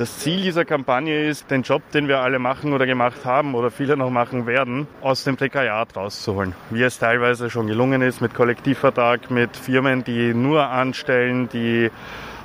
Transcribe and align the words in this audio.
Das 0.00 0.18
Ziel 0.18 0.40
dieser 0.40 0.64
Kampagne 0.64 1.26
ist, 1.26 1.50
den 1.50 1.60
Job, 1.60 1.82
den 1.92 2.08
wir 2.08 2.20
alle 2.20 2.38
machen 2.38 2.72
oder 2.72 2.86
gemacht 2.86 3.26
haben 3.26 3.54
oder 3.54 3.70
viele 3.70 3.98
noch 3.98 4.08
machen 4.08 4.46
werden, 4.46 4.88
aus 5.02 5.24
dem 5.24 5.36
Prekariat 5.36 5.94
rauszuholen. 5.94 6.54
Wie 6.70 6.82
es 6.82 6.98
teilweise 6.98 7.50
schon 7.50 7.66
gelungen 7.66 8.00
ist 8.00 8.22
mit 8.22 8.32
Kollektivvertrag, 8.32 9.30
mit 9.30 9.54
Firmen, 9.58 10.02
die 10.02 10.32
nur 10.32 10.66
anstellen, 10.66 11.50
die 11.50 11.90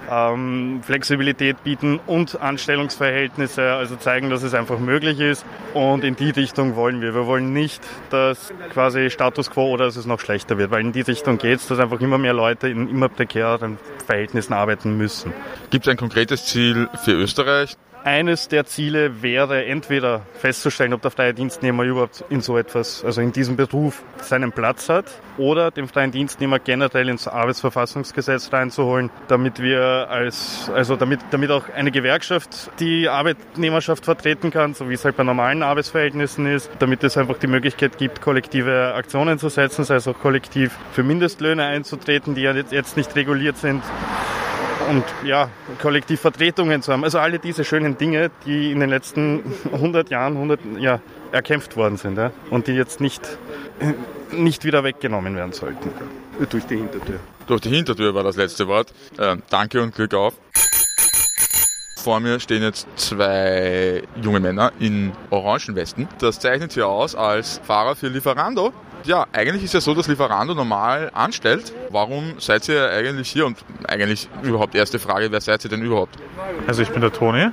ähm, 0.10 0.82
Flexibilität 0.84 1.64
bieten 1.64 2.00
und 2.05 2.40
Anstellungsverhältnisse, 2.42 3.74
also 3.74 3.96
zeigen, 3.96 4.30
dass 4.30 4.44
es 4.44 4.54
einfach 4.54 4.80
möglich 4.80 5.20
ist. 5.20 5.46
Und 5.74 6.04
in 6.04 6.16
die 6.16 6.30
Richtung 6.30 6.76
wollen 6.76 7.02
wir. 7.02 7.14
Wir 7.14 7.26
wollen 7.26 7.54
nicht, 7.54 7.82
dass 8.10 8.54
quasi 8.73 9.10
Status 9.10 9.52
quo 9.52 9.70
oder 9.70 9.86
dass 9.86 9.96
es 9.96 10.05
noch 10.05 10.20
schlechter 10.20 10.58
wird, 10.58 10.72
weil 10.72 10.82
in 10.82 10.91
die 10.91 11.02
Richtung 11.02 11.38
geht 11.38 11.60
es, 11.60 11.68
dass 11.68 11.80
einfach 11.80 12.02
immer 12.02 12.18
mehr 12.18 12.34
Leute 12.34 12.68
in 12.68 12.90
immer 12.90 13.10
prekäreren 13.10 13.77
Verhältnissen 14.05 14.54
arbeiten 14.54 14.98
müssen. 14.98 15.34
Gibt 15.70 15.88
es 15.88 15.91
ein 15.91 15.98
konkretes 15.98 16.46
Ziel 16.46 16.90
für 17.04 17.13
Österreich? 17.13 17.77
Eines 18.05 18.50
der 18.50 18.68
Ziele 18.68 19.23
wäre 19.23 19.66
entweder 19.66 20.27
festzustellen, 20.36 20.94
ob 20.94 21.02
der 21.02 21.09
freie 21.09 21.34
Dienstnehmer 21.34 21.82
überhaupt 21.82 22.23
in 22.30 22.40
so 22.40 22.55
etwas, 22.55 23.04
also 23.04 23.20
in 23.20 23.32
diesem 23.32 23.55
Beruf 23.55 24.04
seinen 24.22 24.52
Platz 24.52 24.90
hat, 24.90 25.05
oder 25.40 25.72
den 25.72 25.88
freien 25.88 26.12
Dienstnehmer 26.12 26.60
generell 26.60 27.10
ins 27.10 27.27
Arbeitsverfassungsgesetz 27.27 28.54
reinzuholen, 28.54 29.10
damit 29.27 29.60
wir 29.60 30.08
als, 30.08 30.70
also 30.72 30.96
damit, 30.96 31.22
damit 31.32 31.49
auch 31.49 31.68
eine 31.76 31.90
Gewerkschaft 31.90 32.70
die 32.80 33.10
Arbeitnehmerschaft 33.10 34.05
vertreten 34.05 34.52
kann, 34.52 34.76
so 34.76 34.88
wie 34.88 34.94
es 34.94 35.04
halt 35.04 35.18
bei 35.18 35.24
normalen 35.24 35.63
Arbeitsverhältnissen 35.63 36.46
ist, 36.46 36.70
damit 36.77 37.04
es 37.04 37.18
einfach 37.18 37.40
die 37.40 37.48
Möglichkeit 37.48 37.98
gibt, 37.98 38.22
kollektive 38.22 38.94
Aktionen 38.94 39.40
zu 39.40 39.49
setzen, 39.49 39.84
sei 39.84 39.96
es 39.96 40.08
auch 40.08 40.20
kollektiv 40.20 40.77
für 40.91 41.02
Mindestlöhne 41.02 41.66
einzutreten, 41.66 42.35
die 42.35 42.44
ja 42.44 42.54
jetzt 42.54 42.98
nicht 42.98 43.16
reguliert 43.16 43.57
sind 43.57 43.82
und 44.90 45.04
ja, 45.24 45.50
Kollektivvertretungen 45.82 46.82
zu 46.82 46.91
haben. 46.91 47.04
Also 47.04 47.20
alle 47.20 47.40
diese 47.40 47.64
schönen 47.64 47.98
Dinge, 47.98 48.32
die 48.46 48.72
in 48.72 48.80
den 48.80 48.90
letzten 48.90 49.44
100 49.72 50.10
Jahren 50.10 50.34
100, 50.34 50.60
ja, 50.80 51.00
erkämpft 51.32 51.76
worden 51.76 51.98
sind 51.98 52.18
ja, 52.18 52.32
und 52.50 52.68
die 52.68 52.74
jetzt 52.74 53.02
nicht, 53.02 53.22
nicht 54.32 54.63
wieder 54.63 54.84
weggenommen 54.84 55.36
werden 55.36 55.54
sollten. 55.54 55.90
Durch 56.50 56.66
die 56.66 56.78
Hintertür. 56.78 57.20
Durch 57.48 57.62
die 57.62 57.70
Hintertür 57.70 58.13
war 58.13 58.24
das 58.24 58.36
letzte 58.36 58.68
Wort. 58.68 58.94
Äh, 59.18 59.38
danke 59.50 59.82
und 59.82 59.96
Glück 59.96 60.13
auf. 60.13 60.34
Vor 61.96 62.20
mir 62.20 62.40
stehen 62.40 62.62
jetzt 62.62 62.88
zwei 62.98 64.03
junge 64.22 64.40
Männer 64.40 64.72
in 64.80 65.12
Orangenwesten. 65.31 66.08
Das 66.19 66.40
zeichnet 66.40 66.72
sie 66.72 66.84
aus 66.84 67.16
als 67.16 67.59
Fahrer 67.63 67.96
für 67.96 68.09
Lieferando 68.09 68.74
ja, 69.06 69.25
eigentlich 69.31 69.63
ist 69.63 69.73
ja 69.73 69.81
so, 69.81 69.94
dass 69.94 70.07
Lieferando 70.07 70.53
normal 70.53 71.11
anstellt. 71.13 71.73
Warum 71.89 72.39
seid 72.39 72.67
ihr 72.69 72.89
eigentlich 72.89 73.29
hier? 73.29 73.45
Und 73.45 73.63
eigentlich 73.88 74.28
überhaupt 74.44 74.75
erste 74.75 75.00
Frage, 75.00 75.31
wer 75.31 75.41
seid 75.41 75.63
ihr 75.63 75.69
denn 75.69 75.81
überhaupt? 75.81 76.17
Also 76.67 76.81
ich 76.81 76.89
bin 76.89 77.01
der 77.01 77.13
Toni. 77.13 77.50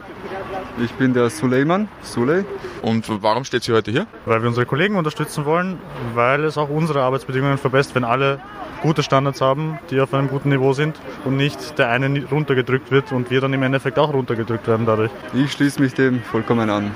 Ich 0.83 0.92
bin 0.92 1.12
der 1.12 1.28
Suleiman, 1.28 1.89
Suley. 2.00 2.45
Und 2.80 3.05
warum 3.23 3.45
steht 3.45 3.62
sie 3.62 3.73
heute 3.73 3.91
hier? 3.91 4.06
Weil 4.25 4.41
wir 4.41 4.48
unsere 4.48 4.64
Kollegen 4.64 4.97
unterstützen 4.97 5.45
wollen, 5.45 5.78
weil 6.14 6.45
es 6.45 6.56
auch 6.56 6.70
unsere 6.70 7.03
Arbeitsbedingungen 7.03 7.58
verbessert, 7.58 7.95
wenn 7.95 8.05
alle 8.05 8.41
gute 8.80 9.03
Standards 9.03 9.42
haben, 9.42 9.78
die 9.91 10.00
auf 10.00 10.14
einem 10.14 10.28
guten 10.28 10.48
Niveau 10.48 10.73
sind 10.73 10.98
und 11.27 11.36
nicht 11.36 11.78
der 11.78 11.91
eine 11.91 12.25
runtergedrückt 12.27 12.91
wird 12.91 13.12
und 13.12 13.30
wir 13.30 13.42
dann 13.42 13.53
im 13.53 13.62
Endeffekt 13.62 13.98
auch 13.98 14.12
runtergedrückt 14.12 14.67
werden 14.67 14.86
dadurch. 14.86 15.11
Ich 15.34 15.53
schließe 15.53 15.80
mich 15.80 15.92
dem 15.92 16.23
vollkommen 16.23 16.70
an. 16.70 16.91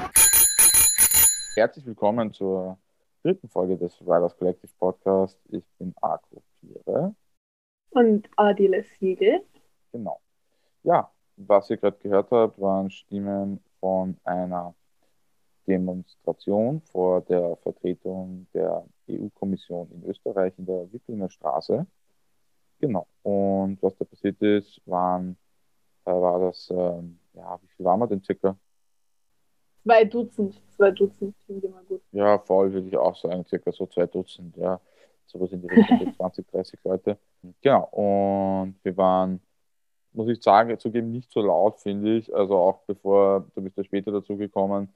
Herzlich 1.55 1.85
willkommen 1.85 2.33
zur 2.33 2.79
dritten 3.27 3.49
Folge 3.49 3.77
des 3.77 4.01
Riders 4.03 4.37
Collective 4.37 4.71
Podcast. 4.79 5.37
Ich 5.49 5.65
bin 5.79 5.93
Arco 6.01 6.45
Piere. 6.61 7.13
Und 7.91 8.31
Adile 8.37 8.85
Siegel. 8.85 9.45
Genau. 9.91 10.21
Ja, 10.85 11.11
was 11.37 11.69
ihr 11.71 11.77
gerade 11.77 11.99
gehört 11.99 12.31
habt, 12.31 12.61
waren 12.61 12.89
Stimmen 12.89 13.59
von 13.81 14.17
einer 14.23 14.77
Demonstration 15.67 16.81
vor 16.83 17.23
der 17.23 17.57
Vertretung 17.57 18.47
der 18.55 18.87
EU-Kommission 19.11 19.91
in 19.91 20.05
Österreich 20.05 20.53
in 20.57 20.67
der 20.67 20.93
Wicklinger 20.93 21.29
Straße. 21.29 21.85
Genau. 22.79 23.09
Und 23.25 23.83
was 23.83 23.97
da 23.97 24.05
passiert 24.05 24.41
ist, 24.41 24.81
waren, 24.87 25.37
äh, 26.05 26.13
war 26.13 26.39
das, 26.39 26.71
äh, 26.71 27.03
ja, 27.33 27.59
wie 27.61 27.69
viel 27.75 27.85
waren 27.85 27.99
wir 27.99 28.07
denn 28.07 28.23
circa? 28.23 28.57
Zwei 29.87 30.05
Dutzend, 30.05 30.61
zwei 30.77 30.91
Dutzend 30.91 31.37
klingt 31.45 31.63
immer 31.63 31.81
gut. 31.89 32.03
Ja, 32.11 32.41
voll 32.41 32.73
würde 32.73 32.89
ich 32.89 32.97
auch 32.97 33.15
sagen, 33.15 33.45
circa 33.47 33.71
so 33.71 33.87
zwei 33.87 34.07
Dutzend, 34.07 34.57
ja. 34.57 34.81
Sowas 35.27 35.53
in 35.53 35.63
die 35.63 35.69
Richtung, 35.69 36.13
20, 36.13 36.45
30 36.49 36.81
Leute. 36.85 37.17
Genau, 37.61 37.85
und 37.93 38.75
wir 38.83 38.97
waren, 38.97 39.41
muss 40.13 40.29
ich 40.29 40.43
sagen, 40.43 40.77
zugeben, 40.81 41.13
nicht 41.13 41.31
so 41.31 41.41
laut, 41.41 41.79
finde 41.79 42.17
ich. 42.17 42.35
Also 42.35 42.57
auch 42.57 42.81
bevor, 42.89 43.47
du 43.55 43.63
bist 43.63 43.77
ja 43.77 43.85
später 43.85 44.11
dazu 44.11 44.37
gekommen. 44.37 44.93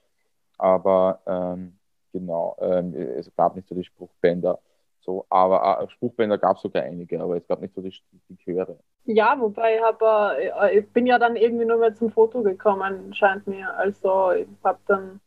Aber 0.59 1.21
ähm, 1.25 1.79
genau, 2.13 2.57
ähm, 2.61 2.93
es 2.93 3.33
gab 3.37 3.55
nicht 3.55 3.69
so 3.69 3.77
die 3.77 3.85
Spruchbänder. 3.85 4.59
So, 5.01 5.27
aber 5.31 5.83
äh, 5.83 5.89
Spruchbänder 5.91 6.39
gab 6.39 6.57
es 6.57 6.63
sogar 6.63 6.83
einige, 6.83 7.21
aber 7.21 7.37
es 7.37 7.47
gab 7.47 7.61
nicht 7.61 7.75
so 7.75 7.81
die, 7.81 7.95
die 8.29 8.37
Chöre. 8.37 8.79
Ja, 9.05 9.37
wobei 9.41 9.77
ich, 9.77 9.83
hab, 9.83 10.03
äh, 10.03 10.79
ich 10.79 10.89
bin 10.91 11.07
ja 11.07 11.19
dann 11.19 11.37
irgendwie 11.37 11.65
nur 11.65 11.79
mehr 11.79 11.95
zum 11.95 12.11
Foto 12.11 12.43
gekommen, 12.43 13.15
scheint 13.15 13.47
mir. 13.47 13.75
Also 13.77 14.33
ich 14.33 14.47
habe 14.63 14.79
dann, 14.87 15.21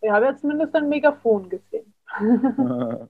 ich 0.00 0.10
habe 0.10 0.26
ja 0.26 0.36
zumindest 0.36 0.74
ein 0.74 0.88
Megafon 0.88 1.48
gesehen. 1.48 1.92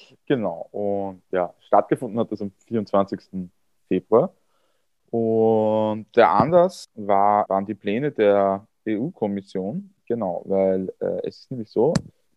genau, 0.26 0.68
und 0.70 1.22
ja, 1.32 1.52
stattgefunden 1.60 2.20
hat 2.20 2.30
das 2.30 2.40
am 2.42 2.52
24. 2.66 3.50
Februar. 3.88 4.32
Und 5.10 6.06
der 6.14 6.30
Anlass 6.30 6.88
war, 6.94 7.48
waren 7.48 7.66
die 7.66 7.74
Pläne 7.74 8.12
der 8.12 8.66
EU-Kommission, 8.86 9.94
genau, 10.06 10.42
weil 10.46 10.92
äh, 11.00 11.26
es 11.26 11.40
ist 11.40 11.50
nämlich 11.50 11.70
so, 11.70 11.92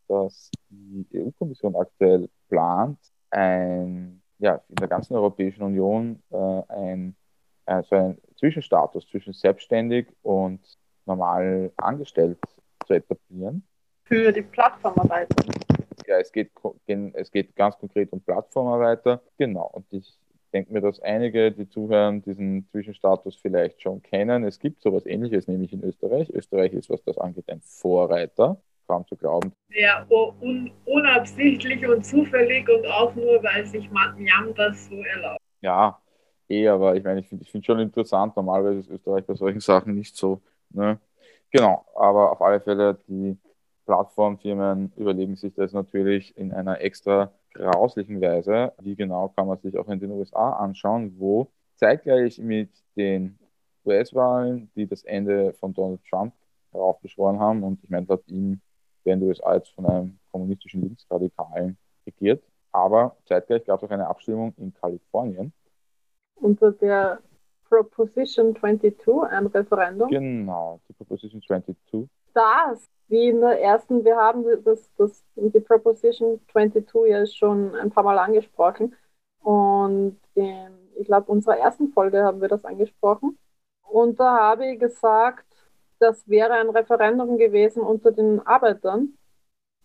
dass 0.10 0.52
die 0.70 1.08
EU-Kommission 1.16 1.76
aktuell 1.76 2.30
plant, 2.50 2.98
ein, 3.30 4.22
ja, 4.40 4.62
in 4.68 4.76
der 4.76 4.88
ganzen 4.88 5.16
Europäischen 5.16 5.64
Union 5.64 6.22
äh, 6.32 6.62
ein, 6.70 7.16
äh, 7.68 7.84
so 7.84 7.96
einen 7.96 8.18
Zwischenstatus 8.38 9.08
zwischen 9.08 9.34
selbstständig 9.34 10.08
und 10.24 10.60
normal 11.06 11.72
angestellt 11.78 12.40
zu 12.86 12.94
etablieren. 12.94 13.64
Für 14.04 14.32
die 14.32 14.42
Plattformarbeiter. 14.42 15.36
Ja, 16.08 16.18
es 16.18 16.32
geht, 16.32 16.52
es 17.14 17.32
geht 17.32 17.56
ganz 17.56 17.78
konkret 17.78 18.12
um 18.12 18.22
Plattformarbeiter. 18.22 19.22
Genau. 19.38 19.70
Und 19.72 19.86
ich 19.94 20.18
denke 20.52 20.74
mir, 20.74 20.82
dass 20.82 21.00
einige, 21.02 21.52
die 21.52 21.70
zuhören, 21.70 22.24
diesen 22.24 22.68
Zwischenstatus 22.72 23.36
vielleicht 23.36 23.82
schon 23.82 24.02
kennen. 24.02 24.44
Es 24.44 24.58
gibt 24.58 24.82
sowas 24.82 25.06
ähnliches 25.06 25.48
nämlich 25.48 25.72
in 25.72 25.84
Österreich. 25.84 26.32
Österreich 26.32 26.74
ist, 26.74 26.90
was 26.90 27.04
das 27.04 27.20
angeht, 27.20 27.48
ein 27.50 27.62
Vorreiter 27.62 28.60
kaum 28.90 29.06
zu 29.08 29.16
glauben. 29.16 29.54
Ja, 29.70 30.06
un 30.10 30.72
unabsichtlich 30.86 31.88
und 31.88 32.04
zufällig 32.04 32.68
und 32.68 32.86
auch 32.88 33.14
nur, 33.14 33.44
weil 33.44 33.66
sich 33.66 33.86
Jam 33.86 34.54
das 34.56 34.88
so 34.88 34.96
erlaubt. 34.96 35.40
Ja, 35.62 36.02
eh, 36.50 36.68
aber 36.68 36.96
ich 36.96 37.04
meine, 37.04 37.20
ich 37.20 37.28
finde 37.28 37.46
es 37.46 37.66
schon 37.66 37.80
interessant. 37.80 38.36
Normalerweise 38.36 38.80
ist 38.80 38.90
Österreich 38.90 39.26
bei 39.26 39.36
solchen 39.36 39.60
Sachen 39.60 39.94
nicht 39.94 40.16
so. 40.16 40.42
Ne? 40.72 41.00
Genau, 41.52 41.86
aber 41.96 42.32
auf 42.32 42.42
alle 42.42 42.60
Fälle, 42.62 42.98
die 43.08 43.38
Plattformfirmen 43.86 44.92
überlegen 44.98 45.36
sich 45.36 45.54
das 45.54 45.74
natürlich 45.74 46.36
in 46.36 46.52
einer 46.52 46.82
extra 46.82 47.32
grauslichen 47.54 48.22
Weise. 48.22 48.74
Wie 48.80 48.96
genau 48.96 49.30
kann 49.30 49.48
man 49.48 49.60
sich 49.60 49.78
auch 49.78 49.88
in 49.88 50.00
den 50.00 50.12
USA 50.12 50.54
anschauen, 50.54 51.16
wo 51.20 51.52
zeitgleich 51.76 52.40
mit 52.40 52.70
den 52.96 53.38
US-Wahlen, 53.86 54.72
die 54.76 54.88
das 54.88 55.04
Ende 55.04 55.54
von 55.54 55.74
Donald 55.74 56.02
Trump 56.10 56.34
heraufbeschworen 56.72 57.40
haben, 57.40 57.64
und 57.64 57.84
ich 57.84 57.90
meine, 57.90 58.06
laut 58.08 58.28
ihm 58.28 58.62
werden 59.04 59.22
die 59.22 59.28
USA 59.28 59.56
jetzt 59.56 59.70
von 59.70 59.86
einem 59.86 60.20
kommunistischen 60.32 60.82
Linksradikalen 60.82 61.78
regiert. 62.06 62.44
Aber 62.72 63.16
zeitgleich 63.26 63.66
gab 63.66 63.82
es 63.82 63.88
auch 63.88 63.92
eine 63.92 64.08
Abstimmung 64.08 64.54
in 64.58 64.74
Kalifornien. 64.74 65.54
Unter 66.36 66.72
der 66.72 67.20
Proposition 67.68 68.56
22, 68.56 69.08
ein 69.30 69.46
Referendum. 69.48 70.10
Genau, 70.10 70.80
die 70.88 70.94
Proposition 70.94 71.42
22. 71.42 72.08
Das, 72.34 72.90
wie 73.08 73.30
in 73.30 73.42
der 73.42 73.62
ersten, 73.62 74.04
wir 74.04 74.18
haben 74.18 74.46
das, 74.64 74.90
das, 74.98 75.24
die 75.36 75.60
Proposition 75.60 76.40
22 76.52 77.08
ja 77.08 77.26
schon 77.26 77.76
ein 77.76 77.90
paar 77.90 78.04
Mal 78.04 78.18
angesprochen. 78.18 78.96
Und 79.42 80.18
in, 80.36 80.70
ich 80.96 81.06
glaube, 81.06 81.32
unserer 81.32 81.58
ersten 81.58 81.90
Folge 81.90 82.24
haben 82.24 82.42
wir 82.42 82.48
das 82.48 82.66
angesprochen. 82.66 83.38
Und 83.84 84.20
da 84.20 84.38
habe 84.38 84.68
ich 84.68 84.80
gesagt, 84.80 85.46
das 86.00 86.28
wäre 86.28 86.54
ein 86.54 86.70
Referendum 86.70 87.38
gewesen 87.38 87.82
unter 87.82 88.12
den 88.12 88.46
Arbeitern. 88.46 89.18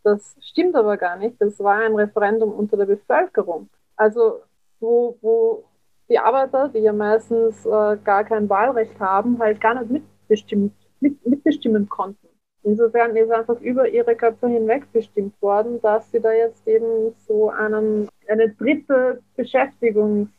Das 0.02 0.36
stimmt 0.40 0.76
aber 0.76 0.96
gar 0.96 1.16
nicht. 1.16 1.40
Das 1.40 1.58
war 1.60 1.76
ein 1.76 1.94
Referendum 1.94 2.52
unter 2.52 2.76
der 2.76 2.86
Bevölkerung. 2.86 3.68
Also 3.96 4.42
wo, 4.80 5.18
wo 5.20 5.64
die 6.08 6.18
Arbeiter, 6.18 6.68
die 6.68 6.80
ja 6.80 6.92
meistens 6.92 7.64
äh, 7.64 7.96
gar 8.04 8.24
kein 8.24 8.48
Wahlrecht 8.48 8.98
haben, 9.00 9.38
halt 9.38 9.60
gar 9.60 9.74
nicht 9.74 9.90
mitbestimmt, 9.90 10.74
mit, 11.00 11.26
mitbestimmen 11.26 11.88
konnten. 11.88 12.28
Insofern 12.62 13.14
ist 13.16 13.30
einfach 13.30 13.60
über 13.60 13.88
ihre 13.88 14.16
Köpfe 14.16 14.48
hinweg 14.48 14.90
bestimmt 14.92 15.40
worden, 15.42 15.80
dass 15.82 16.10
sie 16.10 16.20
da 16.20 16.32
jetzt 16.32 16.66
eben 16.66 17.14
so 17.26 17.50
einen, 17.50 18.08
eine 18.26 18.50
dritte 18.50 19.22
Beschäftigung 19.36 20.30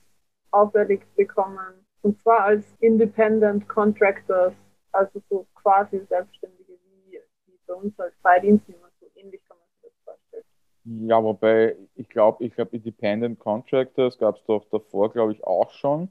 auferlegt 0.51 1.15
bekommen. 1.15 1.85
Und 2.01 2.19
zwar 2.21 2.41
als 2.41 2.65
Independent 2.79 3.67
Contractors 3.67 4.53
also 4.95 5.21
so 5.29 5.47
quasi 5.55 5.99
Selbstständige 6.09 6.73
wie, 6.83 7.19
wie 7.47 7.59
bei 7.67 7.73
uns 7.73 7.99
als 7.99 8.13
Freidienstnehmer, 8.21 8.89
so 8.99 9.07
ähnlich 9.15 9.41
kann 9.47 9.57
man 9.57 9.67
sich 9.81 9.81
das 9.83 9.93
vorstellen. 10.03 10.43
Ja, 10.83 11.23
wobei 11.23 11.75
ich 11.95 12.09
glaube, 12.09 12.43
ich 12.45 12.53
glaube, 12.53 12.75
Independent 12.75 13.39
Contractors 13.39 14.17
gab 14.19 14.37
es 14.37 14.43
doch 14.45 14.65
davor, 14.69 15.11
glaube 15.11 15.33
ich, 15.33 15.43
auch 15.43 15.71
schon. 15.71 16.09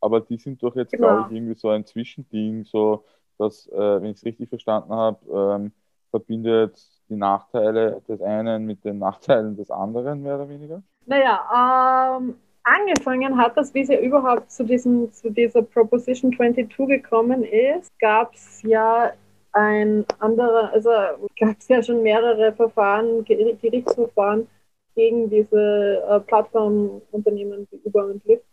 Aber 0.00 0.20
die 0.20 0.38
sind 0.38 0.62
doch 0.62 0.74
jetzt, 0.76 0.92
Genau. 0.92 1.08
glaube 1.18 1.22
ich, 1.22 1.30
irgendwie 1.30 1.54
so 1.54 1.68
ein 1.68 1.84
Zwischending, 1.84 2.64
so 2.64 3.04
dass, 3.38 3.66
äh, 3.68 3.76
wenn 4.02 4.10
ich 4.12 4.18
es 4.18 4.24
richtig 4.24 4.48
verstanden 4.48 4.92
habe, 4.92 5.18
ähm, 5.30 5.72
verbindet 6.10 6.80
die 7.08 7.16
Nachteile 7.16 8.00
des 8.08 8.20
einen 8.22 8.64
mit 8.64 8.84
den 8.84 8.98
Nachteilen 8.98 9.56
des 9.56 9.70
anderen, 9.70 10.22
mehr 10.22 10.36
oder 10.36 10.48
weniger. 10.48 10.82
Naja, 11.06 12.16
ähm, 12.18 12.36
angefangen 12.64 13.36
hat 13.36 13.56
das, 13.56 13.72
wie 13.74 13.82
es 13.82 13.88
ja 13.88 13.98
überhaupt 14.00 14.50
zu, 14.50 14.64
diesem, 14.64 15.12
zu 15.12 15.30
dieser 15.30 15.62
Proposition 15.62 16.32
22 16.34 16.76
gekommen 16.88 17.44
ist, 17.44 17.96
gab 17.98 18.34
es 18.34 18.62
ja 18.62 19.12
ein 19.52 20.04
anderer, 20.18 20.72
also 20.72 20.90
gab 21.38 21.56
es 21.58 21.68
ja 21.68 21.82
schon 21.82 22.02
mehrere 22.02 22.52
Verfahren, 22.52 23.24
Ger- 23.24 23.56
Gerichtsverfahren 23.60 24.48
gegen 24.96 25.30
diese 25.30 26.02
äh, 26.08 26.20
Plattformunternehmen 26.20 27.68
wie 27.70 27.80
Uber 27.84 28.06
und 28.06 28.24
Lyft. 28.24 28.44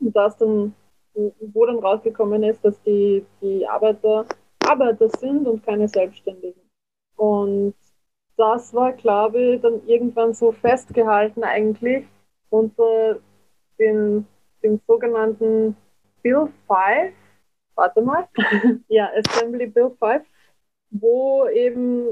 Und 0.00 0.14
das 0.14 0.36
dann, 0.36 0.74
wo 1.14 1.66
dann 1.66 1.78
rausgekommen 1.78 2.42
ist, 2.42 2.64
dass 2.64 2.80
die, 2.82 3.24
die 3.40 3.66
Arbeiter 3.66 4.26
Arbeiter 4.64 5.08
sind 5.08 5.46
und 5.46 5.64
keine 5.64 5.88
Selbstständigen. 5.88 6.60
Und 7.16 7.74
das 8.36 8.72
war, 8.74 8.92
glaube 8.92 9.40
ich, 9.40 9.60
dann 9.60 9.86
irgendwann 9.86 10.34
so 10.34 10.52
festgehalten 10.52 11.44
eigentlich 11.44 12.06
unter 12.50 13.18
den, 13.82 14.26
dem 14.62 14.80
sogenannten 14.86 15.76
Bill 16.22 16.48
5, 16.66 17.14
warte 17.74 18.02
mal, 18.02 18.28
ja, 18.88 19.10
Assembly 19.16 19.66
Bill 19.66 19.90
5, 19.98 20.24
wo 20.90 21.48
eben 21.48 22.06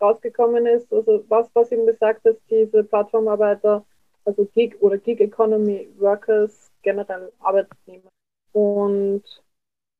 rausgekommen 0.00 0.66
ist, 0.66 0.92
also 0.92 1.24
was, 1.28 1.48
was 1.54 1.70
eben 1.70 1.86
besagt, 1.86 2.26
dass 2.26 2.36
diese 2.50 2.82
Plattformarbeiter, 2.82 3.84
also 4.24 4.44
Gig 4.54 4.80
oder 4.80 4.98
Gig 4.98 5.20
Economy 5.20 5.88
Workers 5.98 6.70
generell 6.82 7.32
Arbeitnehmer 7.40 8.10
und 8.52 9.22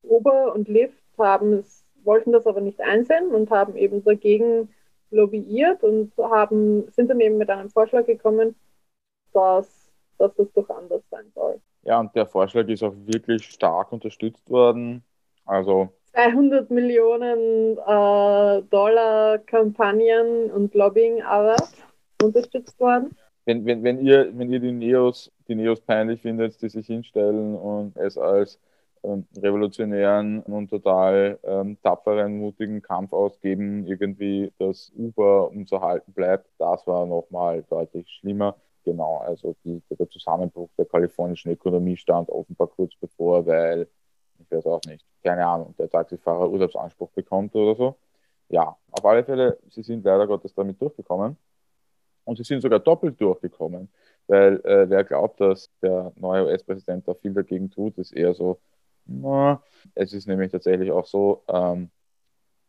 Uber 0.03 0.55
und 0.55 0.69
Lyft 0.69 1.03
haben 1.19 1.55
es, 1.55 1.85
wollten 2.05 2.32
das 2.32 2.47
aber 2.47 2.61
nicht 2.61 2.81
einsehen 2.81 3.29
und 3.29 3.50
haben 3.50 3.76
eben 3.76 4.03
dagegen 4.05 4.69
lobbyiert 5.11 5.82
und 5.82 6.12
haben, 6.19 6.91
sind 6.93 7.11
dann 7.11 7.20
eben 7.20 7.38
mit 7.38 7.50
einem 7.50 7.70
Vorschlag 7.70 8.06
gekommen, 8.06 8.56
dass, 9.32 9.81
dass 10.22 10.34
das 10.36 10.52
doch 10.54 10.70
anders 10.70 11.02
sein 11.10 11.24
soll. 11.34 11.60
Ja, 11.82 11.98
und 11.98 12.14
der 12.14 12.26
Vorschlag 12.26 12.69
ist 12.69 12.82
auch 12.82 12.94
wirklich 13.06 13.44
stark 13.44 13.92
unterstützt 13.92 14.48
worden. 14.48 15.02
Also 15.44 15.88
200 16.12 16.70
Millionen 16.70 17.76
äh, 17.78 18.62
Dollar 18.70 19.38
Kampagnen 19.38 20.50
und 20.50 20.74
Lobbyingarbeit 20.74 21.72
unterstützt 22.22 22.78
worden. 22.78 23.16
wenn, 23.46 23.64
wenn, 23.66 23.82
wenn 23.82 23.98
ihr, 23.98 24.30
wenn 24.38 24.50
ihr 24.50 24.60
die 24.60 24.70
Neos, 24.70 25.32
die 25.48 25.56
Neos 25.56 25.80
peinlich 25.80 26.22
findet, 26.22 26.60
die 26.62 26.69
sich 26.69 26.86
hinstellen 26.86 27.56
und 27.56 27.96
es 27.96 28.16
als 28.16 28.60
ähm, 29.02 29.26
revolutionären 29.36 30.40
und 30.42 30.69
total 30.69 31.40
ähm, 31.42 31.76
tapferen, 31.82 32.38
mutigen 32.38 32.82
Kampf 32.82 33.12
ausgeben, 33.12 33.84
irgendwie, 33.86 34.52
dass 34.58 34.92
Uber 34.96 35.50
uns 35.50 35.72
erhalten 35.72 36.12
bleibt, 36.12 36.46
das 36.58 36.86
war 36.86 37.06
nochmal 37.06 37.64
deutlich 37.69 38.08
schlimmer. 38.20 38.54
Genau, 38.84 39.19
also 39.19 39.55
die, 39.64 39.81
der 39.90 40.08
Zusammenbruch 40.08 40.69
der 40.76 40.87
kalifornischen 40.87 41.52
Ökonomie 41.52 41.96
stand 41.96 42.29
offenbar 42.29 42.67
kurz 42.69 42.94
bevor, 42.96 43.46
weil, 43.46 43.87
ich 44.38 44.50
weiß 44.50 44.67
auch 44.67 44.81
nicht, 44.87 45.05
keine 45.23 45.46
Ahnung, 45.46 45.75
der 45.79 45.88
Taxifahrer 45.88 46.50
Urlaubsanspruch 46.50 47.11
bekommt 47.11 47.55
oder 47.55 47.76
so. 47.76 47.96
Ja, 48.49 48.76
auf 48.90 49.05
alle 49.05 49.25
Fälle, 49.25 49.58
sie 49.70 49.82
sind 49.82 50.05
leider 50.05 50.26
Gottes 50.26 50.52
damit 50.55 50.81
durchgekommen. 50.81 51.37
Und 52.25 52.37
sie 52.37 52.44
sind 52.44 52.61
sogar 52.61 52.79
doppelt 52.79 53.20
durchgekommen, 53.20 53.88
weil 54.29 54.61
äh, 54.64 54.88
wer 54.88 55.02
glaubt, 55.02 55.40
dass 55.40 55.70
der 55.81 56.12
neue 56.17 56.44
US-Präsident 56.46 57.06
da 57.08 57.14
viel 57.14 57.34
dagegen 57.34 57.70
tut, 57.70 57.99
ist 57.99 58.12
eher 58.12 58.34
so, 58.34 58.61
na, 59.06 59.61
es 59.94 60.12
ist 60.12 60.29
nämlich 60.29 60.52
tatsächlich 60.52 60.93
auch 60.93 61.06
so, 61.06 61.43
ähm, 61.49 61.90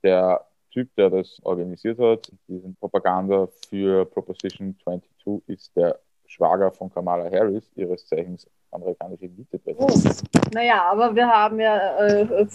der 0.03 0.45
Typ, 0.71 0.93
der 0.95 1.11
das 1.11 1.39
organisiert 1.43 1.99
hat, 1.99 2.31
diesen 2.47 2.75
Propaganda 2.75 3.47
für 3.69 4.05
Proposition 4.05 4.75
22, 5.23 5.41
ist 5.47 5.75
der 5.75 5.99
Schwager 6.25 6.71
von 6.71 6.89
Kamala 6.91 7.29
Harris, 7.31 7.71
ihres 7.75 8.05
Zeichens 8.07 8.47
amerikanische 8.71 9.25
Oh. 9.25 9.35
Vizepräsidentin. 9.35 10.51
Naja, 10.53 10.83
aber 10.91 11.15
wir 11.15 11.27
haben 11.27 11.59
ja 11.59 11.97
äh, 11.97 12.47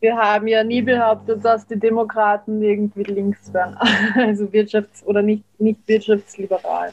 wir 0.00 0.16
haben 0.16 0.46
ja 0.46 0.62
nie 0.62 0.82
behauptet, 0.82 1.44
dass 1.44 1.66
die 1.66 1.78
Demokraten 1.78 2.60
irgendwie 2.62 3.02
links 3.04 3.52
wären. 3.52 3.76
Also 4.14 4.44
wirtschafts- 4.44 5.04
oder 5.04 5.22
nicht, 5.22 5.44
nicht 5.58 5.86
wirtschaftsliberal. 5.88 6.92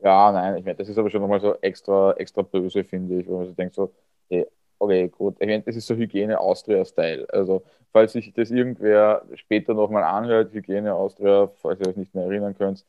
Ja, 0.00 0.30
nein, 0.32 0.58
ich 0.58 0.64
meine, 0.64 0.76
das 0.76 0.88
ist 0.88 0.98
aber 0.98 1.08
schon 1.08 1.22
nochmal 1.22 1.40
so 1.40 1.54
extra, 1.62 2.12
extra 2.12 2.42
böse, 2.42 2.84
finde 2.84 3.20
ich, 3.20 3.26
wo 3.26 3.38
man 3.38 3.46
so 3.46 3.52
denkt, 3.52 3.74
so, 3.74 3.90
hey, 4.28 4.46
okay, 4.78 5.08
gut, 5.08 5.36
ich 5.40 5.46
meine, 5.46 5.62
das 5.62 5.76
ist 5.76 5.86
so 5.86 5.94
Hygiene 5.94 6.38
Austria-Style. 6.38 7.26
Also, 7.30 7.62
falls 7.90 8.12
sich 8.12 8.32
das 8.34 8.50
irgendwer 8.50 9.22
später 9.34 9.72
nochmal 9.72 10.02
anhört, 10.02 10.52
Hygiene 10.52 10.94
Austria, 10.94 11.46
falls 11.62 11.80
ihr 11.80 11.88
euch 11.88 11.96
nicht 11.96 12.14
mehr 12.14 12.24
erinnern 12.24 12.54
könnt, 12.54 12.84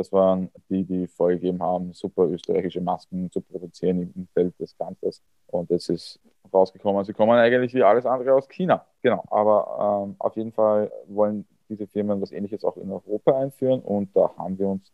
das 0.00 0.10
waren 0.12 0.50
die, 0.70 0.82
die 0.84 1.06
vorgegeben 1.06 1.62
haben, 1.62 1.92
super 1.92 2.24
österreichische 2.24 2.80
Masken 2.80 3.30
zu 3.30 3.42
produzieren 3.42 4.00
im 4.00 4.10
Umfeld 4.16 4.58
des 4.58 4.74
Kanzlers. 4.78 5.22
Und 5.46 5.70
es 5.70 5.90
ist 5.90 6.18
rausgekommen, 6.50 7.04
sie 7.04 7.12
kommen 7.12 7.38
eigentlich 7.38 7.74
wie 7.74 7.82
alles 7.82 8.06
andere 8.06 8.34
aus 8.34 8.48
China. 8.48 8.86
Genau, 9.02 9.22
aber 9.30 10.06
ähm, 10.06 10.16
auf 10.18 10.34
jeden 10.36 10.52
Fall 10.52 10.90
wollen 11.06 11.46
diese 11.68 11.86
Firmen 11.86 12.22
was 12.22 12.32
Ähnliches 12.32 12.64
auch 12.64 12.78
in 12.78 12.90
Europa 12.90 13.38
einführen 13.38 13.80
und 13.80 14.16
da 14.16 14.34
haben 14.38 14.58
wir 14.58 14.68
uns 14.68 14.90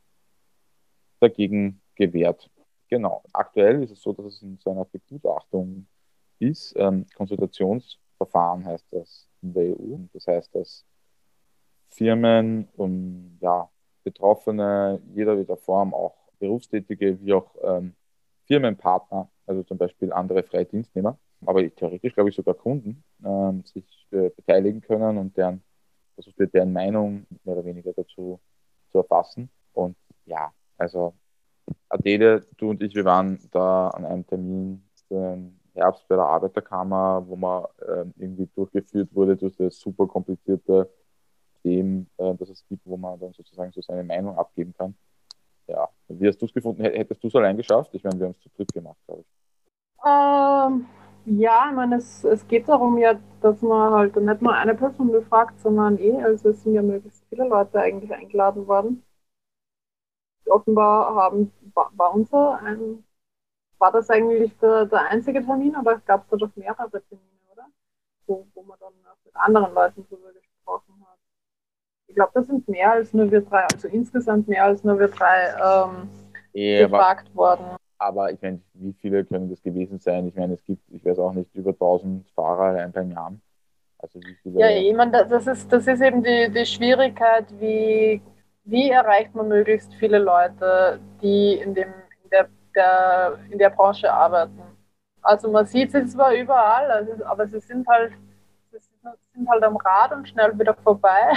dagegen 1.20 1.80
gewehrt. 1.94 2.50
Genau. 2.88 3.22
Aktuell 3.32 3.84
ist 3.84 3.92
es 3.92 4.02
so, 4.02 4.12
dass 4.12 4.26
es 4.26 4.42
in 4.42 4.58
so 4.58 4.72
einer 4.72 4.86
Begutachtung 4.86 5.86
ist. 6.40 6.74
Ähm, 6.76 7.06
Konsultationsverfahren 7.14 8.64
heißt 8.64 8.86
das 8.90 9.28
in 9.40 9.54
der 9.54 9.66
EU. 9.70 9.98
Das 10.12 10.26
heißt, 10.26 10.52
dass 10.52 10.84
Firmen 11.90 12.68
und 12.76 13.38
ja, 13.40 13.70
Betroffene 14.06 15.00
jeder 15.14 15.36
wieder 15.36 15.56
Form, 15.56 15.92
auch 15.92 16.14
Berufstätige 16.38 17.20
wie 17.20 17.32
auch 17.32 17.50
ähm, 17.60 17.94
Firmenpartner, 18.46 19.28
also 19.46 19.64
zum 19.64 19.78
Beispiel 19.78 20.12
andere 20.12 20.44
Freidienstnehmer, 20.44 21.18
aber 21.44 21.68
theoretisch 21.74 22.14
glaube 22.14 22.30
ich 22.30 22.36
sogar 22.36 22.54
Kunden, 22.54 23.02
ähm, 23.24 23.64
sich 23.64 24.06
äh, 24.12 24.30
beteiligen 24.30 24.80
können 24.80 25.18
und 25.18 25.36
deren 25.36 25.60
versucht 26.14 26.38
wird, 26.38 26.54
deren 26.54 26.72
Meinung 26.72 27.26
mehr 27.42 27.56
oder 27.56 27.64
weniger 27.64 27.92
dazu 27.92 28.38
zu 28.92 28.98
erfassen. 28.98 29.50
Und 29.72 29.96
ja, 30.24 30.52
also 30.78 31.14
Adele, 31.88 32.46
du 32.58 32.70
und 32.70 32.82
ich, 32.84 32.94
wir 32.94 33.04
waren 33.04 33.40
da 33.50 33.88
an 33.88 34.04
einem 34.04 34.24
Termin 34.24 34.88
im 35.08 35.58
Herbst 35.74 36.06
bei 36.06 36.14
der 36.14 36.26
Arbeiterkammer, 36.26 37.24
wo 37.26 37.34
man 37.34 37.64
ähm, 37.88 38.14
irgendwie 38.16 38.48
durchgeführt 38.54 39.12
wurde 39.12 39.36
durch 39.36 39.56
das 39.56 39.80
super 39.80 40.06
komplizierte 40.06 40.88
System, 41.66 42.06
äh, 42.18 42.34
das 42.34 42.48
es 42.50 42.64
gibt, 42.68 42.86
wo 42.86 42.96
man 42.96 43.18
dann 43.18 43.32
sozusagen 43.32 43.72
so 43.72 43.80
seine 43.80 44.04
Meinung 44.04 44.38
abgeben 44.38 44.72
kann. 44.76 44.94
Ja, 45.66 45.88
wie 46.08 46.28
hast 46.28 46.40
du 46.40 46.46
es 46.46 46.54
gefunden? 46.54 46.82
Hättest 46.82 47.22
du 47.22 47.28
es 47.28 47.34
allein 47.34 47.56
geschafft? 47.56 47.92
Ich 47.94 48.04
meine, 48.04 48.18
wir 48.18 48.26
haben 48.26 48.32
es 48.32 48.40
zu 48.40 48.48
dritt 48.50 48.72
gemacht, 48.72 48.98
glaube 49.06 49.22
ich. 49.22 49.26
Ähm, 50.04 50.86
ja, 51.24 51.68
ich 51.68 51.74
meine, 51.74 51.96
es, 51.96 52.22
es 52.22 52.46
geht 52.46 52.68
darum 52.68 52.98
ja, 52.98 53.18
dass 53.40 53.62
man 53.62 53.92
halt 53.92 54.14
nicht 54.14 54.42
nur 54.42 54.54
eine 54.54 54.74
Person 54.76 55.10
befragt, 55.10 55.58
sondern 55.60 55.98
eh, 55.98 56.22
also 56.22 56.50
es 56.50 56.62
sind 56.62 56.74
ja 56.74 56.82
möglichst 56.82 57.24
viele 57.28 57.48
Leute 57.48 57.80
eigentlich 57.80 58.12
eingeladen 58.12 58.66
worden. 58.68 59.02
Offenbar 60.46 61.14
haben, 61.16 61.50
war, 61.74 61.90
war 61.96 62.14
unser 62.14 62.60
ein, 62.62 63.02
war 63.78 63.90
das 63.90 64.08
eigentlich 64.10 64.56
der, 64.58 64.86
der 64.86 65.08
einzige 65.10 65.44
Termin 65.44 65.72
gab 66.06 66.22
es 66.22 66.28
da 66.28 66.36
doch 66.36 66.54
mehrere 66.54 67.02
Termine, 67.08 67.40
oder? 67.52 67.66
Wo, 68.26 68.46
wo 68.54 68.62
man 68.62 68.78
dann 68.78 68.92
auch 69.10 69.24
mit 69.24 69.34
anderen 69.34 69.74
Leuten 69.74 70.06
drüber 70.08 70.32
gesprochen 70.32 70.94
hat. 71.00 71.05
Ich 72.08 72.14
glaube, 72.14 72.30
das 72.34 72.46
sind 72.46 72.68
mehr 72.68 72.92
als 72.92 73.12
nur 73.12 73.30
wir 73.30 73.42
drei, 73.42 73.64
also 73.64 73.88
insgesamt 73.88 74.48
mehr 74.48 74.64
als 74.64 74.84
nur 74.84 74.98
wir 74.98 75.08
drei 75.08 75.48
ähm, 75.62 76.08
Ja, 76.52 76.84
aber, 76.86 76.98
gefragt 76.98 77.34
worden. 77.34 77.76
aber 77.98 78.32
ich 78.32 78.40
meine, 78.40 78.60
wie 78.74 78.92
viele 78.94 79.24
können 79.24 79.50
das 79.50 79.62
gewesen 79.62 79.98
sein? 79.98 80.26
Ich 80.28 80.34
meine, 80.36 80.54
es 80.54 80.64
gibt, 80.64 80.82
ich 80.90 81.04
weiß 81.04 81.18
auch 81.18 81.32
nicht, 81.32 81.54
über 81.54 81.70
1000 81.70 82.28
Fahrer 82.30 82.64
allein 82.66 82.92
beim 82.92 83.10
Jahr. 83.10 83.34
Also 83.98 84.20
wie 84.20 84.34
viele. 84.42 84.60
Ja, 84.60 84.68
ich 84.70 84.94
meine, 84.94 85.26
das 85.26 85.46
ist, 85.46 85.72
das 85.72 85.86
ist 85.86 86.00
eben 86.00 86.22
die, 86.22 86.50
die 86.52 86.66
Schwierigkeit, 86.66 87.46
wie, 87.58 88.22
wie 88.64 88.90
erreicht 88.90 89.34
man 89.34 89.48
möglichst 89.48 89.92
viele 89.94 90.18
Leute, 90.18 91.00
die 91.22 91.54
in, 91.54 91.74
dem, 91.74 91.88
in, 92.24 92.30
der, 92.30 92.48
der, 92.74 93.38
in 93.50 93.58
der 93.58 93.70
Branche 93.70 94.12
arbeiten. 94.12 94.62
Also 95.22 95.50
man 95.50 95.66
sieht 95.66 95.90
sie 95.92 96.06
zwar 96.06 96.32
überall, 96.34 96.90
also, 96.90 97.24
aber 97.24 97.48
sie 97.48 97.60
sind 97.60 97.86
halt 97.88 98.12
sie 98.70 98.78
sind 99.40 99.48
halt 99.48 99.62
am 99.64 99.76
Rad 99.76 100.12
und 100.12 100.28
schnell 100.28 100.58
wieder 100.58 100.74
vorbei. 100.74 101.32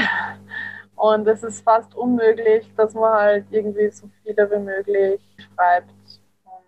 Und 1.00 1.28
es 1.28 1.44
ist 1.44 1.64
fast 1.64 1.96
unmöglich, 1.96 2.74
dass 2.76 2.94
man 2.94 3.14
halt 3.14 3.48
irgendwie 3.52 3.90
so 3.92 4.10
viele 4.24 4.50
wie 4.52 4.60
möglich 4.60 5.22
schreibt. 5.38 5.92
Und 6.44 6.64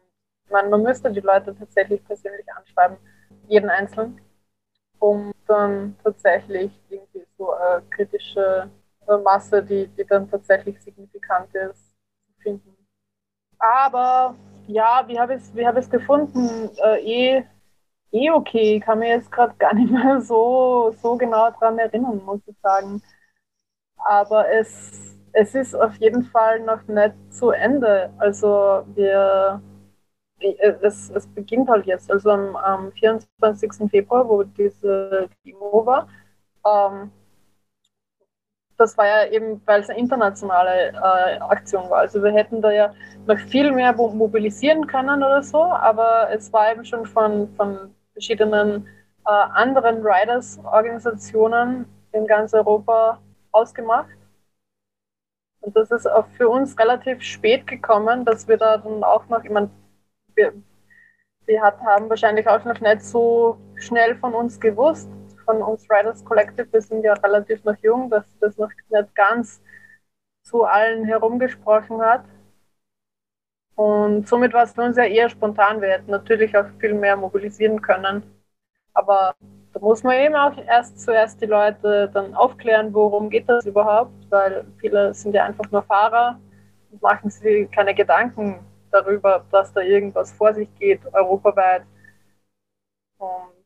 ich 0.46 0.52
man 0.72 0.84
müsste 0.84 1.12
die 1.12 1.20
Leute 1.22 1.56
tatsächlich 1.58 2.04
persönlich 2.06 2.46
anschreiben, 2.56 2.98
jeden 3.48 3.70
Einzelnen. 3.70 4.22
um 5.00 5.34
dann 5.48 5.98
tatsächlich 6.04 6.72
irgendwie 6.90 7.26
so 7.38 7.54
eine 7.54 7.84
kritische 7.90 8.72
Masse, 9.24 9.64
die, 9.64 9.88
die 9.90 10.06
dann 10.06 10.30
tatsächlich 10.30 10.82
signifikant 10.82 11.54
ist, 11.56 11.96
zu 12.28 12.34
finden. 12.44 12.78
Aber 13.60 14.36
ja, 14.68 15.04
wie 15.08 15.20
habe 15.20 15.36
ich 15.36 15.42
es 15.44 15.66
hab 15.66 15.92
gefunden? 15.92 16.70
Äh, 16.78 17.38
eh, 17.40 17.46
eh 18.12 18.32
okay. 18.32 18.78
Ich 18.78 18.82
kann 18.84 19.00
mir 19.00 19.10
jetzt 19.10 19.32
gerade 19.32 19.56
gar 19.58 19.74
nicht 19.76 19.92
mehr 19.92 20.22
so, 20.22 20.92
so 21.02 21.18
genau 21.18 21.52
daran 21.52 21.80
erinnern, 21.80 22.24
muss 22.26 22.42
ich 22.48 22.58
sagen. 22.62 23.02
Aber 24.06 24.50
es, 24.52 25.18
es 25.34 25.56
ist 25.56 25.76
auf 25.76 25.96
jeden 25.98 26.24
Fall 26.24 26.60
noch 26.62 26.86
nicht 26.88 27.14
zu 27.30 27.52
Ende. 27.52 28.12
Also 28.18 28.84
wir, 28.96 29.62
es, 30.82 31.10
es 31.12 31.28
beginnt 31.28 31.70
halt 31.70 31.86
jetzt, 31.86 32.12
also 32.12 32.32
am, 32.32 32.56
am 32.56 32.92
24. 32.94 33.90
Februar, 33.90 34.28
wo 34.28 34.44
diese 34.44 35.30
Demo 35.46 35.86
war. 35.86 36.08
Ähm, 36.66 37.12
das 38.78 38.98
war 38.98 39.06
ja 39.06 39.32
eben, 39.32 39.62
weil 39.66 39.82
es 39.82 39.90
eine 39.90 40.00
internationale 40.00 40.90
äh, 40.90 41.40
Aktion 41.40 41.90
war. 41.90 42.00
Also 42.00 42.24
wir 42.24 42.32
hätten 42.32 42.62
da 42.62 42.72
ja 42.72 42.94
noch 43.28 43.38
viel 43.38 43.72
mehr 43.72 43.94
mobilisieren 43.94 44.88
können 44.88 45.22
oder 45.24 45.44
so, 45.44 45.62
aber 45.64 46.30
es 46.32 46.52
war 46.52 46.72
eben 46.72 46.84
schon 46.84 47.06
von, 47.06 47.54
von 47.56 47.94
verschiedenen 48.14 48.88
äh, 49.28 49.32
anderen 49.32 50.02
Riders-Organisationen 50.04 51.86
in 52.12 52.26
ganz 52.26 52.54
Europa 52.54 53.20
ausgemacht. 53.52 54.18
Und 55.62 55.76
das 55.76 55.92
ist 55.92 56.08
auch 56.08 56.28
für 56.38 56.50
uns 56.50 56.78
relativ 56.80 57.22
spät 57.22 57.68
gekommen, 57.68 58.26
dass 58.26 58.48
wir 58.48 58.58
da 58.58 58.78
dann 58.78 59.04
auch 59.04 59.28
noch, 59.30 59.44
ich 59.44 59.52
meine, 59.52 59.70
wir, 60.36 60.54
wir 61.46 61.62
hat, 61.62 61.80
haben 61.82 62.10
wahrscheinlich 62.10 62.48
auch 62.48 62.64
noch 62.66 62.80
nicht 62.80 63.04
so 63.04 63.58
schnell 63.76 64.16
von 64.16 64.34
uns 64.34 64.60
gewusst, 64.60 65.10
von 65.46 65.62
uns 65.62 65.88
Riders 65.90 66.24
Collective, 66.26 66.72
wir 66.72 66.82
sind 66.82 67.04
ja 67.04 67.14
relativ 67.14 67.64
noch 67.64 67.78
jung, 67.78 68.10
dass 68.10 68.26
das 68.40 68.58
noch 68.58 68.72
nicht 68.90 69.16
ganz 69.16 69.62
zu 70.44 70.64
allen 70.64 71.06
herumgesprochen 71.06 72.02
hat. 72.02 72.26
Und 73.76 74.28
somit 74.28 74.54
war 74.54 74.64
es 74.64 74.74
für 74.74 74.84
uns 74.84 74.98
ja 74.98 75.06
eher 75.06 75.30
spontan. 75.30 75.82
Wir 75.82 75.90
hätten 75.90 76.12
natürlich 76.12 76.56
auch 76.58 76.68
viel 76.80 76.94
mehr 76.94 77.16
mobilisieren 77.16 77.82
können. 77.82 78.24
Aber 78.94 79.36
da 79.74 79.80
muss 79.80 80.04
man 80.04 80.16
eben 80.18 80.36
auch 80.36 80.58
erst 80.68 81.00
zuerst 81.00 81.42
die 81.42 81.46
Leute 81.46 82.10
dann 82.14 82.34
aufklären, 82.36 82.94
worum 82.94 83.30
geht 83.30 83.48
das 83.48 83.66
überhaupt, 83.66 84.12
weil 84.30 84.66
viele 84.80 85.14
sind 85.14 85.34
ja 85.34 85.46
einfach 85.46 85.70
nur 85.72 85.84
Fahrer 85.84 86.40
und 86.92 87.02
machen 87.02 87.30
sich 87.30 87.70
keine 87.72 87.96
Gedanken 87.96 88.60
darüber, 88.92 89.46
dass 89.52 89.72
da 89.74 89.82
irgendwas 89.82 90.32
vor 90.34 90.54
sich 90.54 90.68
geht, 90.78 91.02
europaweit. 91.14 91.84
Und 93.18 93.62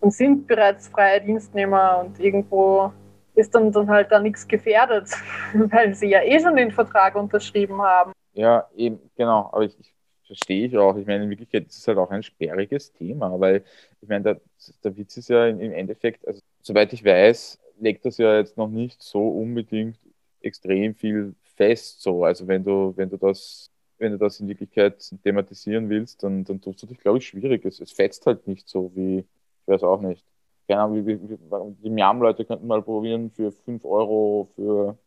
und 0.00 0.12
sind 0.12 0.46
bereits 0.46 0.88
freie 0.88 1.20
Dienstnehmer 1.20 1.98
und 1.98 2.18
irgendwo 2.20 2.92
ist 3.34 3.54
dann, 3.54 3.70
dann 3.72 3.88
halt 3.88 4.10
da 4.10 4.18
nichts 4.18 4.46
gefährdet, 4.46 5.10
weil 5.54 5.94
sie 5.94 6.08
ja 6.08 6.22
eh 6.22 6.40
schon 6.40 6.56
den 6.56 6.70
Vertrag 6.70 7.14
unterschrieben 7.14 7.80
haben. 7.82 8.12
Ja, 8.32 8.68
eben, 8.76 9.00
genau, 9.16 9.48
aber 9.52 9.62
ich, 9.62 9.78
ich 9.78 9.94
verstehe 10.28 10.66
ich 10.66 10.78
auch. 10.78 10.96
Ich 10.96 11.06
meine, 11.06 11.24
in 11.24 11.30
Wirklichkeit 11.30 11.66
ist 11.66 11.78
es 11.78 11.88
halt 11.88 11.98
auch 11.98 12.10
ein 12.10 12.22
sperriges 12.22 12.92
Thema, 12.92 13.38
weil 13.40 13.64
ich 14.00 14.08
meine, 14.08 14.22
der, 14.22 14.40
der 14.84 14.96
Witz 14.96 15.16
ist 15.16 15.28
ja 15.28 15.46
im 15.48 15.72
Endeffekt, 15.72 16.26
also 16.26 16.40
soweit 16.62 16.92
ich 16.92 17.04
weiß, 17.04 17.58
legt 17.80 18.04
das 18.06 18.18
ja 18.18 18.38
jetzt 18.38 18.56
noch 18.56 18.68
nicht 18.68 19.02
so 19.02 19.28
unbedingt 19.28 19.98
extrem 20.40 20.94
viel 20.94 21.34
fest. 21.56 22.02
So. 22.02 22.24
Also 22.24 22.46
wenn 22.46 22.62
du, 22.64 22.92
wenn 22.96 23.10
du 23.10 23.16
das, 23.16 23.70
wenn 23.98 24.12
du 24.12 24.18
das 24.18 24.40
in 24.40 24.48
Wirklichkeit 24.48 25.12
thematisieren 25.24 25.88
willst, 25.88 26.22
dann, 26.22 26.44
dann 26.44 26.60
tust 26.60 26.82
du 26.82 26.86
dich, 26.86 26.98
glaube 26.98 27.18
ich, 27.18 27.26
schwierig. 27.26 27.64
Es, 27.64 27.80
es 27.80 27.92
fetzt 27.92 28.26
halt 28.26 28.46
nicht 28.46 28.68
so 28.68 28.92
wie, 28.94 29.18
ich 29.18 29.26
weiß 29.66 29.82
auch 29.82 30.00
nicht. 30.00 30.24
Keine 30.68 30.82
Ahnung, 30.82 31.76
die 31.82 31.90
Miam-Leute 31.90 32.44
könnten 32.44 32.66
mal 32.66 32.82
probieren, 32.82 33.30
für 33.30 33.50
5 33.52 33.84
Euro 33.84 34.50
für 34.54 34.98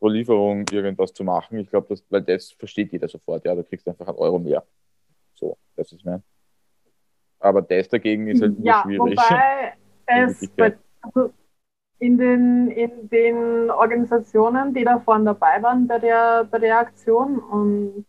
pro 0.00 0.08
Lieferung 0.08 0.64
irgendwas 0.72 1.12
zu 1.12 1.22
machen. 1.22 1.58
Ich 1.58 1.70
glaube, 1.70 1.88
das, 1.90 2.04
weil 2.08 2.22
das 2.22 2.50
versteht 2.52 2.90
jeder 2.90 3.06
sofort, 3.06 3.44
ja, 3.44 3.54
du 3.54 3.62
kriegst 3.62 3.86
einfach 3.86 4.08
einen 4.08 4.18
Euro 4.18 4.38
mehr. 4.38 4.64
So, 5.34 5.56
das 5.76 5.92
ist 5.92 6.04
mein. 6.04 6.22
Aber 7.38 7.62
das 7.62 7.88
dagegen 7.88 8.26
ist 8.26 8.42
halt 8.42 8.56
ja, 8.60 8.82
schwierig. 8.82 9.16
Wobei 9.16 9.74
es 10.06 10.48
bei, 10.56 10.76
also 11.02 11.32
in, 11.98 12.18
den, 12.18 12.70
in 12.70 13.08
den 13.08 13.70
Organisationen, 13.70 14.74
die 14.74 14.84
da 14.84 14.98
vorne 14.98 15.26
dabei 15.26 15.62
waren 15.62 15.86
bei 15.86 15.98
der, 15.98 16.44
bei 16.50 16.58
der 16.58 16.78
Aktion 16.78 17.38
und 17.38 18.06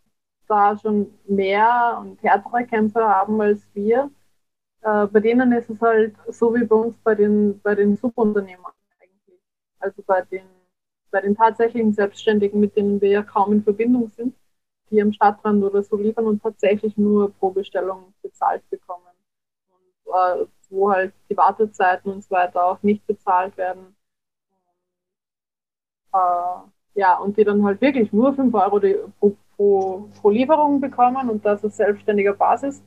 da 0.48 0.78
schon 0.78 1.14
mehr 1.28 1.98
und 2.02 2.22
härtere 2.24 2.66
Kämpfe 2.66 3.02
haben 3.02 3.40
als 3.42 3.66
wir, 3.74 4.12
äh, 4.82 5.08
bei 5.08 5.20
denen 5.20 5.52
ist 5.54 5.70
es 5.70 5.80
halt 5.82 6.16
so 6.28 6.54
wie 6.54 6.66
bei 6.66 6.76
uns 6.76 6.98
bei 7.04 7.16
den, 7.16 7.60
bei 7.62 7.76
den 7.76 7.96
Subunternehmern 7.96 8.74
eigentlich. 9.00 9.40
Also 9.80 10.04
bei 10.06 10.22
den, 10.24 10.44
bei 11.12 11.22
den 11.22 11.36
tatsächlichen 11.36 11.94
Selbstständigen, 11.94 12.60
mit 12.60 12.76
denen 12.76 13.02
wir 13.02 13.10
ja 13.10 13.24
kaum 13.24 13.54
in 13.54 13.64
Verbindung 13.64 14.10
sind, 14.10 14.36
die 14.90 15.02
am 15.02 15.14
Stadtrand 15.14 15.64
oder 15.64 15.84
so 15.84 15.98
liefern 15.98 16.26
und 16.28 16.42
tatsächlich 16.42 16.98
nur 16.98 17.32
pro 17.34 17.52
Bestellung 17.52 18.14
bezahlt 18.22 18.68
bekommen. 18.70 19.04
Und 20.06 20.14
äh, 20.14 20.46
wo 20.70 20.92
halt 20.92 21.14
die 21.30 21.38
Wartezeiten 21.38 22.12
und 22.12 22.24
so 22.24 22.32
weiter 22.32 22.64
auch 22.66 22.82
nicht 22.84 23.06
bezahlt 23.08 23.56
werden. 23.58 23.96
Äh, 26.14 27.00
ja, 27.00 27.18
und 27.18 27.38
die 27.38 27.44
dann 27.44 27.64
halt 27.64 27.82
wirklich 27.82 28.12
nur 28.14 28.34
5 28.34 28.54
Euro 28.54 28.80
die, 28.80 28.98
pro, 29.20 29.36
pro, 29.56 30.10
pro 30.22 30.30
Lieferung 30.30 30.82
bekommen 30.82 31.30
und 31.30 31.46
das 31.46 31.64
auf 31.64 31.74
selbstständiger 31.74 32.34
Basis 32.34 32.84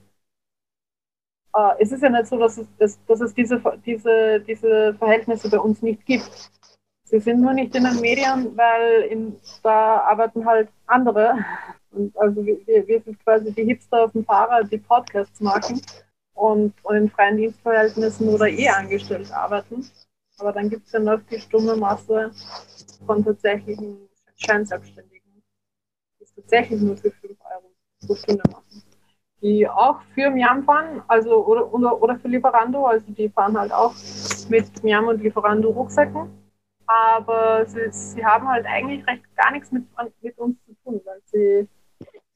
äh, 1.54 1.74
es 1.78 1.92
ist 1.92 2.02
ja 2.02 2.10
nicht 2.10 2.26
so, 2.26 2.38
dass 2.38 2.58
es, 2.58 2.66
dass, 2.78 3.04
dass 3.06 3.20
es 3.20 3.34
diese, 3.34 3.60
diese, 3.86 4.40
diese 4.40 4.94
Verhältnisse 4.94 5.48
bei 5.50 5.58
uns 5.58 5.82
nicht 5.82 6.04
gibt. 6.06 6.50
Sie 7.04 7.20
sind 7.20 7.40
nur 7.40 7.52
nicht 7.52 7.74
in 7.74 7.84
den 7.84 8.00
Medien, 8.00 8.56
weil 8.56 9.02
in, 9.02 9.36
da 9.62 10.00
arbeiten 10.00 10.44
halt 10.44 10.68
andere. 10.86 11.38
Und 11.92 12.16
also 12.18 12.44
wir, 12.44 12.58
wir 12.66 13.00
sind 13.02 13.22
quasi 13.22 13.52
die 13.52 13.64
Hipster 13.64 14.04
auf 14.04 14.12
dem 14.12 14.24
Fahrrad, 14.24 14.70
die 14.72 14.78
Podcasts 14.78 15.40
machen 15.40 15.80
und, 16.34 16.72
und 16.82 16.96
in 16.96 17.10
freien 17.10 17.36
Dienstverhältnissen 17.36 18.28
oder 18.28 18.48
eh 18.48 18.68
angestellt 18.68 19.30
arbeiten. 19.32 19.88
Aber 20.38 20.52
dann 20.52 20.70
gibt 20.70 20.86
es 20.86 20.92
ja 20.92 20.98
noch 20.98 21.20
die 21.30 21.38
stumme 21.38 21.76
Masse 21.76 22.32
von 23.06 23.24
tatsächlichen 23.24 24.08
Scheinselbstständigen, 24.36 25.42
die 26.18 26.24
es 26.24 26.34
tatsächlich 26.34 26.80
nur 26.80 26.96
für 26.96 27.10
5 27.10 27.38
Euro 27.40 27.70
pro 28.06 28.14
Stunde 28.16 28.42
machen 28.50 28.82
die 29.44 29.68
auch 29.68 30.00
für 30.14 30.30
Miam 30.30 30.64
fahren, 30.64 31.02
also 31.06 31.44
oder, 31.44 31.72
oder, 31.72 32.02
oder 32.02 32.18
für 32.18 32.28
Lieferando, 32.28 32.86
also 32.86 33.04
die 33.12 33.28
fahren 33.28 33.58
halt 33.58 33.72
auch 33.72 33.94
mit 34.48 34.82
Miam 34.82 35.06
und 35.06 35.22
Lieferando 35.22 35.68
Rucksäcken. 35.68 36.43
Aber 36.86 37.64
sie, 37.66 37.90
sie 37.90 38.24
haben 38.24 38.48
halt 38.48 38.66
eigentlich 38.66 39.06
recht 39.06 39.22
gar 39.36 39.52
nichts 39.52 39.72
mit, 39.72 39.84
mit 40.22 40.38
uns 40.38 40.56
zu 40.64 40.74
tun, 40.84 41.00
weil 41.04 41.20
sie, 41.24 41.68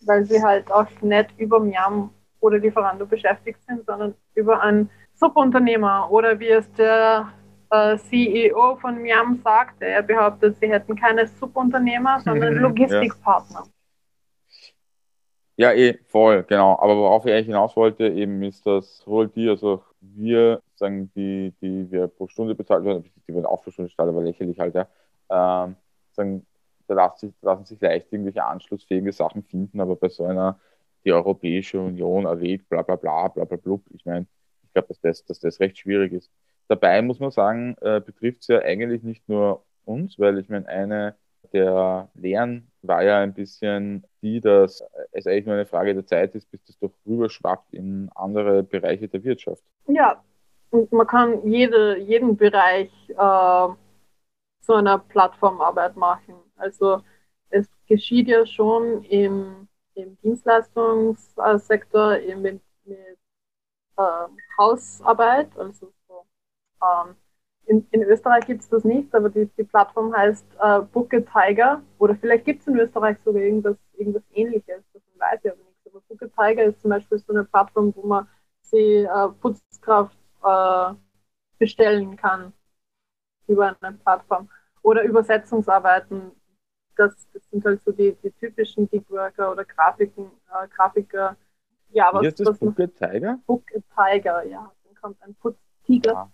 weil 0.07 0.25
sie 0.25 0.43
halt 0.43 0.71
auch 0.71 0.87
nicht 1.03 1.31
über 1.39 1.61
Miam 1.61 2.11
oder 2.41 2.59
Lieferando 2.59 3.07
beschäftigt 3.07 3.61
sind, 3.67 3.85
sondern 3.87 4.15
über 4.35 4.63
einen 4.63 4.91
Subunternehmer 5.15 6.11
oder 6.11 6.39
wie 6.39 6.49
es 6.49 6.71
der 6.73 7.33
äh, 7.71 7.99
CEO 7.99 8.77
von 8.77 9.03
Miam 9.03 9.41
sagte. 9.43 9.87
Er 9.87 10.03
behauptet, 10.03 10.57
sie 10.61 10.69
hätten 10.69 10.97
keine 10.97 11.27
Subunternehmer, 11.27 12.21
sondern 12.21 12.55
Logistikpartner. 12.55 13.65
Ja. 15.57 15.73
Eh, 15.73 15.99
voll, 16.07 16.45
genau. 16.45 16.79
Aber 16.81 16.97
worauf 16.97 17.27
ich 17.27 17.33
eigentlich 17.33 17.47
hinaus 17.47 17.77
wollte, 17.77 18.09
eben 18.09 18.43
ist, 18.43 18.65
dass 18.65 18.99
sowohl 18.99 19.29
die, 19.29 19.49
also 19.49 19.83
wir, 20.01 20.63
sagen, 20.79 21.11
die, 21.15 21.53
die 21.61 21.91
wir 21.91 22.09
pro 22.09 22.29
Stunde 22.29 22.55
bezahlt 22.55 22.85
werden, 22.85 23.05
die 23.27 23.35
werden 23.35 23.47
auch 23.47 23.63
pro 23.63 23.71
Stunde 23.71 23.89
bezahlt, 23.89 24.09
aber 24.09 24.23
lächerlich 24.23 24.59
halt, 24.59 24.75
ja, 24.75 24.89
ähm, 25.31 25.77
sagen, 26.13 26.47
da 26.87 26.95
lassen 26.95 27.29
sich, 27.29 27.35
lassen 27.43 27.65
sich 27.65 27.81
leicht 27.81 28.13
irgendwelche 28.13 28.45
anschlussfähige 28.45 29.13
Sachen 29.13 29.43
finden, 29.43 29.81
aber 29.81 29.97
bei 29.97 30.09
so 30.09 30.25
einer, 30.25 30.59
die 31.05 31.13
Europäische 31.13 31.81
Union 31.81 32.25
erwägt, 32.25 32.69
bla 32.69 32.83
bla 32.83 32.97
bla, 32.97 33.29
bla 33.29 33.45
bla 33.45 33.57
blub, 33.57 33.83
ich 33.91 34.05
meine, 34.05 34.27
ich 34.65 34.73
glaube, 34.73 34.89
dass 34.89 35.01
das, 35.01 35.25
dass 35.25 35.41
das 35.41 35.61
recht 35.61 35.79
schwierig 35.79 36.13
ist. 36.13 36.31
Dabei 36.69 37.01
muss 37.03 37.21
man 37.21 37.31
sagen, 37.31 37.77
äh, 37.81 38.01
betrifft 38.01 38.43
es 38.43 38.49
ja 38.49 38.61
eigentlich 38.61 39.03
nicht 39.03 39.29
nur 39.29 39.65
uns, 39.85 40.19
weil 40.19 40.39
ich 40.39 40.49
meine, 40.49 40.69
eine 40.69 41.17
der 41.53 42.11
Lehren 42.15 42.71
war 42.83 43.03
ja 43.03 43.21
ein 43.21 43.35
bisschen 43.35 44.05
die, 44.23 44.41
dass 44.41 44.83
es 45.13 45.27
eigentlich 45.27 45.47
nur 45.47 45.55
eine 45.55 45.67
Frage 45.67 45.95
der 45.95 46.07
Zeit 46.07 46.35
ist, 46.35 46.51
bis 46.51 46.63
das 46.65 46.79
doch 46.79 46.93
rüberschwappt 47.07 47.73
in 47.73 48.11
andere 48.15 48.63
Bereiche 48.63 49.09
der 49.09 49.25
Wirtschaft. 49.25 49.63
Ja, 49.87 50.23
und 50.71 50.93
man 50.93 51.07
kann 51.07 51.47
jede, 51.49 51.99
jeden 51.99 52.37
Bereich 52.37 52.91
äh, 53.11 53.69
zu 54.61 54.75
einer 54.75 54.99
Plattformarbeit 54.99 55.97
machen. 55.97 56.35
Also 56.57 57.03
es 57.51 57.69
geschieht 57.87 58.29
ja 58.29 58.45
schon 58.47 59.03
im, 59.05 59.69
im 59.95 60.19
Dienstleistungssektor, 60.23 62.19
eben 62.19 62.43
mit, 62.43 62.61
mit 62.85 62.99
äh, 63.97 64.29
Hausarbeit, 64.59 65.57
also 65.57 65.93
so, 66.07 66.27
ähm, 66.83 67.17
in, 67.67 67.87
in 67.91 68.03
Österreich 68.03 68.47
gibt 68.47 68.63
es 68.63 68.69
das 68.69 68.85
nicht, 68.85 69.15
aber 69.15 69.29
die, 69.29 69.47
die 69.59 69.65
Plattform 69.65 70.15
heißt 70.17 70.47
äh, 70.61 70.81
Booke 70.81 71.25
Tiger 71.25 71.83
oder 71.99 72.15
vielleicht 72.17 72.45
gibt 72.45 72.61
es 72.63 72.67
in 72.67 72.79
Österreich 72.79 73.19
sogar 73.25 73.43
irgendwas, 73.43 73.77
irgendwas 73.97 74.23
ähnliches, 74.33 74.83
das 74.93 75.03
weiß 75.19 75.41
ich 75.45 75.51
aber 75.51 75.63
nicht. 75.63 75.87
Aber 75.87 76.01
Booke 76.09 76.31
Tiger 76.31 76.65
ist 76.65 76.81
zum 76.81 76.91
Beispiel 76.91 77.19
so 77.19 77.33
eine 77.33 77.45
Plattform, 77.45 77.95
wo 77.95 78.07
man 78.07 78.29
sie 78.63 79.03
äh, 79.05 79.29
Putzkraft 79.41 80.17
äh, 80.45 80.95
bestellen 81.59 82.17
kann 82.17 82.53
über 83.47 83.77
eine 83.81 83.97
Plattform. 83.97 84.49
Oder 84.83 85.03
Übersetzungsarbeiten. 85.03 86.33
Das, 86.97 87.15
das 87.33 87.43
sind 87.51 87.65
halt 87.65 87.83
so 87.83 87.93
die, 87.93 88.17
die 88.23 88.31
typischen 88.33 88.89
Gigworker 88.89 89.53
oder 89.53 89.65
Grafiken, 89.65 90.27
äh, 90.27 90.69
Grafiker. 90.69 91.37
Ja, 91.91 92.11
was, 92.13 92.23
Wie 92.23 92.27
heißt 92.27 92.41
das? 92.41 92.49
was 92.49 92.59
Book 92.59 92.81
a 92.81 92.87
Tiger? 92.87 93.39
Book 93.47 93.65
a 93.75 94.11
Tiger, 94.11 94.45
ja. 94.45 94.73
Dann 94.85 94.95
kommt 95.01 95.23
ein 95.23 95.35
Putztiger. 95.37 96.17
Ah. 96.17 96.31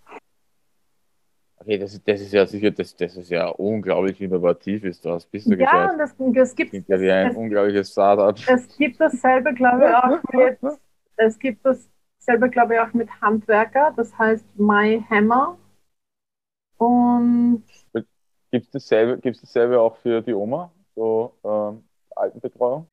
Okay, 1.57 1.77
das, 1.77 1.99
das 2.03 2.21
ist 2.21 2.33
ja 2.33 2.45
sicher, 2.45 2.69
das, 2.71 2.95
das 2.95 3.15
ist 3.15 3.29
ja 3.29 3.47
unglaublich 3.47 4.21
innovativ, 4.21 4.83
ist 4.83 5.05
das. 5.05 5.25
Bist 5.25 5.47
du 5.47 5.55
ja, 5.55 5.89
und 5.89 5.97
das, 5.97 6.15
das 6.17 6.55
gibt 6.55 6.73
es. 6.73 6.87
ja 6.87 6.99
wie 6.99 7.09
ein 7.09 7.31
es, 7.31 7.35
unglaubliches 7.35 7.91
Startup. 7.91 8.37
Es 8.47 8.77
gibt 8.77 8.99
dasselbe, 8.99 9.53
glaube 9.53 9.87
ich, 9.87 9.95
auch 9.95 10.23
mit, 10.33 10.59
es 11.15 11.39
gibt 11.39 11.65
dasselbe, 12.25 12.49
glaube 12.49 12.73
ich, 12.75 12.79
auch 12.79 12.93
mit 12.93 13.09
Handwerker, 13.21 13.93
das 13.95 14.17
heißt 14.17 14.45
My 14.55 15.03
Hammer. 15.09 15.57
Und 16.77 17.63
gibt 18.51 18.65
es 18.65 18.71
dasselbe, 18.71 19.19
gibt's 19.19 19.41
dasselbe 19.41 19.79
auch 19.79 19.97
für 19.97 20.21
die 20.21 20.33
Oma, 20.33 20.71
so 20.95 21.33
ähm, 21.43 21.83
Altenbetreuung? 22.15 22.87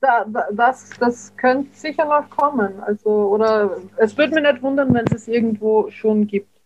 Da, 0.00 0.24
da, 0.24 0.48
das, 0.52 0.90
das 0.98 1.36
könnte 1.36 1.74
sicher 1.74 2.04
noch 2.04 2.28
kommen. 2.30 2.80
Also, 2.80 3.10
oder 3.10 3.76
es 3.96 4.16
würde 4.16 4.34
mich 4.34 4.52
nicht 4.52 4.62
wundern, 4.62 4.92
wenn 4.94 5.06
es 5.06 5.12
es 5.12 5.28
irgendwo 5.28 5.90
schon 5.90 6.26
gibt. 6.26 6.60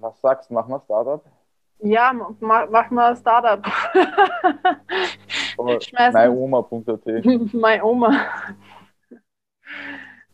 Was 0.00 0.20
sagst 0.20 0.50
du, 0.50 0.54
machen 0.54 0.70
wir 0.70 0.80
Startup? 0.80 1.24
Ja, 1.78 2.12
mach, 2.12 2.68
mach 2.70 2.90
mal 2.90 3.16
Startup. 3.16 3.64
myoma.at 5.58 7.06
My 7.54 7.80
Oma. 7.80 8.26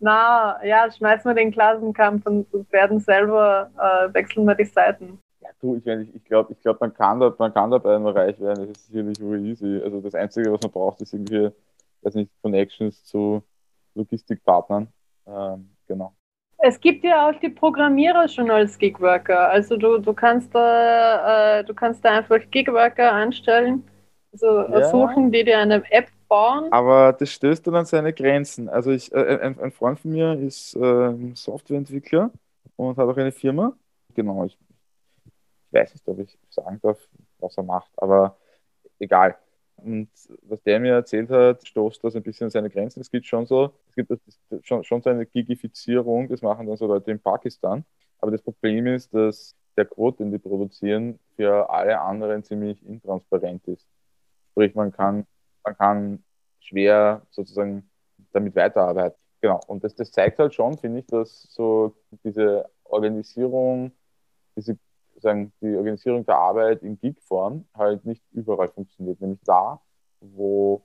Na, 0.01 0.65
ja, 0.65 0.91
schmeißen 0.91 1.29
wir 1.29 1.35
den 1.35 1.51
Klassenkampf 1.51 2.27
und 2.27 2.47
werden 2.73 3.01
selber, 3.01 3.71
äh, 3.77 4.15
wechseln 4.15 4.45
wir 4.45 4.55
die 4.55 4.65
Seiten. 4.65 5.19
Ja, 5.41 5.49
du, 5.61 5.77
ich, 5.77 5.87
ich, 5.87 6.15
ich 6.15 6.25
glaube, 6.25 6.53
ich 6.53 6.61
glaub, 6.61 6.81
man, 6.81 6.95
kann 6.95 7.21
da, 7.21 7.35
man 7.39 7.53
kann 7.53 7.71
dabei 7.71 7.97
immer 7.97 8.15
reich 8.15 8.39
werden, 8.41 8.69
das 8.69 8.79
ist 8.79 8.87
sicherlich 8.87 9.21
easy. 9.21 9.81
Also 9.83 10.01
das 10.01 10.15
Einzige, 10.15 10.53
was 10.53 10.63
man 10.63 10.71
braucht, 10.71 11.01
ist 11.01 11.13
irgendwie, 11.13 11.51
weiß 12.03 12.15
nicht, 12.15 12.31
Connections 12.43 13.05
zu 13.05 13.43
Logistikpartnern. 13.95 14.89
Ähm, 15.27 15.71
genau. 15.87 16.13
Es 16.59 16.81
gibt 16.81 17.05
ja 17.05 17.29
auch 17.29 17.39
die 17.41 17.51
Programmierer 17.51 18.27
schon 18.29 18.51
als 18.51 18.79
Gigworker. 18.79 19.49
Also 19.49 19.77
du, 19.77 19.99
du 19.99 20.13
kannst 20.13 20.53
da 20.55 21.59
äh, 21.59 21.65
du 21.65 21.73
kannst 21.73 22.05
da 22.05 22.19
einfach 22.19 22.41
Gigworker 22.51 23.13
anstellen, 23.13 23.85
also 24.33 24.63
ja. 24.63 24.85
suchen, 24.85 25.31
die 25.31 25.45
dir 25.45 25.59
eine 25.59 25.83
App 25.91 26.09
bauen. 26.29 26.73
Aber 26.73 27.13
das 27.13 27.31
stößt 27.31 27.67
dann 27.67 27.75
an 27.75 27.85
seine 27.87 28.13
Grenzen. 28.13 28.69
Also 28.69 28.91
ich, 28.91 29.13
äh, 29.13 29.39
ein, 29.41 29.59
ein, 29.59 29.73
Freund 29.73 29.99
von 29.99 30.13
mir 30.13 30.35
ist 30.39 30.75
äh, 30.77 31.35
Softwareentwickler 31.35 32.31
und 32.77 32.97
hat 32.97 33.09
auch 33.09 33.17
eine 33.17 33.33
Firma. 33.33 33.77
Genau, 34.15 34.45
ich, 34.45 34.57
ich 35.27 35.73
weiß 35.73 35.95
nicht, 35.95 36.09
ob 36.09 36.19
ich 36.21 36.39
sagen 36.51 36.79
darf, 36.83 36.99
was 37.39 37.57
er 37.57 37.63
macht, 37.65 37.91
aber 37.97 38.37
egal. 38.99 39.37
Und 39.77 40.09
was 40.43 40.63
der 40.63 40.81
mir 40.81 40.95
erzählt 40.95 41.31
hat, 41.31 41.67
stoßt 41.67 42.03
das 42.03 42.17
ein 42.17 42.23
bisschen 42.23 42.47
an 42.47 42.51
seine 42.51 42.69
Grenzen. 42.69 43.01
Es 43.01 43.11
gibt 43.11 43.27
schon 43.27 43.47
so, 43.47 43.73
es 43.89 43.95
gibt 43.95 44.13
schon, 44.63 44.83
schon 44.83 45.03
so 45.03 45.11
eine 45.11 45.25
Gigifizierung, 45.25 46.29
das 46.29 46.43
machen 46.43 46.67
dann 46.67 46.77
so 46.77 46.87
Leute 46.87 47.11
in 47.11 47.21
Pakistan. 47.21 47.85
Aber 48.19 48.33
das 48.33 48.43
Problem 48.43 48.87
ist, 48.89 49.15
dass 49.15 49.55
der 49.77 49.85
Code, 49.87 50.19
den 50.19 50.33
die 50.33 50.39
produzieren, 50.39 51.21
für 51.37 51.71
alle 51.71 52.01
anderen 52.01 52.43
ziemlich 52.43 52.85
intransparent 52.85 53.67
ist. 53.69 53.87
Sprich, 54.51 54.75
man 54.75 54.91
kann, 54.91 55.25
man 55.65 55.77
kann 55.77 56.25
schwer 56.61 57.23
sozusagen 57.31 57.91
damit 58.33 58.57
weiterarbeiten. 58.57 59.19
Genau. 59.41 59.61
Und 59.67 59.85
das, 59.85 59.95
das 59.95 60.11
zeigt 60.11 60.39
halt 60.39 60.55
schon, 60.55 60.77
finde 60.79 61.01
ich, 61.01 61.07
dass 61.07 61.43
so 61.51 61.95
diese 62.25 62.69
Organisierung, 62.85 63.93
diese 64.57 64.79
sagen, 65.21 65.53
die 65.61 65.77
Organisierung 65.77 66.25
der 66.25 66.37
Arbeit 66.37 66.83
in 66.83 66.99
Gig-Form 66.99 67.67
halt 67.75 68.05
nicht 68.05 68.23
überall 68.33 68.69
funktioniert. 68.69 69.21
Nämlich 69.21 69.41
da, 69.45 69.81
wo 70.21 70.83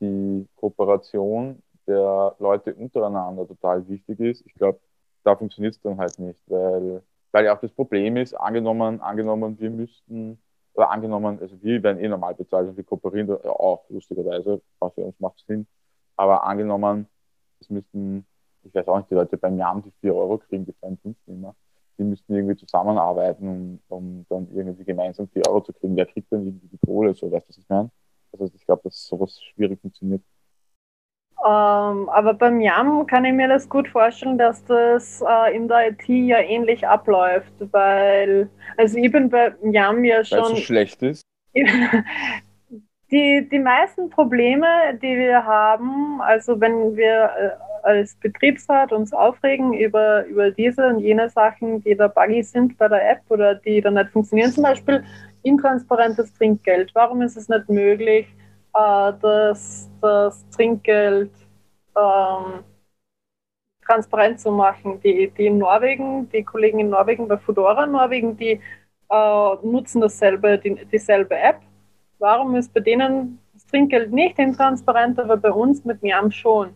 die 0.00 0.46
Kooperation 0.56 1.62
der 1.86 2.36
Leute 2.38 2.74
untereinander 2.74 3.46
total 3.46 3.86
wichtig 3.88 4.20
ist. 4.20 4.44
Ich 4.46 4.54
glaube, 4.54 4.80
da 5.24 5.36
funktioniert 5.36 5.74
es 5.74 5.80
dann 5.80 5.98
halt 5.98 6.18
nicht, 6.18 6.40
weil, 6.46 7.02
weil 7.30 7.44
ja 7.44 7.56
auch 7.56 7.60
das 7.60 7.72
Problem 7.72 8.16
ist, 8.16 8.34
angenommen, 8.34 9.00
angenommen, 9.00 9.58
wir 9.58 9.70
müssten, 9.70 10.40
oder 10.74 10.90
angenommen, 10.90 11.38
also 11.40 11.60
wir 11.62 11.82
werden 11.82 11.98
eh 11.98 12.08
normal 12.08 12.34
bezahlt 12.34 12.68
und 12.68 12.76
wir 12.76 12.84
kooperieren 12.84 13.28
da 13.28 13.34
auch 13.50 13.84
lustigerweise, 13.90 14.60
auch 14.80 14.94
für 14.94 15.02
uns 15.02 15.18
macht 15.20 15.38
es 15.38 15.46
Sinn, 15.46 15.66
aber 16.16 16.44
angenommen, 16.44 17.06
es 17.60 17.70
müssten, 17.70 18.26
ich 18.62 18.74
weiß 18.74 18.88
auch 18.88 18.98
nicht, 18.98 19.10
die 19.10 19.14
Leute 19.14 19.36
beim 19.36 19.58
Jam 19.58 19.82
die 19.82 19.92
4 20.00 20.14
Euro 20.14 20.38
kriegen, 20.38 20.64
die 20.64 20.72
freien 20.72 21.00
Dienstnehmer, 21.02 21.54
die 21.98 22.04
müssten 22.04 22.34
irgendwie 22.34 22.56
zusammenarbeiten, 22.56 23.48
um, 23.48 23.80
um 23.88 24.26
dann 24.28 24.48
irgendwie 24.54 24.84
gemeinsam 24.84 25.28
die 25.34 25.46
Euro 25.46 25.60
zu 25.60 25.72
kriegen. 25.72 25.96
Wer 25.96 26.06
kriegt 26.06 26.32
dann 26.32 26.46
irgendwie 26.46 26.68
die 26.68 26.78
Kohle? 26.78 27.14
So, 27.14 27.30
weißt 27.30 27.46
du, 27.46 27.48
was 27.50 27.58
ich 27.58 27.68
meine? 27.68 27.90
Also 28.32 28.50
ich 28.54 28.64
glaube, 28.64 28.82
dass 28.84 29.06
sowas 29.06 29.40
schwierig 29.42 29.80
funktioniert. 29.80 30.22
Ähm, 31.44 32.08
aber 32.08 32.34
beim 32.34 32.60
YAM 32.60 33.06
kann 33.06 33.24
ich 33.24 33.32
mir 33.32 33.48
das 33.48 33.68
gut 33.68 33.88
vorstellen, 33.88 34.38
dass 34.38 34.64
das 34.66 35.22
äh, 35.28 35.56
in 35.56 35.66
der 35.66 35.90
IT 35.90 36.08
ja 36.08 36.38
ähnlich 36.38 36.86
abläuft, 36.86 37.52
weil, 37.72 38.48
also 38.76 38.96
ich 38.96 39.10
bin 39.10 39.28
beim 39.28 39.54
YAM 39.62 40.04
ja 40.04 40.22
schon. 40.22 40.38
Weil 40.38 40.44
es 40.44 40.50
so 40.50 40.56
schlecht 40.56 41.02
ist? 41.02 41.22
die, 41.54 43.48
die 43.50 43.58
meisten 43.58 44.08
Probleme, 44.08 44.66
die 45.02 45.16
wir 45.16 45.44
haben, 45.44 46.20
also 46.20 46.60
wenn 46.60 46.96
wir 46.96 47.30
äh, 47.36 47.50
als 47.82 48.14
Betriebsrat 48.16 48.92
uns 48.92 49.12
aufregen 49.12 49.72
über, 49.74 50.24
über 50.26 50.50
diese 50.50 50.86
und 50.86 51.00
jene 51.00 51.28
Sachen, 51.28 51.82
die 51.82 51.96
da 51.96 52.08
buggy 52.08 52.42
sind 52.42 52.78
bei 52.78 52.86
der 52.86 53.10
App 53.10 53.22
oder 53.28 53.56
die 53.56 53.80
dann 53.80 53.94
nicht 53.94 54.10
funktionieren. 54.10 54.52
Zum 54.52 54.62
Beispiel 54.62 55.04
intransparentes 55.42 56.32
Trinkgeld. 56.34 56.92
Warum 56.94 57.22
ist 57.22 57.36
es 57.36 57.48
nicht 57.48 57.68
möglich, 57.68 58.28
äh, 58.74 59.12
dass 59.20 59.90
das 60.00 60.48
Trinkgeld 60.50 61.30
ähm, 61.96 62.64
transparent 63.84 64.40
zu 64.40 64.50
machen? 64.50 65.00
Die, 65.00 65.30
die 65.30 65.46
in 65.46 65.58
Norwegen, 65.58 66.28
die 66.30 66.42
Kollegen 66.42 66.80
in 66.80 66.90
Norwegen 66.90 67.28
bei 67.28 67.36
Fedora 67.36 67.86
Norwegen, 67.86 68.36
die 68.36 68.60
äh, 69.10 69.54
nutzen 69.62 70.00
dasselbe, 70.00 70.58
die, 70.58 70.84
dieselbe 70.86 71.36
App. 71.36 71.60
Warum 72.18 72.54
ist 72.54 72.72
bei 72.72 72.80
denen 72.80 73.38
das 73.52 73.66
Trinkgeld 73.66 74.12
nicht 74.12 74.38
intransparent, 74.38 75.18
aber 75.18 75.36
bei 75.36 75.50
uns 75.50 75.84
mit 75.84 76.02
Miam 76.02 76.30
schon? 76.30 76.74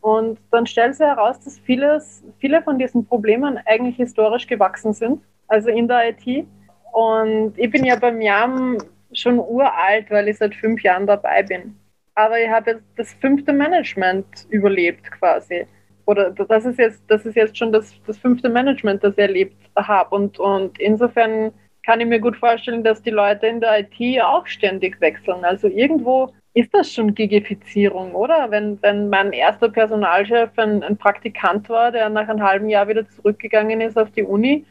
Und 0.00 0.38
dann 0.50 0.66
stellt 0.66 0.96
sich 0.96 1.06
heraus, 1.06 1.40
dass 1.40 1.58
vieles, 1.58 2.22
viele 2.38 2.62
von 2.62 2.78
diesen 2.78 3.04
Problemen 3.06 3.58
eigentlich 3.66 3.96
historisch 3.96 4.46
gewachsen 4.46 4.92
sind, 4.92 5.22
also 5.48 5.70
in 5.70 5.88
der 5.88 6.10
IT. 6.10 6.46
Und 6.92 7.54
ich 7.56 7.70
bin 7.70 7.84
ja 7.84 7.96
beim 7.96 8.20
YAM 8.20 8.78
schon 9.12 9.38
uralt, 9.38 10.10
weil 10.10 10.28
ich 10.28 10.38
seit 10.38 10.54
fünf 10.54 10.82
Jahren 10.82 11.06
dabei 11.06 11.42
bin. 11.42 11.76
Aber 12.14 12.40
ich 12.40 12.48
habe 12.48 12.72
jetzt 12.72 12.84
das 12.96 13.12
fünfte 13.14 13.52
Management 13.52 14.46
überlebt 14.50 15.10
quasi. 15.10 15.66
Oder 16.04 16.30
das 16.30 16.64
ist 16.64 16.78
jetzt, 16.78 17.02
das 17.08 17.26
ist 17.26 17.36
jetzt 17.36 17.56
schon 17.56 17.70
das, 17.70 17.94
das 18.06 18.18
fünfte 18.18 18.48
Management, 18.48 19.04
das 19.04 19.12
ich 19.12 19.18
erlebt 19.18 19.56
habe. 19.76 20.14
Und, 20.14 20.38
und 20.38 20.78
insofern 20.80 21.52
kann 21.84 22.00
ich 22.00 22.06
mir 22.06 22.18
gut 22.18 22.36
vorstellen, 22.36 22.82
dass 22.82 23.02
die 23.02 23.10
Leute 23.10 23.46
in 23.46 23.60
der 23.60 23.80
IT 23.80 24.22
auch 24.22 24.46
ständig 24.46 25.00
wechseln. 25.00 25.44
Also 25.44 25.68
irgendwo 25.68 26.32
ist 26.54 26.74
das 26.74 26.92
schon 26.92 27.14
Gigifizierung, 27.14 28.14
oder? 28.14 28.50
Wenn, 28.50 28.80
wenn 28.82 29.08
mein 29.10 29.32
erster 29.32 29.68
Personalchef 29.68 30.50
ein, 30.56 30.82
ein, 30.82 30.96
Praktikant 30.96 31.68
war, 31.68 31.92
der 31.92 32.08
nach 32.08 32.28
einem 32.28 32.42
halben 32.42 32.68
Jahr 32.68 32.88
wieder 32.88 33.08
zurückgegangen 33.08 33.80
ist 33.80 33.96
auf 33.96 34.10
die 34.10 34.24
Uni 34.24 34.66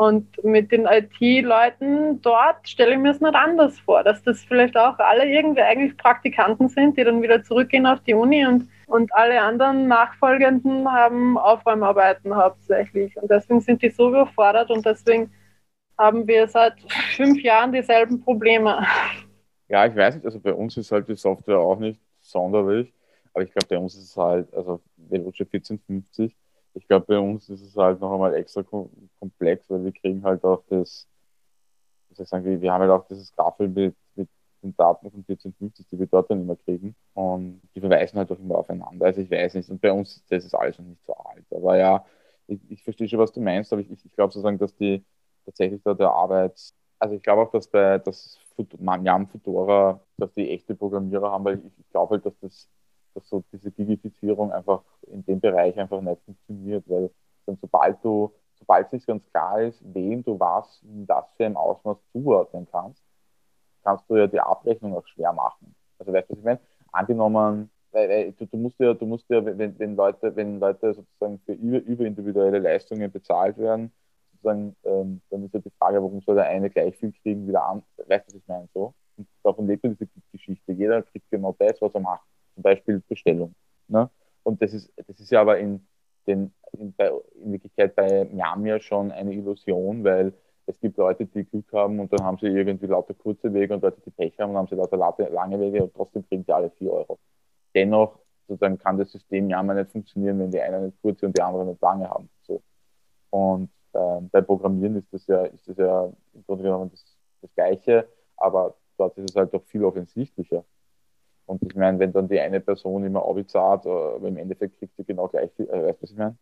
und 0.00 0.42
mit 0.42 0.72
den 0.72 0.86
IT-Leuten 0.86 2.22
dort 2.22 2.66
stelle 2.66 2.92
ich 2.92 2.98
mir 2.98 3.10
es 3.10 3.20
nicht 3.20 3.34
anders 3.34 3.78
vor, 3.80 4.02
dass 4.02 4.22
das 4.22 4.42
vielleicht 4.42 4.74
auch 4.74 4.98
alle 4.98 5.26
irgendwie 5.26 5.60
eigentlich 5.60 5.94
Praktikanten 5.98 6.70
sind, 6.70 6.96
die 6.96 7.04
dann 7.04 7.20
wieder 7.20 7.44
zurückgehen 7.44 7.84
auf 7.84 8.00
die 8.04 8.14
Uni 8.14 8.46
und, 8.46 8.66
und 8.86 9.14
alle 9.14 9.38
anderen 9.42 9.88
Nachfolgenden 9.88 10.90
haben 10.90 11.36
Aufräumarbeiten 11.36 12.34
hauptsächlich. 12.34 13.14
Und 13.18 13.30
deswegen 13.30 13.60
sind 13.60 13.82
die 13.82 13.90
so 13.90 14.08
überfordert 14.08 14.70
und 14.70 14.86
deswegen 14.86 15.30
haben 15.98 16.26
wir 16.26 16.48
seit 16.48 16.80
fünf 17.14 17.42
Jahren 17.42 17.70
dieselben 17.70 18.22
Probleme. 18.22 18.86
Ja, 19.68 19.84
ich 19.84 19.94
weiß 19.94 20.14
nicht, 20.14 20.24
also 20.24 20.40
bei 20.40 20.54
uns 20.54 20.78
ist 20.78 20.90
halt 20.92 21.08
die 21.08 21.14
Software 21.14 21.58
auch 21.58 21.78
nicht 21.78 22.00
sonderlich, 22.20 22.90
aber 23.34 23.44
ich 23.44 23.52
glaube, 23.52 23.66
bei 23.68 23.76
uns 23.76 23.94
ist 23.96 24.04
es 24.04 24.16
halt, 24.16 24.50
also 24.54 24.80
Veloce 24.96 25.40
1450, 25.42 26.34
ich 26.74 26.86
glaube, 26.86 27.06
bei 27.06 27.18
uns 27.18 27.48
ist 27.48 27.62
es 27.62 27.76
halt 27.76 28.00
noch 28.00 28.12
einmal 28.12 28.34
extra 28.34 28.62
komplex, 29.18 29.64
weil 29.68 29.84
wir 29.84 29.92
kriegen 29.92 30.22
halt 30.22 30.44
auch 30.44 30.62
das, 30.68 31.08
wie 32.08 32.14
soll 32.14 32.24
ich 32.24 32.30
sagen, 32.30 32.60
wir 32.60 32.72
haben 32.72 32.80
halt 32.82 32.90
auch 32.90 33.06
dieses 33.08 33.34
Gaffel 33.34 33.68
mit, 33.68 33.96
mit 34.14 34.28
den 34.62 34.76
Daten 34.76 35.10
von 35.10 35.20
1450, 35.20 35.86
die 35.88 35.98
wir 35.98 36.06
dort 36.06 36.30
dann 36.30 36.42
immer 36.42 36.56
kriegen. 36.56 36.94
Und 37.14 37.60
die 37.74 37.80
verweisen 37.80 38.18
halt 38.18 38.30
auch 38.30 38.38
immer 38.38 38.58
aufeinander. 38.58 39.06
Also 39.06 39.20
ich 39.20 39.30
weiß 39.30 39.54
nicht. 39.54 39.70
Und 39.70 39.80
bei 39.80 39.92
uns 39.92 40.24
das 40.28 40.44
ist 40.44 40.54
alles 40.54 40.78
noch 40.78 40.86
nicht 40.86 41.04
so 41.04 41.14
alt. 41.14 41.46
Aber 41.50 41.76
ja, 41.76 42.04
ich, 42.46 42.60
ich 42.68 42.82
verstehe 42.82 43.08
schon, 43.08 43.18
was 43.18 43.32
du 43.32 43.40
meinst, 43.40 43.72
aber 43.72 43.82
ich, 43.82 43.90
ich 43.90 44.12
glaube 44.12 44.32
sozusagen, 44.32 44.58
dass 44.58 44.74
die 44.76 45.04
tatsächlich 45.44 45.82
da 45.82 45.94
der 45.94 46.10
Arbeits, 46.10 46.74
also 46.98 47.14
ich 47.14 47.22
glaube 47.22 47.42
auch, 47.42 47.50
dass 47.50 47.68
bei 47.68 47.98
das 47.98 48.38
Jan 49.02 49.26
Fedora, 49.26 50.00
dass 50.18 50.32
die 50.34 50.50
echte 50.50 50.74
Programmierer 50.74 51.30
haben, 51.30 51.44
weil 51.44 51.58
ich, 51.58 51.78
ich 51.78 51.88
glaube 51.90 52.14
halt, 52.14 52.26
dass 52.26 52.38
das 52.40 52.68
dass 53.14 53.28
so 53.28 53.42
diese 53.52 53.70
Gigifizierung 53.70 54.52
einfach 54.52 54.82
in 55.02 55.24
dem 55.24 55.40
Bereich 55.40 55.78
einfach 55.78 56.00
nicht 56.00 56.22
funktioniert, 56.24 56.84
weil 56.88 57.10
dann 57.46 57.58
sobald 57.60 58.02
du 58.04 58.32
sobald 58.60 58.86
es 58.86 58.92
nicht 58.92 59.06
ganz 59.06 59.24
klar 59.30 59.60
ist, 59.60 59.82
wem 59.94 60.22
du 60.22 60.38
was 60.38 60.82
in 60.82 61.06
das 61.06 61.24
für 61.36 61.46
ein 61.46 61.56
Ausmaß 61.56 61.98
zuordnen 62.12 62.68
kannst, 62.70 63.02
kannst 63.82 64.08
du 64.08 64.16
ja 64.16 64.26
die 64.26 64.40
Abrechnung 64.40 64.94
auch 64.96 65.06
schwer 65.06 65.32
machen. 65.32 65.74
Also 65.98 66.12
weißt 66.12 66.28
du, 66.28 66.34
was 66.34 66.38
ich 66.38 66.44
meine? 66.44 66.60
Angenommen, 66.92 67.70
weil, 67.92 68.08
weil, 68.08 68.32
du, 68.32 68.46
du, 68.46 68.56
musst 68.56 68.78
ja, 68.78 68.94
du 68.94 69.06
musst 69.06 69.28
ja, 69.28 69.44
wenn, 69.44 69.78
wenn 69.78 69.96
Leute, 69.96 70.34
wenn 70.36 70.60
Leute 70.60 70.94
sozusagen 70.94 71.40
für 71.44 71.52
über, 71.52 71.78
überindividuelle 71.78 72.58
Leistungen 72.58 73.10
bezahlt 73.10 73.58
werden, 73.58 73.92
sozusagen, 74.32 74.76
ähm, 74.84 75.20
dann 75.30 75.44
ist 75.44 75.54
ja 75.54 75.60
die 75.60 75.72
Frage, 75.78 76.02
warum 76.02 76.20
soll 76.20 76.36
der 76.36 76.46
eine 76.46 76.70
gleich 76.70 76.96
viel 76.96 77.12
kriegen 77.12 77.46
wie 77.48 77.52
der 77.52 77.64
andere? 77.64 77.86
Weißt 78.06 78.28
du, 78.28 78.34
was 78.34 78.42
ich 78.42 78.48
meine? 78.48 78.68
So? 78.74 78.94
Und 79.16 79.28
davon 79.42 79.66
lebt 79.66 79.84
ja 79.84 79.90
diese 79.90 80.08
Geschichte. 80.32 80.72
Jeder 80.72 81.02
kriegt 81.02 81.30
genau 81.30 81.54
das, 81.58 81.80
was 81.80 81.94
er 81.94 82.00
macht. 82.00 82.26
Zum 82.60 82.62
Beispiel 82.62 83.02
Bestellung. 83.08 83.54
Ne? 83.88 84.10
Und 84.42 84.60
das 84.60 84.74
ist, 84.74 84.92
das 85.06 85.18
ist 85.18 85.30
ja 85.30 85.40
aber 85.40 85.58
in, 85.58 85.86
den, 86.26 86.52
in, 86.72 86.92
bei, 86.92 87.10
in 87.42 87.52
Wirklichkeit 87.52 87.96
bei 87.96 88.26
Miam 88.26 88.66
ja 88.66 88.78
schon 88.78 89.10
eine 89.12 89.32
Illusion, 89.32 90.04
weil 90.04 90.34
es 90.66 90.78
gibt 90.78 90.98
Leute, 90.98 91.24
die 91.24 91.44
Glück 91.44 91.72
haben 91.72 92.00
und 92.00 92.12
dann 92.12 92.22
haben 92.22 92.36
sie 92.38 92.48
irgendwie 92.48 92.86
lauter 92.86 93.14
kurze 93.14 93.54
Wege 93.54 93.72
und 93.72 93.82
Leute, 93.82 94.02
die 94.04 94.10
Pech 94.10 94.38
haben 94.38 94.50
und 94.50 94.58
haben 94.58 94.68
sie 94.68 94.74
lauter 94.74 94.98
lange 95.30 95.58
Wege 95.58 95.84
und 95.84 95.94
trotzdem 95.94 96.26
kriegen 96.28 96.44
sie 96.44 96.52
alle 96.52 96.70
4 96.70 96.92
Euro. 96.92 97.18
Dennoch 97.74 98.18
sozusagen 98.46 98.76
kann 98.76 98.98
das 98.98 99.10
System 99.10 99.48
ja 99.48 99.62
nicht 99.62 99.90
funktionieren, 99.90 100.38
wenn 100.38 100.50
die 100.50 100.60
einen 100.60 100.84
nicht 100.84 101.00
kurze 101.00 101.24
und 101.24 101.38
die 101.38 101.42
anderen 101.42 101.68
nicht 101.68 101.80
lange 101.80 102.10
haben. 102.10 102.28
So. 102.42 102.60
Und 103.30 103.70
ähm, 103.94 104.28
bei 104.30 104.42
Programmieren 104.42 104.96
ist 104.96 105.10
das 105.14 105.26
ja, 105.28 105.44
ist 105.44 105.66
das 105.66 105.78
ja 105.78 106.12
im 106.34 106.44
Grunde 106.44 106.64
genommen 106.64 106.90
das, 106.90 107.04
das 107.40 107.54
Gleiche, 107.54 108.06
aber 108.36 108.74
dort 108.98 109.16
ist 109.16 109.30
es 109.30 109.36
halt 109.36 109.54
doch 109.54 109.64
viel 109.64 109.82
offensichtlicher. 109.82 110.64
Und 111.50 111.60
ich 111.64 111.74
meine, 111.74 111.98
wenn 111.98 112.12
dann 112.12 112.28
die 112.28 112.38
eine 112.38 112.60
Person 112.60 113.04
immer 113.04 113.26
Abi 113.28 113.44
zahlt, 113.44 113.84
äh, 113.84 113.88
aber 113.88 114.28
im 114.28 114.36
Endeffekt 114.36 114.78
kriegt 114.78 114.96
sie 114.96 115.04
genau 115.04 115.26
gleich 115.26 115.50
viel, 115.56 115.66
äh, 115.66 115.82
weißt 115.82 115.98
du, 115.98 116.02
was 116.02 116.10
ich 116.12 116.16
meine? 116.16 116.36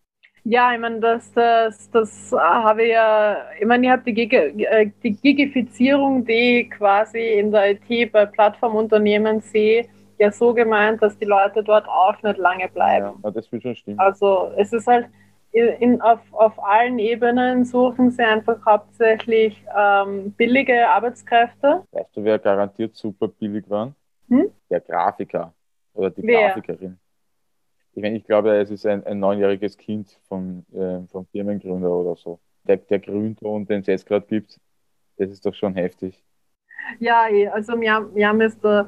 Ja, 0.45 0.73
ich 0.75 0.81
meine, 0.81 1.01
das, 1.01 1.33
das, 1.33 1.91
das 1.91 2.33
habe 2.33 2.85
ich 2.85 2.91
ja, 2.91 3.39
ich 3.59 3.67
meine, 3.67 3.87
ich 3.87 3.91
habe 3.91 4.03
die, 4.03 4.13
Gig 4.13 4.33
äh, 4.35 4.91
die 5.03 5.13
Gigifizierung, 5.13 6.27
die 6.27 6.69
quasi 6.69 7.39
in 7.39 7.51
der 7.51 7.71
IT 7.71 8.13
bei 8.13 8.27
Plattformunternehmen 8.27 9.41
sehe, 9.41 9.89
ja 10.19 10.31
so 10.31 10.53
gemeint, 10.53 11.03
dass 11.03 11.17
die 11.19 11.25
Leute 11.25 11.63
dort 11.63 11.89
auch 11.89 12.23
nicht 12.23 12.37
lange 12.37 12.69
bleiben. 12.69 13.19
Ja, 13.25 13.31
das 13.31 13.51
wird 13.51 13.63
schon 13.63 13.77
stimmen. 13.77 13.99
Also 13.99 14.53
es 14.59 14.75
ist 14.75 14.87
halt, 14.87 15.07
in, 15.53 16.03
auf, 16.03 16.21
auf 16.33 16.63
allen 16.63 16.99
Ebenen 16.99 17.65
suchen 17.65 18.11
sie 18.11 18.23
einfach 18.23 18.59
hauptsächlich 18.67 19.65
ähm, 19.77 20.33
billige 20.33 20.87
Arbeitskräfte. 20.89 21.83
Weißt 21.93 22.15
du, 22.15 22.25
wer 22.25 22.39
garantiert 22.39 22.95
super 22.95 23.29
billig 23.29 23.65
war? 23.71 23.95
Hm? 24.29 24.51
Der 24.71 24.81
Grafiker 24.81 25.55
oder 25.95 26.11
die 26.11 26.23
Wer? 26.23 26.49
Grafikerin. 26.49 26.99
Ich 27.93 28.03
meine, 28.03 28.17
ich 28.17 28.25
glaube, 28.25 28.57
es 28.57 28.71
ist 28.71 28.87
ein, 28.87 29.05
ein 29.05 29.19
neunjähriges 29.19 29.77
Kind 29.77 30.21
vom, 30.29 30.65
äh, 30.73 31.01
vom 31.09 31.27
Firmengründer 31.27 31.91
oder 31.91 32.17
so. 32.17 32.39
Der, 32.65 32.77
der 32.77 33.01
Grünton, 33.01 33.67
den 33.67 33.81
es 33.81 33.87
jetzt 33.87 34.07
gerade 34.07 34.27
gibt, 34.27 34.61
das 35.17 35.31
ist 35.31 35.45
doch 35.45 35.55
schon 35.55 35.75
heftig. 35.75 36.23
Ja, 37.01 37.29
eh, 37.29 37.49
also 37.49 37.73
haben 37.73 38.41
jetzt, 38.41 38.65
äh, 38.65 38.85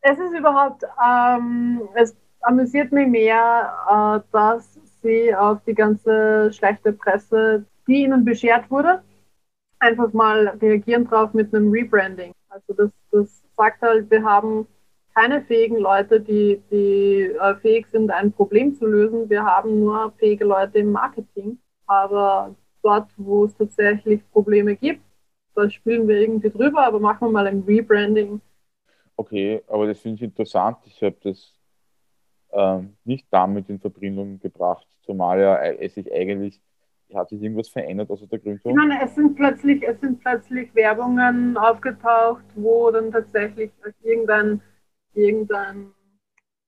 es 0.00 0.18
ist 0.18 0.32
überhaupt, 0.32 0.84
ähm, 1.04 1.82
es 1.94 2.16
amüsiert 2.40 2.92
mich 2.92 3.08
mehr, 3.08 4.24
äh, 4.24 4.32
dass 4.32 4.80
sie 5.02 5.34
auf 5.34 5.62
die 5.64 5.74
ganze 5.74 6.52
schlechte 6.52 6.92
Presse, 6.92 7.66
die 7.86 8.04
ihnen 8.04 8.24
beschert 8.24 8.70
wurde, 8.70 9.02
einfach 9.80 10.12
mal 10.12 10.48
reagieren 10.60 11.06
drauf 11.06 11.34
mit 11.34 11.54
einem 11.54 11.70
Rebranding. 11.70 12.32
Also 12.48 12.72
das, 12.72 12.90
das 13.10 13.42
sagt 13.56 13.82
halt, 13.82 14.10
wir 14.10 14.22
haben 14.22 14.66
keine 15.16 15.42
fähigen 15.42 15.78
Leute, 15.78 16.20
die, 16.20 16.60
die 16.70 17.22
äh, 17.22 17.56
fähig 17.56 17.86
sind, 17.90 18.10
ein 18.10 18.32
Problem 18.32 18.74
zu 18.74 18.86
lösen. 18.86 19.30
Wir 19.30 19.44
haben 19.44 19.80
nur 19.80 20.12
fähige 20.18 20.44
Leute 20.44 20.78
im 20.80 20.92
Marketing. 20.92 21.58
Aber 21.86 22.54
dort, 22.82 23.08
wo 23.16 23.46
es 23.46 23.56
tatsächlich 23.56 24.20
Probleme 24.30 24.76
gibt, 24.76 25.02
da 25.54 25.70
spielen 25.70 26.06
wir 26.06 26.20
irgendwie 26.20 26.50
drüber, 26.50 26.86
aber 26.86 27.00
machen 27.00 27.28
wir 27.28 27.32
mal 27.32 27.46
ein 27.46 27.64
Rebranding. 27.66 28.42
Okay, 29.16 29.62
aber 29.68 29.86
das 29.86 30.00
finde 30.00 30.16
ich 30.16 30.22
interessant. 30.22 30.76
Ich 30.84 31.02
habe 31.02 31.16
das 31.22 31.54
ähm, 32.52 32.96
nicht 33.04 33.26
damit 33.30 33.70
in 33.70 33.78
Verbindung 33.78 34.38
gebracht, 34.38 34.86
zumal 35.06 35.40
ja 35.40 35.56
es 35.62 35.94
sich 35.94 36.12
eigentlich, 36.12 36.60
hat 37.14 37.30
sich 37.30 37.40
irgendwas 37.40 37.70
verändert 37.70 38.10
außer 38.10 38.26
der 38.26 38.38
Gründung? 38.38 38.72
Ich 38.72 38.76
meine, 38.76 39.02
es 39.02 39.14
sind 39.14 39.34
plötzlich, 39.34 39.82
es 39.82 39.98
sind 40.00 40.20
plötzlich 40.20 40.74
Werbungen 40.74 41.56
aufgetaucht, 41.56 42.44
wo 42.54 42.90
dann 42.90 43.10
tatsächlich 43.10 43.70
irgendein, 44.02 44.60
irgendein 45.16 45.92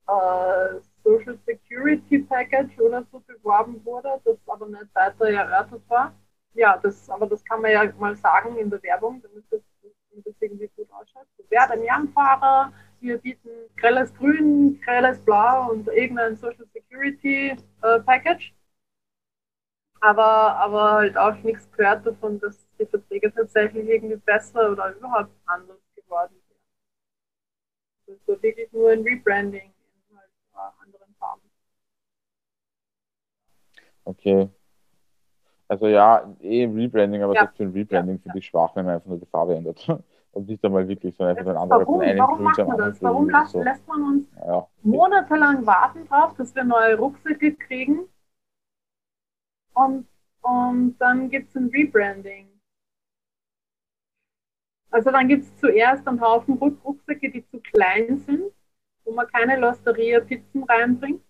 äh, 0.09 0.81
Social 1.05 1.39
Security 1.47 2.19
Package 2.21 2.79
oder 2.81 3.05
so 3.13 3.21
beworben 3.21 3.85
wurde, 3.85 4.21
das 4.25 4.37
aber 4.47 4.67
nicht 4.67 4.95
weiter 4.95 5.31
erörtert 5.31 5.83
war. 5.89 6.15
Ja, 6.55 6.79
das, 6.79 7.09
aber 7.11 7.27
das 7.27 7.45
kann 7.45 7.63
man 7.63 7.71
ja 7.71 7.93
mal 7.99 8.17
sagen 8.17 8.57
in 8.57 8.71
der 8.71 8.83
Werbung, 8.83 9.23
damit 9.23 9.45
das, 9.51 9.61
damit 10.11 10.27
das 10.27 10.35
irgendwie 10.41 10.71
gut 10.77 10.91
ausschaut. 10.93 11.27
Wer 11.49 11.69
den 11.69 11.85
Jernfahrer, 11.85 12.73
wir 13.01 13.19
bieten 13.19 13.51
grelles 13.77 14.13
Grün, 14.15 14.81
grelles 14.85 15.21
Blau 15.21 15.71
und 15.71 15.87
irgendein 15.89 16.37
Social 16.37 16.67
Security 16.73 17.57
äh, 17.83 18.01
Package. 18.01 18.55
Aber, 20.01 20.57
aber 20.57 20.93
halt 20.93 21.17
auch 21.19 21.37
nichts 21.43 21.71
gehört 21.73 22.07
davon, 22.07 22.39
dass 22.41 22.67
die 22.79 22.87
Verträge 22.87 23.33
tatsächlich 23.33 23.89
irgendwie 23.89 24.17
besser 24.17 24.73
oder 24.73 24.95
überhaupt 24.97 25.33
anders 25.47 25.79
geworden 25.95 26.41
Das 28.09 28.17
war 28.27 28.43
wirklich 28.43 28.73
nur 28.73 28.91
ein 28.91 29.03
Rebranding 29.03 29.71
in 30.11 30.17
halt 30.17 30.73
anderen 30.83 31.15
Farben. 31.19 31.43
Okay. 34.05 34.49
Also 35.69 35.87
ja, 35.87 36.35
eh 36.41 36.65
Rebranding, 36.65 37.23
aber 37.23 37.35
Ja. 37.35 37.41
selbst 37.43 37.59
für 37.59 37.65
ein 37.65 37.73
Rebranding 37.73 38.17
Ja, 38.17 38.23
finde 38.23 38.39
ich 38.39 38.47
schwach, 38.47 38.75
wenn 38.75 38.87
man 38.87 38.95
einfach 38.95 39.09
nur 39.09 39.19
die 39.19 39.27
Farbe 39.27 39.55
ändert. 39.55 39.87
Und 40.33 40.49
nicht 40.49 40.65
einmal 40.65 40.89
wirklich, 40.89 41.15
sondern 41.17 41.37
einfach 41.37 41.51
ein 41.51 41.57
anderer 41.59 41.81
Warum, 41.81 41.97
von 41.97 42.05
einem 42.05 42.19
warum 42.19 42.43
macht 42.43 42.59
man 42.67 42.79
das? 42.79 43.03
Warum 43.03 43.29
lässt, 43.29 43.53
So. 43.53 43.63
lässt 43.63 43.87
man 43.87 44.03
uns 44.03 44.29
Ja. 44.47 44.67
monatelang 44.83 45.67
warten 45.67 46.07
drauf, 46.07 46.35
dass 46.37 46.55
wir 46.55 46.65
neue 46.65 46.97
Rucksäcke 46.97 47.55
kriegen? 47.55 48.09
Und, 49.75 50.07
und 50.43 50.97
dann 50.99 51.29
gibt 51.29 51.51
es 51.51 51.57
ein 51.57 51.69
Rebranding. 51.69 52.49
Also 54.91 55.11
dann 55.11 55.29
gibt 55.29 55.45
es 55.45 55.57
zuerst 55.59 56.07
einen 56.09 56.21
Haufen 56.21 56.55
Ruck- 56.55 56.83
Rucksäcke, 56.85 57.31
die 57.31 57.47
zu 57.47 57.61
klein 57.61 58.19
sind, 58.19 58.53
wo 59.05 59.13
man 59.13 59.27
keine 59.29 59.59
Losteria-Pizzen 59.59 60.65
reinbringt. 60.65 61.23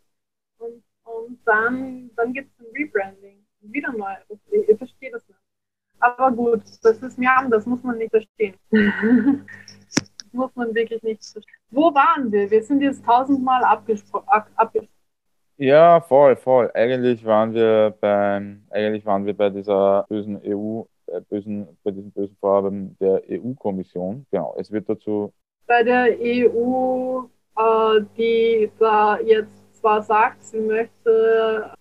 Und, 0.58 0.82
und 1.04 1.38
dann, 1.44 2.10
dann 2.16 2.32
gibt 2.32 2.50
es 2.52 2.64
ein 2.64 2.72
Rebranding. 2.74 3.44
Wieder 3.60 3.92
neue 3.92 4.18
Rucksäcke. 4.30 4.72
Ich 4.72 4.78
verstehe 4.78 5.10
das 5.10 5.26
nicht. 5.28 5.38
Aber 6.00 6.30
gut, 6.30 6.62
das 6.82 6.98
ist 7.02 7.18
Miam, 7.18 7.50
das 7.50 7.66
muss 7.66 7.82
man 7.82 7.98
nicht 7.98 8.10
verstehen. 8.10 8.54
das 8.70 10.32
muss 10.32 10.54
man 10.54 10.74
wirklich 10.74 11.02
nicht 11.02 11.24
verstehen. 11.24 11.54
Wo 11.70 11.92
waren 11.92 12.30
wir? 12.30 12.50
Wir 12.50 12.62
sind 12.62 12.80
jetzt 12.80 13.04
tausendmal 13.04 13.64
abgesprochen. 13.64 14.28
Ab, 14.28 14.48
abges 14.54 14.84
ja, 15.56 16.00
voll, 16.00 16.36
voll. 16.36 16.70
Eigentlich 16.72 17.24
waren 17.24 17.52
wir 17.52 17.92
beim, 18.00 18.62
eigentlich 18.70 19.04
waren 19.04 19.26
wir 19.26 19.36
bei 19.36 19.50
dieser 19.50 20.04
bösen 20.08 20.40
EU, 20.44 20.84
bösen, 21.28 21.68
bei 21.82 21.90
diesem 21.90 22.10
bösen 22.10 22.36
Vorhaben 22.40 22.96
der 23.00 23.22
EU-Kommission. 23.28 24.26
Genau. 24.30 24.54
Es 24.58 24.70
wird 24.70 24.88
dazu 24.88 25.32
bei 25.68 25.82
der 25.82 26.16
EU, 26.18 27.24
äh, 27.56 28.00
die 28.16 28.72
da 28.78 29.20
jetzt 29.20 29.78
zwar 29.78 30.02
sagt, 30.02 30.42
sie 30.42 30.60
möchte 30.60 31.72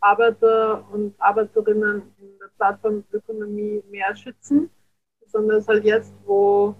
Arbeiter 0.00 0.88
und 0.92 1.14
Arbeiterinnen 1.18 2.02
in 2.18 2.38
der 2.38 2.48
Plattformökonomie 2.56 3.82
mehr 3.90 4.16
schützen, 4.16 4.70
besonders 5.20 5.68
halt 5.68 5.84
jetzt, 5.84 6.14
wo 6.24 6.74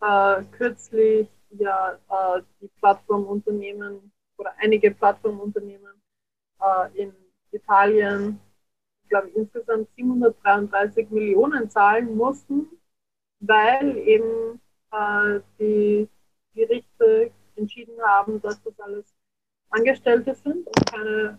äh, 0.00 0.42
kürzlich 0.52 1.28
ja 1.50 1.98
äh, 2.08 2.42
die 2.60 2.70
Plattformunternehmen 2.80 4.12
oder 4.38 4.52
einige 4.58 4.92
Plattformunternehmen 4.92 5.92
äh, 6.60 7.02
in 7.02 7.12
Italien, 7.50 8.40
ich 9.04 9.10
glaube 9.10 9.28
insgesamt 9.28 9.88
733 9.96 11.10
Millionen 11.10 11.70
zahlen 11.70 12.16
mussten, 12.16 12.68
weil 13.40 13.96
eben 13.98 14.60
äh, 14.90 15.40
die 15.58 16.08
Gerichte 16.54 17.30
entschieden 17.56 18.00
haben, 18.02 18.40
dass 18.40 18.62
das 18.62 18.78
alles 18.80 19.14
Angestellte 19.70 20.34
sind 20.34 20.66
und 20.66 20.86
keine 20.90 21.38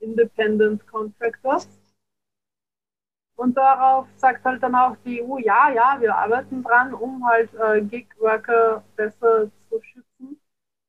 äh, 0.00 0.04
Independent 0.04 0.86
Contractors. 0.86 1.68
Und 3.36 3.56
darauf 3.56 4.06
sagt 4.16 4.44
halt 4.44 4.62
dann 4.62 4.74
auch 4.74 4.96
die 5.04 5.22
EU, 5.22 5.38
ja, 5.38 5.70
ja, 5.70 5.96
wir 6.00 6.14
arbeiten 6.14 6.62
dran, 6.62 6.94
um 6.94 7.26
halt 7.26 7.52
äh, 7.54 7.80
Gig-Worker 7.80 8.84
besser 8.96 9.50
zu 9.68 9.82
schützen. 9.82 10.40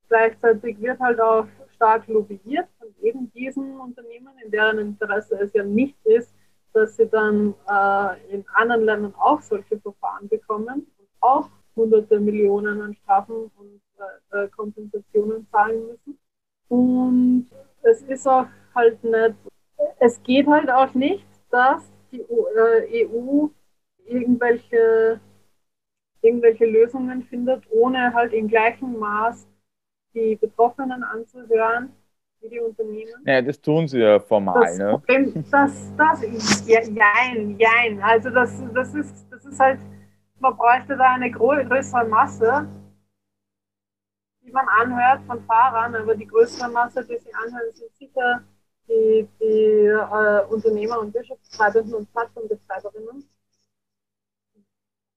Gleichzeitig 0.10 0.80
wird 0.80 1.00
halt 1.00 1.20
auch 1.20 1.48
stark 1.86 2.08
lobbyiert 2.08 2.68
von 2.80 2.88
eben 3.02 3.32
diesen 3.34 3.80
Unternehmen, 3.80 4.34
in 4.44 4.50
deren 4.50 4.80
Interesse 4.80 5.38
es 5.40 5.54
ja 5.54 5.64
nicht 5.64 5.96
ist, 6.04 6.34
dass 6.74 6.98
sie 6.98 7.08
dann 7.08 7.54
äh, 7.70 8.34
in 8.34 8.44
anderen 8.56 8.86
Ländern 8.86 9.14
auch 9.16 9.42
solche 9.42 9.80
Verfahren 9.80 10.28
bekommen 10.28 10.88
und 10.98 11.08
auch 11.22 11.48
hunderte 11.76 12.20
Millionen 12.20 12.82
an 12.82 12.96
Strafen 12.96 13.52
und 13.56 13.82
äh, 14.32 14.46
äh, 14.46 14.48
Kompensationen 14.50 15.48
zahlen 15.52 15.86
müssen. 15.88 16.18
Und 16.70 17.48
es 17.84 18.02
ist 18.02 18.28
auch 18.28 18.48
halt 18.74 19.04
nicht, 19.04 19.36
es 20.00 20.22
geht 20.24 20.48
halt 20.48 20.72
auch 20.72 20.94
nicht, 20.96 21.28
dass 21.52 21.84
die 22.12 22.26
EU 22.30 23.48
irgendwelche, 24.06 25.20
irgendwelche 26.22 26.66
Lösungen 26.66 27.24
findet, 27.24 27.64
ohne 27.70 28.12
halt 28.14 28.34
im 28.34 28.48
gleichen 28.48 28.98
Maß 28.98 29.48
die 30.16 30.36
Betroffenen 30.36 31.04
anzuhören 31.04 31.94
wie 32.42 32.50
die 32.50 32.60
Unternehmen. 32.60 33.24
Ja, 33.26 33.42
das 33.42 33.60
tun 33.60 33.88
sie 33.88 34.00
ja 34.00 34.20
formal, 34.20 34.62
das 34.62 34.78
ne? 34.78 34.90
Problem, 34.92 35.46
das, 35.52 35.94
das, 35.98 36.68
ja, 36.68 36.82
jein, 36.82 37.58
jein. 37.60 38.02
Also 38.02 38.30
das, 38.30 38.62
das, 38.74 38.94
ist, 38.96 39.28
das 39.30 39.46
ist 39.46 39.60
halt, 39.60 39.80
man 40.40 40.56
bräuchte 40.56 40.96
da 40.96 41.14
eine 41.14 41.30
größere 41.32 42.06
Masse, 42.06 42.68
die 44.42 44.52
man 44.52 44.68
anhört 44.68 45.22
von 45.28 45.44
Fahrern, 45.46 45.96
aber 45.96 46.16
die 46.16 46.28
größere 46.28 46.70
Masse, 46.70 47.04
die 47.06 47.18
sie 47.18 47.34
anhören, 47.34 47.74
sind 47.74 47.96
sicher 47.96 48.44
die, 48.88 49.28
die 49.42 49.88
äh, 49.88 50.46
Unternehmer 50.50 51.00
und 51.00 51.14
Wirtschaftsbetreibenden 51.14 51.96
und 51.96 52.12
Plattformbetreiberinnen. 52.14 53.28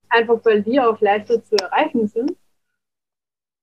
Einfach 0.09 0.43
weil 0.43 0.63
die 0.63 0.79
auch 0.79 0.99
leichter 0.99 1.43
zu 1.43 1.55
erreichen 1.55 2.07
sind 2.07 2.35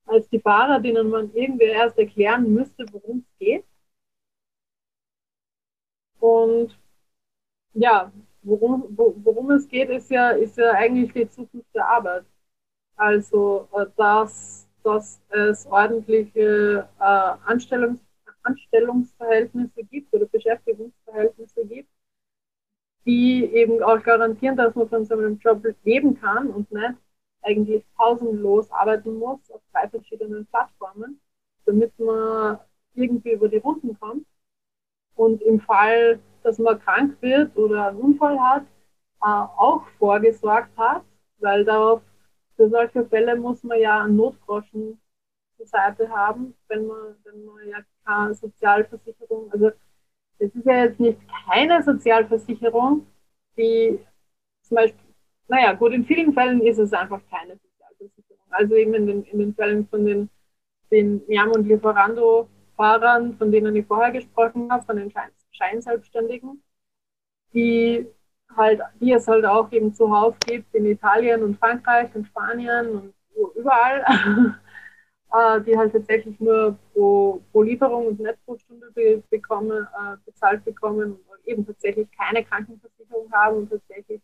als 0.07 0.29
die 0.29 0.40
Fahrer, 0.40 0.81
denen 0.81 1.11
man 1.11 1.33
irgendwie 1.35 1.64
erst 1.64 1.99
erklären 1.99 2.53
müsste, 2.53 2.87
worum 2.92 3.19
es 3.19 3.38
geht. 3.38 3.64
Und 6.21 6.79
ja, 7.75 8.12
worum, 8.42 8.85
worum 8.97 9.51
es 9.53 9.69
geht, 9.69 9.90
ist 9.90 10.11
ja, 10.11 10.31
ist 10.31 10.57
ja 10.57 10.73
eigentlich 10.73 11.12
die 11.12 11.29
Zukunft 11.29 11.75
der 11.75 11.88
Arbeit. 11.88 12.25
Also, 12.97 13.69
äh, 13.73 13.87
dass, 13.97 14.69
dass 14.83 15.21
es 15.31 15.66
ordentliche 15.66 16.88
äh, 16.99 17.03
Anstellungs 17.47 18.01
Anstellungsverhältnisse 18.47 19.85
gibt 19.85 20.14
oder 20.14 20.27
Beschäftigungsverhältnisse 20.27 21.66
gibt, 21.66 21.90
die 23.05 23.45
eben 23.45 23.83
auch 23.83 24.03
garantieren, 24.03 24.57
dass 24.57 24.75
man 24.75 24.88
von 24.88 25.05
seinem 25.05 25.38
Job 25.38 25.64
leben 25.85 26.19
kann 26.21 26.51
und 26.51 26.71
nicht 26.71 26.95
eigentlich 27.46 27.85
pausenlos 27.96 28.70
arbeiten 28.72 29.18
muss 29.18 29.50
auf 29.50 29.61
drei 29.72 29.88
verschiedenen 29.88 30.46
Plattformen, 30.46 31.20
damit 31.64 31.98
man 31.98 32.59
irgendwie 32.94 33.32
über 33.32 33.48
die 33.48 33.59
Runden 33.59 33.98
kommt. 33.98 34.26
Und 35.14 35.40
im 35.42 35.61
Fall, 35.61 36.18
dass 36.42 36.59
man 36.59 36.80
krank 36.80 37.16
wird 37.20 37.56
oder 37.56 37.88
einen 37.88 37.98
Unfall 37.98 38.38
hat, 38.40 38.64
äh, 39.22 39.26
auch 39.26 39.87
vorgesorgt 39.98 40.76
hat, 40.76 41.04
weil 41.38 41.64
darauf 41.64 42.02
für 42.56 42.68
solche 42.68 43.04
Fälle 43.06 43.37
muss 43.37 43.62
man 43.62 43.80
ja 43.80 44.02
einen 44.02 44.16
Notgroschen 44.16 45.00
zur 45.56 45.66
Seite 45.66 46.09
haben, 46.11 46.54
wenn 46.68 46.87
man, 46.87 47.16
wenn 47.24 47.44
man 47.44 47.68
ja 47.68 47.78
keine 48.04 48.35
Sozialversicherung, 48.35 49.50
also 49.52 49.70
es 50.38 50.54
ist 50.54 50.66
ja 50.66 50.85
jetzt 50.85 51.00
nicht 51.00 51.18
keine 51.46 51.82
Sozialversicherung, 51.82 53.06
die 53.56 53.98
zum 54.62 54.74
Beispiel 54.76 55.06
naja, 55.48 55.72
gut, 55.74 55.92
in 55.92 56.04
vielen 56.04 56.32
Fällen 56.32 56.61
ist 56.61 56.78
es 56.78 56.92
einfach 56.92 57.20
keine 57.30 57.56
Sozialversicherung. 57.56 58.46
Also 58.50 58.74
eben 58.74 58.94
in 58.94 59.06
den, 59.06 59.22
in 59.24 59.38
den 59.38 59.54
Fällen 59.54 59.87
von 59.88 60.04
den, 60.04 60.28
den 60.90 61.22
Miam- 61.28 61.52
und 61.52 61.66
Lieferando-Fahrern, 61.66 63.37
von 63.37 63.52
denen 63.52 63.76
ich 63.76 63.87
vorher 63.87 64.12
gesprochen 64.12 64.70
habe, 64.70 64.85
von 64.85 64.96
den 64.96 65.11
Schein 65.11 65.30
Scheinselbstständigen, 65.52 66.62
die 67.54 68.06
halt, 68.54 68.80
die 69.00 69.12
es 69.12 69.26
halt 69.26 69.44
auch 69.44 69.70
eben 69.72 69.94
zuhauf 69.94 70.37
gibt 70.40 70.74
in 70.74 70.87
Italien 70.87 71.42
und 71.42 71.59
Frankreich 71.59 72.14
und 72.14 72.26
Spanien 72.26 72.88
und 72.88 73.14
überall, 73.54 74.04
äh, 75.32 75.61
die 75.62 75.76
halt 75.76 75.92
tatsächlich 75.92 76.38
nur 76.40 76.76
pro, 76.92 77.42
pro 77.52 77.62
Lieferung 77.62 78.09
und 78.09 78.20
nicht 78.20 78.38
be 78.94 79.22
bekommen, 79.30 79.87
äh, 79.87 80.16
bezahlt 80.24 80.64
bekommen 80.64 81.12
und 81.12 81.46
eben 81.46 81.66
tatsächlich 81.66 82.09
keine 82.12 82.44
Krankenversicherung 82.44 83.30
haben 83.32 83.56
und 83.59 83.70
tatsächlich 83.70 84.20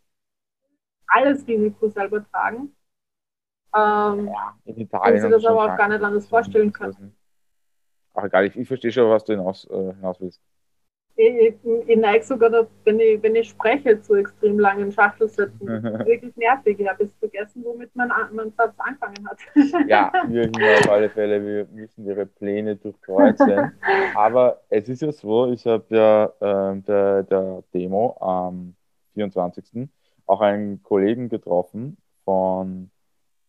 alles 1.12 1.46
Risiko 1.46 1.88
selber 1.88 2.25
tragen. 2.31 2.75
Ähm, 3.75 4.27
ja, 4.27 4.57
in 4.64 4.77
Italien. 4.79 5.14
Und 5.14 5.22
sie 5.22 5.31
das 5.31 5.44
aber 5.44 5.64
auch 5.72 5.77
gar 5.77 5.88
nicht 5.88 6.03
anders 6.03 6.27
vorstellen 6.27 6.72
können. 6.72 7.14
Ach 8.14 8.25
egal, 8.25 8.46
ich, 8.46 8.57
ich 8.57 8.68
verstehe 8.68 8.92
schon, 8.92 9.09
was 9.09 9.25
du 9.25 9.33
hinaus, 9.33 9.66
äh, 9.70 9.94
hinaus 9.94 10.20
willst. 10.20 10.40
Ich, 11.14 11.35
ich, 11.35 11.55
ich 11.87 11.96
neige 11.98 12.25
sogar, 12.25 12.48
dass, 12.48 12.66
wenn, 12.85 12.98
ich, 12.98 13.22
wenn 13.22 13.35
ich 13.35 13.48
spreche, 13.51 14.01
zu 14.01 14.14
extrem 14.14 14.59
langen 14.59 14.90
Schachtelsätzen. 14.92 15.66
wirklich 16.07 16.35
nervig. 16.37 16.79
Ich 16.79 16.88
habe 16.88 17.05
jetzt 17.05 17.18
vergessen, 17.18 17.62
womit 17.64 17.94
mein, 17.94 18.11
mein 18.33 18.51
Satz 18.53 18.75
angefangen 18.79 19.29
hat. 19.29 19.38
ja, 19.88 20.11
wir 20.29 20.51
hier 20.57 20.79
auf 20.79 20.90
alle 20.90 21.11
Fälle, 21.11 21.44
wir 21.44 21.66
müssen 21.66 22.07
ihre 22.07 22.27
Pläne 22.27 22.77
durchkreuzen. 22.77 23.72
Aber 24.14 24.62
es 24.70 24.88
ist 24.88 25.03
ja 25.03 25.12
so, 25.12 25.51
ich 25.53 25.66
habe 25.66 25.85
ja 25.90 26.25
äh, 26.40 26.81
der, 26.81 27.22
der 27.25 27.62
Demo 27.75 28.16
am 28.20 28.75
24 29.14 29.72
auch 30.26 30.40
einen 30.40 30.82
Kollegen 30.82 31.28
getroffen 31.28 31.96
von 32.24 32.90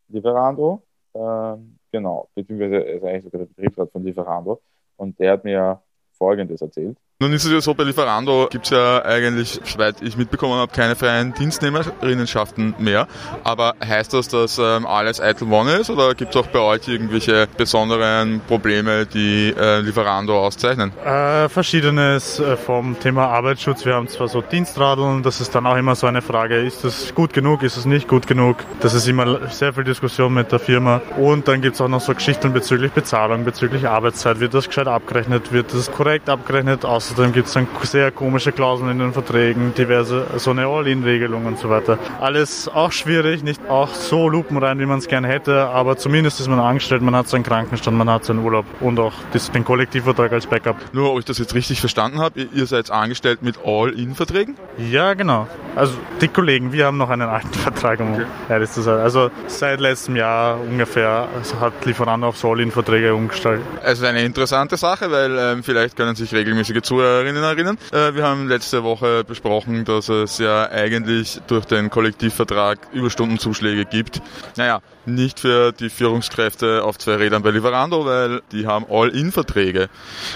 Lieferando, 0.10 0.84
äh, 1.14 1.56
genau, 1.92 2.30
beziehungsweise 2.36 2.86
er 2.86 2.96
ist 2.96 3.04
eigentlich 3.04 3.24
sogar 3.24 3.40
der 3.40 3.48
Betriebsrat 3.48 3.92
von 3.92 4.04
Lieferando 4.04 4.62
und 4.98 5.20
der 5.20 5.34
hat 5.34 5.44
mir 5.44 5.82
Folgendes 6.12 6.62
erzählt. 6.62 6.98
Nun 7.20 7.32
ist 7.32 7.46
es 7.46 7.52
ja 7.52 7.62
so, 7.62 7.74
bei 7.74 7.86
Lieferando 7.86 8.48
gibt 8.52 8.66
es 8.66 8.72
ja 8.72 9.06
eigentlich, 9.06 9.62
soweit 9.64 10.02
ich 10.02 10.18
mitbekommen 10.18 10.56
habe, 10.56 10.74
keine 10.74 10.96
freien 10.96 11.34
Dienstnehmerinnenschaften 11.34 12.76
mehr. 12.80 13.08
Aber 13.46 13.76
heißt 13.82 14.14
das, 14.14 14.28
dass 14.28 14.58
ähm, 14.58 14.86
alles 14.86 15.22
Eitel 15.22 15.50
One 15.50 15.74
ist 15.76 15.90
oder 15.90 16.16
gibt 16.16 16.36
es 16.36 16.42
auch 16.42 16.48
bei 16.48 16.60
euch 16.60 16.86
irgendwelche 16.88 17.48
besonderen 17.56 18.42
Probleme, 18.46 19.06
die 19.06 19.54
äh, 19.58 19.80
Lieferando 19.80 20.38
auszeichnen? 20.38 20.92
Äh, 21.06 21.48
verschiedenes 21.50 22.40
äh, 22.40 22.58
vom 22.58 23.00
Thema 23.00 23.28
Arbeitsschutz. 23.28 23.86
Wir 23.86 23.94
haben 23.94 24.10
zwar 24.10 24.28
so 24.28 24.42
Dienstradeln, 24.42 25.24
das 25.24 25.40
ist 25.40 25.56
dann 25.56 25.66
auch 25.66 25.78
immer 25.78 25.96
so 25.96 26.08
eine 26.08 26.22
Frage, 26.22 26.62
ist 26.62 26.84
das 26.84 27.16
gut 27.16 27.32
genug, 27.32 27.64
ist 27.64 27.78
es 27.78 27.86
nicht 27.86 28.10
gut 28.10 28.28
genug? 28.28 28.58
Das 28.82 28.94
ist 28.96 29.08
immer 29.08 29.48
sehr 29.50 29.72
viel 29.72 29.86
Diskussion 29.86 30.34
mit 30.34 30.52
der 30.52 30.60
Firma. 30.60 31.00
Und 31.18 31.48
dann 31.48 31.62
gibt 31.62 31.76
es 31.76 31.82
auch 31.82 31.88
noch 31.88 32.02
so 32.02 32.14
Geschichten 32.14 32.52
bezüglich 32.52 32.92
Bezahlung, 32.92 33.46
bezüglich 33.46 33.88
Arbeitszeit. 33.88 34.42
Wird 34.42 34.54
das 34.56 34.68
gescheit 34.68 34.88
abgerechnet? 34.88 35.54
Wird 35.54 35.74
das 35.74 35.90
korrekt 35.90 36.28
abgerechnet? 36.28 36.84
Außer 36.84 37.03
Außerdem 37.04 37.34
gibt 37.34 37.48
es 37.48 37.54
dann 37.54 37.68
sehr 37.82 38.12
komische 38.12 38.54
Klauseln 38.54 38.90
in 38.90 39.00
den 39.00 39.12
Verträgen, 39.12 39.74
diverse, 39.74 40.26
so 40.38 40.52
eine 40.52 40.68
All-In-Regelung 40.68 41.46
und 41.46 41.60
so 41.60 41.70
weiter. 41.70 42.00
Alles 42.22 42.70
auch 42.70 42.94
schwierig, 42.94 43.44
nicht 43.44 43.70
auch 43.70 43.94
so 43.94 44.30
lupenrein, 44.30 44.80
wie 44.80 44.86
man 44.86 45.00
es 45.00 45.10
gerne 45.10 45.28
hätte, 45.28 45.68
aber 45.68 45.98
zumindest 45.98 46.40
ist 46.40 46.48
man 46.48 46.60
angestellt, 46.60 47.02
man 47.02 47.14
hat 47.14 47.28
seinen 47.28 47.44
Krankenstand, 47.44 47.98
man 47.98 48.10
hat 48.10 48.24
seinen 48.24 48.40
Urlaub 48.40 48.66
und 48.80 49.00
auch 49.02 49.12
den 49.54 49.66
Kollektivvertrag 49.66 50.32
als 50.32 50.48
Backup. 50.48 50.78
Nur, 50.94 51.12
ob 51.12 51.20
ich 51.20 51.26
das 51.26 51.40
jetzt 51.40 51.54
richtig 51.54 51.82
verstanden 51.82 52.20
habe, 52.20 52.48
ihr 52.54 52.66
seid 52.68 52.90
angestellt 52.90 53.44
mit 53.44 53.60
All-In-Verträgen? 53.66 54.56
Ja, 54.78 55.14
genau. 55.14 55.48
Also 55.76 55.96
die 56.22 56.30
Kollegen, 56.30 56.72
wir 56.72 56.86
haben 56.86 56.98
noch 56.98 57.10
einen 57.10 57.28
alten 57.28 57.54
Vertrag, 57.54 58.00
um 58.00 58.14
okay. 58.14 58.26
ehrlich 58.48 58.70
zu 58.70 58.82
sein. 58.82 59.00
Also 59.00 59.30
seit 59.48 59.82
letztem 59.82 60.16
Jahr 60.16 60.58
ungefähr 60.58 61.28
hat 61.60 61.86
Lieferando 61.86 62.28
auf 62.28 62.46
All-In-Verträge 62.46 63.14
umgestellt. 63.14 63.62
Also 63.84 64.06
eine 64.06 64.22
interessante 64.24 64.78
Sache, 64.78 65.12
weil 65.12 65.38
ähm, 65.38 65.64
vielleicht 65.64 65.98
können 65.98 66.16
sich 66.16 66.34
regelmäßige 66.34 66.82
Zuhörer 66.82 66.93
Zuhörerinnen 66.94 67.42
erinnern. 67.42 67.78
Äh, 67.92 68.14
wir 68.14 68.24
haben 68.24 68.48
letzte 68.48 68.84
Woche 68.84 69.24
besprochen, 69.24 69.84
dass 69.84 70.10
es 70.10 70.38
ja 70.38 70.70
eigentlich 70.70 71.42
durch 71.48 71.66
den 71.66 71.90
Kollektivvertrag 71.90 72.78
Überstundenzuschläge 72.94 73.86
gibt. 73.86 74.22
Naja, 74.58 74.80
nicht 75.08 75.40
für 75.40 75.72
die 75.72 75.90
Führungskräfte 75.90 76.84
auf 76.84 77.00
zwei 77.00 77.16
Rädern 77.16 77.42
bei 77.42 77.50
Lieferando, 77.50 78.06
weil 78.06 78.42
die 78.52 78.68
haben 78.68 78.86
All-In-Verträge. 78.88 79.90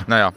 Naja. 0.08 0.32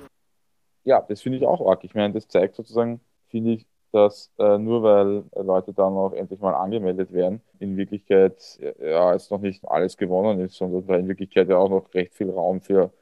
Ja, 0.84 1.00
das 1.08 1.22
finde 1.22 1.38
ich 1.38 1.46
auch 1.46 1.66
arg. 1.66 1.84
Ich 1.84 1.94
meine, 1.94 2.12
das 2.12 2.28
zeigt 2.28 2.54
sozusagen, 2.54 3.00
finde 3.28 3.52
ich, 3.52 3.66
dass 3.90 4.30
äh, 4.38 4.58
nur 4.58 4.82
weil 4.82 5.24
Leute 5.42 5.72
dann 5.72 5.94
auch 5.94 6.12
endlich 6.12 6.40
mal 6.40 6.52
angemeldet 6.52 7.14
werden, 7.14 7.40
in 7.60 7.78
Wirklichkeit 7.78 8.60
ja 8.78 9.14
jetzt 9.14 9.30
noch 9.30 9.40
nicht 9.40 9.66
alles 9.66 9.96
gewonnen 9.96 10.38
ist, 10.40 10.56
sondern 10.56 10.86
da 10.86 10.96
in 10.96 11.08
Wirklichkeit 11.08 11.48
ja 11.48 11.56
auch 11.56 11.70
noch 11.70 11.94
recht 11.94 12.14
viel 12.14 12.28
Raum 12.28 12.60
für 12.60 12.92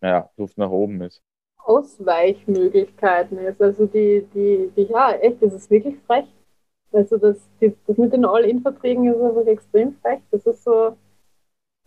naja, 0.00 0.30
Luft 0.36 0.56
nach 0.56 0.70
oben 0.70 1.02
ist. 1.02 1.20
Ausweichmöglichkeiten 1.64 3.38
ist. 3.38 3.60
Also 3.60 3.86
die, 3.86 4.26
die, 4.34 4.70
die, 4.76 4.82
ja, 4.82 5.12
echt, 5.12 5.42
das 5.42 5.54
ist 5.54 5.70
wirklich 5.70 5.96
frech. 6.06 6.26
Also 6.92 7.16
das, 7.18 7.48
die, 7.60 7.74
das 7.86 7.96
mit 7.98 8.12
den 8.12 8.24
All-In-Verträgen 8.24 9.06
ist 9.06 9.20
einfach 9.20 9.46
extrem 9.46 9.94
frech. 10.00 10.20
Das 10.30 10.46
ist 10.46 10.62
so, 10.64 10.96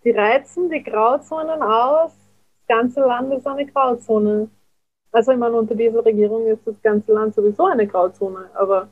die 0.04 0.12
reizen 0.12 0.70
die 0.70 0.84
Grauzonen 0.84 1.62
aus. 1.62 2.12
Das 2.68 2.78
ganze 2.78 3.02
Land 3.02 3.34
ist 3.34 3.48
eine 3.48 3.66
Grauzone. 3.66 4.50
Also 5.12 5.32
ich 5.32 5.38
meine, 5.38 5.56
unter 5.56 5.76
dieser 5.76 6.04
Regierung 6.04 6.48
ist 6.48 6.66
das 6.68 6.82
ganze 6.82 7.14
Land 7.14 7.36
sowieso 7.36 7.66
eine 7.66 7.88
Grauzone. 7.88 8.50
Aber 8.54 8.90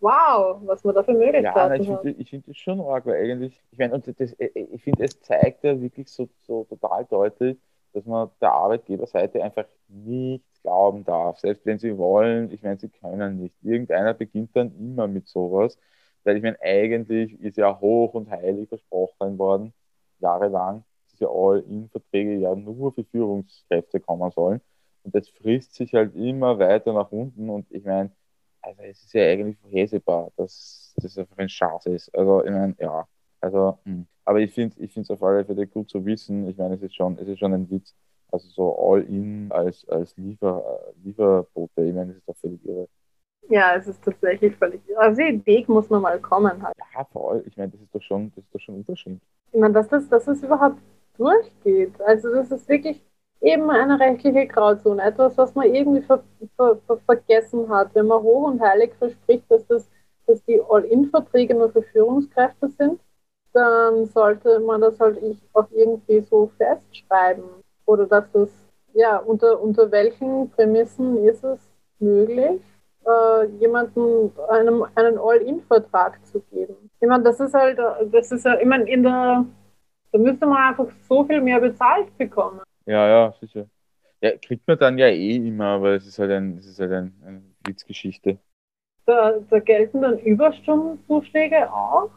wow, 0.00 0.60
was 0.64 0.82
man 0.82 0.94
da 0.94 1.02
für 1.02 1.14
Möglichkeiten 1.14 1.84
ja, 1.84 2.02
ich 2.04 2.30
finde 2.30 2.46
das 2.48 2.56
schon 2.56 2.80
arg, 2.80 3.06
weil 3.06 3.22
eigentlich, 3.22 3.62
ich 3.70 3.78
meine, 3.78 3.94
und 3.94 4.06
das, 4.06 4.36
ich 4.38 4.82
finde, 4.82 5.04
es 5.04 5.20
zeigt 5.20 5.62
ja 5.62 5.80
wirklich 5.80 6.08
so, 6.08 6.28
so 6.40 6.64
total 6.64 7.04
deutlich, 7.04 7.56
dass 7.92 8.04
man 8.06 8.30
der 8.40 8.52
Arbeitgeberseite 8.52 9.42
einfach 9.42 9.66
nichts 9.88 10.62
glauben 10.62 11.04
darf, 11.04 11.38
selbst 11.40 11.66
wenn 11.66 11.78
sie 11.78 11.96
wollen. 11.98 12.50
Ich 12.52 12.62
meine, 12.62 12.78
sie 12.78 12.88
können 12.88 13.38
nicht. 13.38 13.56
Irgendeiner 13.62 14.14
beginnt 14.14 14.56
dann 14.56 14.74
immer 14.78 15.08
mit 15.08 15.28
sowas, 15.28 15.78
weil 16.24 16.36
ich 16.36 16.42
meine, 16.42 16.60
eigentlich 16.60 17.38
ist 17.40 17.56
ja 17.56 17.80
hoch 17.80 18.14
und 18.14 18.30
heilig 18.30 18.68
versprochen 18.68 19.38
worden, 19.38 19.74
jahrelang, 20.20 20.84
dass 21.10 21.20
ja 21.20 21.28
All-In-Verträge 21.28 22.36
ja 22.36 22.54
nur 22.54 22.92
für 22.92 23.04
Führungskräfte 23.04 24.00
kommen 24.00 24.30
sollen. 24.30 24.60
Und 25.04 25.14
das 25.14 25.28
frisst 25.28 25.74
sich 25.74 25.94
halt 25.94 26.14
immer 26.14 26.58
weiter 26.58 26.92
nach 26.92 27.10
unten. 27.10 27.50
Und 27.50 27.70
ich 27.70 27.84
meine, 27.84 28.12
also 28.62 28.82
es 28.82 29.02
ist 29.04 29.12
ja 29.14 29.24
eigentlich 29.24 29.58
vorhersehbar, 29.58 30.30
dass 30.36 30.94
das 30.96 31.18
einfach 31.18 31.38
ein 31.38 31.48
Schatz 31.48 31.86
ist. 31.86 32.14
Also, 32.16 32.44
ich 32.44 32.50
meine, 32.50 32.76
ja, 32.78 33.06
also, 33.42 33.78
hm. 33.84 34.06
aber 34.24 34.40
ich 34.40 34.52
finde 34.52 34.76
ich 34.78 34.96
es 34.96 35.10
auf 35.10 35.22
alle 35.22 35.44
Fälle 35.44 35.66
gut 35.66 35.90
zu 35.90 36.04
wissen. 36.06 36.48
Ich 36.48 36.56
meine, 36.56 36.76
es 36.76 36.82
ist 36.82 36.94
schon, 36.94 37.18
es 37.18 37.28
ist 37.28 37.40
schon 37.40 37.52
ein 37.52 37.68
Witz. 37.70 37.94
Also 38.30 38.48
so 38.48 38.78
all-in 38.78 39.48
als, 39.50 39.86
als 39.88 40.16
Liefer, 40.16 40.64
Lieferbote, 41.04 41.84
ich 41.84 41.94
meine, 41.94 42.12
das 42.12 42.16
ist 42.16 42.28
doch 42.28 42.36
völlig 42.36 42.64
irre. 42.64 42.88
Ja, 43.50 43.74
es 43.76 43.86
ist 43.86 44.02
tatsächlich 44.02 44.56
völlig. 44.56 44.80
Also 44.96 45.20
den 45.20 45.44
Weg 45.44 45.68
muss 45.68 45.90
man 45.90 46.00
mal 46.00 46.18
kommen 46.20 46.62
halt. 46.62 46.74
Ja, 46.94 47.04
voll. 47.04 47.42
Ich 47.46 47.56
meine, 47.56 47.70
das 47.70 47.80
ist 47.80 47.94
doch 47.94 48.00
schon, 48.00 48.32
das 48.34 48.44
ist 48.44 48.54
doch 48.54 48.60
schon 48.60 48.76
Unterschied. 48.76 49.20
Ich 49.52 49.60
meine, 49.60 49.74
dass 49.74 49.88
das, 49.88 50.08
dass 50.08 50.24
das 50.24 50.42
überhaupt 50.42 50.78
durchgeht. 51.18 52.00
Also 52.00 52.32
das 52.32 52.50
ist 52.50 52.68
wirklich 52.68 53.02
eben 53.40 53.68
eine 53.68 53.98
rechtliche 53.98 54.46
Grauzone. 54.46 55.02
Etwas, 55.02 55.36
was 55.36 55.54
man 55.54 55.74
irgendwie 55.74 56.02
ver, 56.02 56.22
ver, 56.56 56.78
ver, 56.86 56.98
vergessen 56.98 57.68
hat. 57.68 57.94
Wenn 57.94 58.06
man 58.06 58.22
hoch 58.22 58.48
und 58.48 58.60
heilig 58.60 58.92
verspricht, 58.98 59.44
dass, 59.50 59.66
das, 59.66 59.90
dass 60.26 60.42
die 60.44 60.60
All-In-Verträge 60.66 61.54
nur 61.54 61.70
für 61.70 61.82
Führungskräfte 61.82 62.68
sind, 62.68 63.00
dann 63.52 64.06
sollte 64.06 64.60
man 64.60 64.80
das 64.80 64.98
halt 64.98 65.18
auch 65.52 65.68
irgendwie 65.70 66.20
so 66.20 66.50
festschreiben. 66.56 67.44
Oder 67.86 68.06
dass 68.06 68.24
das, 68.32 68.48
ja, 68.94 69.18
unter, 69.18 69.60
unter 69.60 69.90
welchen 69.90 70.50
Prämissen 70.50 71.24
ist 71.24 71.44
es 71.44 71.60
möglich, 71.98 72.60
äh, 73.06 73.46
jemanden 73.58 74.32
einem, 74.48 74.84
einen 74.94 75.18
All-In-Vertrag 75.18 76.24
zu 76.26 76.40
geben. 76.50 76.90
Ich 77.00 77.08
meine, 77.08 77.24
das 77.24 77.40
ist 77.40 77.54
halt, 77.54 77.78
das 78.12 78.30
ist 78.30 78.44
ja, 78.44 78.58
ich 78.58 78.66
meine, 78.66 78.88
in 78.88 79.02
der, 79.02 79.44
da 80.12 80.18
müsste 80.18 80.46
man 80.46 80.70
einfach 80.70 80.92
so 81.08 81.24
viel 81.24 81.40
mehr 81.40 81.60
bezahlt 81.60 82.16
bekommen. 82.16 82.60
Ja, 82.86 83.08
ja, 83.08 83.34
sicher. 83.40 83.66
Ja, 84.20 84.36
kriegt 84.36 84.66
man 84.68 84.78
dann 84.78 84.98
ja 84.98 85.08
eh 85.08 85.36
immer, 85.36 85.66
aber 85.66 85.94
es 85.94 86.06
ist 86.06 86.18
halt 86.18 86.30
ein, 86.30 86.58
es 86.58 86.66
ist 86.66 86.78
halt 86.78 86.92
ein, 86.92 87.12
eine 87.26 87.42
Witzgeschichte. 87.66 88.38
Da, 89.04 89.32
da 89.50 89.58
gelten 89.58 90.02
dann 90.02 90.18
Überstundenzuschläge 90.20 91.72
auch? 91.72 92.10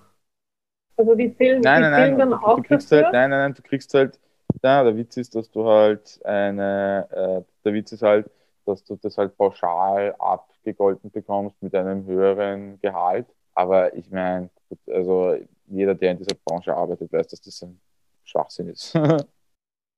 Also 0.97 1.15
die 1.15 1.35
zählen, 1.35 1.61
nein, 1.61 1.81
die 1.83 1.83
nein, 1.83 1.93
zählen 1.93 2.17
nein, 2.17 2.17
dann 2.17 2.29
du, 2.29 2.37
auch 2.41 2.55
du 2.55 2.61
kriegst 2.61 2.91
dafür? 2.91 3.05
halt, 3.05 3.13
nein, 3.13 3.29
nein, 3.29 3.39
nein, 3.39 3.53
du 3.53 3.61
kriegst 3.61 3.93
halt, 3.93 4.19
na, 4.61 4.83
der 4.83 4.95
Witz 4.97 5.17
ist, 5.17 5.35
dass 5.35 5.51
du 5.51 5.65
halt 5.65 6.19
eine, 6.25 7.07
äh, 7.11 7.41
der 7.65 7.73
Witz 7.73 7.91
ist 7.91 8.01
halt, 8.03 8.29
dass 8.65 8.83
du 8.83 8.95
das 8.95 9.17
halt 9.17 9.37
pauschal 9.37 10.15
abgegolten 10.19 11.11
bekommst 11.11 11.61
mit 11.61 11.75
einem 11.75 12.05
höheren 12.05 12.79
Gehalt. 12.81 13.27
Aber 13.53 13.95
ich 13.95 14.09
meine, 14.11 14.49
also 14.87 15.35
jeder, 15.67 15.95
der 15.95 16.11
in 16.11 16.17
dieser 16.17 16.35
Branche 16.45 16.75
arbeitet, 16.75 17.11
weiß, 17.11 17.27
dass 17.27 17.41
das 17.41 17.61
ein 17.63 17.79
Schwachsinn 18.23 18.69
ist. 18.69 18.95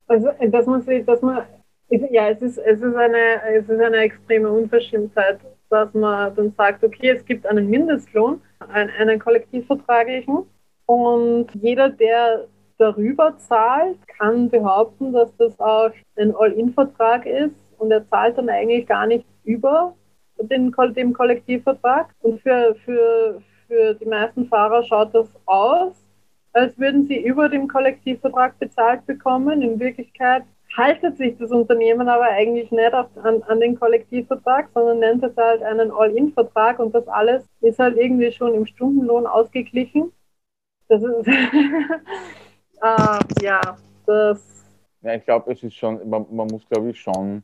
Also, 0.10 0.30
dass 0.40 0.66
man 0.66 0.82
sich, 0.82 1.06
dass 1.06 1.22
man, 1.22 1.46
ja, 1.90 2.30
es 2.30 2.42
ist, 2.42 2.58
es 2.58 2.82
ist 2.82 2.96
eine, 2.96 3.42
es 3.54 3.68
ist 3.68 3.82
eine 3.82 3.98
extreme 3.98 4.50
Unverschämtheit, 4.50 5.40
dass 5.70 5.94
man 5.94 6.34
dann 6.34 6.54
sagt, 6.54 6.82
okay, 6.84 7.10
es 7.10 7.26
gibt 7.26 7.46
einen 7.46 7.70
Mindestlohn, 7.70 8.42
einen, 8.60 8.90
einen 8.92 9.20
kollektivvertraglichen, 9.20 10.46
und 10.88 11.48
jeder, 11.54 11.90
der 11.90 12.48
darüber 12.78 13.38
zahlt, 13.38 13.98
kann 14.08 14.50
behaupten, 14.50 15.12
dass 15.12 15.36
das 15.36 15.60
auch 15.60 15.92
ein 16.16 16.34
All-In-Vertrag 16.36 17.26
ist 17.26 17.56
und 17.78 17.92
er 17.92 18.08
zahlt 18.08 18.38
dann 18.38 18.50
eigentlich 18.50 18.88
gar 18.88 19.06
nicht 19.06 19.26
über 19.44 19.94
den, 20.40 20.74
dem 20.96 21.14
Kollektivvertrag. 21.14 22.10
Und 22.22 22.42
für, 22.42 22.76
für, 22.86 23.42
für 23.68 23.94
die 23.96 24.06
meisten 24.06 24.48
Fahrer 24.48 24.82
schaut 24.84 25.14
das 25.14 25.28
aus, 25.46 25.94
als 26.54 26.78
würden 26.80 27.06
sie 27.06 27.18
über 27.18 27.50
dem 27.50 27.68
Kollektivvertrag 27.68 28.58
bezahlt 28.58 29.06
bekommen. 29.06 29.62
In 29.62 29.80
Wirklichkeit 29.80 30.44
haltet 30.78 31.18
sich 31.18 31.36
das 31.38 31.52
Unternehmen 31.52 32.08
aber 32.08 32.26
eigentlich 32.26 32.72
nicht 32.72 32.94
auf, 32.94 33.08
an, 33.24 33.44
an 33.44 33.60
den 33.60 33.78
Kollektivvertrag, 33.78 34.70
sondern 34.74 35.00
nennt 35.00 35.24
es 35.24 35.36
halt 35.36 35.64
einen 35.64 35.92
All-In-Vertrag 35.92 36.80
und 36.80 36.96
das 36.96 37.08
alles 37.10 37.46
ist 37.60 37.80
halt 37.80 37.98
irgendwie 37.98 38.32
schon 38.32 38.54
im 38.54 38.66
Stundenlohn 38.66 39.28
ausgeglichen. 39.28 40.14
Das 40.88 41.04
ist, 41.04 41.28
äh, 41.28 41.42
ja, 43.42 43.62
das. 44.06 44.66
Ja, 45.02 45.14
ich 45.16 45.24
glaube, 45.26 45.52
es 45.52 45.62
ist 45.64 45.76
schon, 45.76 46.10
man, 46.10 46.26
man 46.32 46.48
muss, 46.48 46.68
glaube 46.68 46.90
ich, 46.90 47.00
schon, 47.00 47.44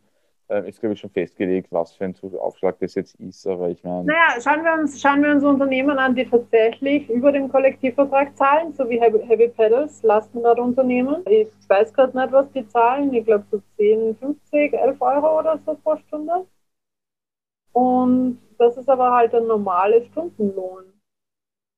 äh, 0.50 0.68
ist, 0.68 0.80
glaube 0.80 0.94
ich, 0.94 1.00
schon 1.00 1.10
festgelegt, 1.10 1.72
was 1.72 1.94
für 1.94 2.06
ein 2.06 2.16
Aufschlag 2.40 2.80
das 2.80 2.96
jetzt 2.96 3.16
ist, 3.16 3.46
aber 3.46 3.70
ich 3.70 3.84
meine. 3.84 4.06
Naja, 4.06 4.42
schauen 4.42 4.64
wir, 4.64 4.74
uns, 4.74 5.00
schauen 5.00 5.22
wir 5.22 5.32
uns 5.32 5.44
Unternehmen 5.44 6.00
an, 6.00 6.16
die 6.16 6.26
tatsächlich 6.26 7.10
über 7.10 7.32
den 7.32 7.50
Kollektivvertrag 7.50 8.36
zahlen, 8.38 8.74
so 8.74 8.90
wie 8.90 9.00
Heavy, 9.00 9.20
Heavy 9.28 9.50
Pedals, 9.50 10.02
Lastenradunternehmen. 10.04 11.24
Ich 11.28 11.50
weiß 11.68 11.94
gerade 11.94 12.18
nicht, 12.18 12.32
was 12.32 12.52
die 12.52 12.68
zahlen, 12.70 13.14
ich 13.14 13.26
glaube 13.26 13.46
so 13.52 13.62
10, 13.78 14.16
50, 14.18 14.74
11 14.74 15.02
Euro 15.02 15.40
oder 15.40 15.60
so 15.66 15.76
pro 15.76 15.98
Stunde. 15.98 16.46
Und 17.74 18.40
das 18.58 18.78
ist 18.78 18.90
aber 18.90 19.12
halt 19.12 19.34
ein 19.36 19.48
normaler 19.48 20.02
Stundenlohn. 20.06 20.93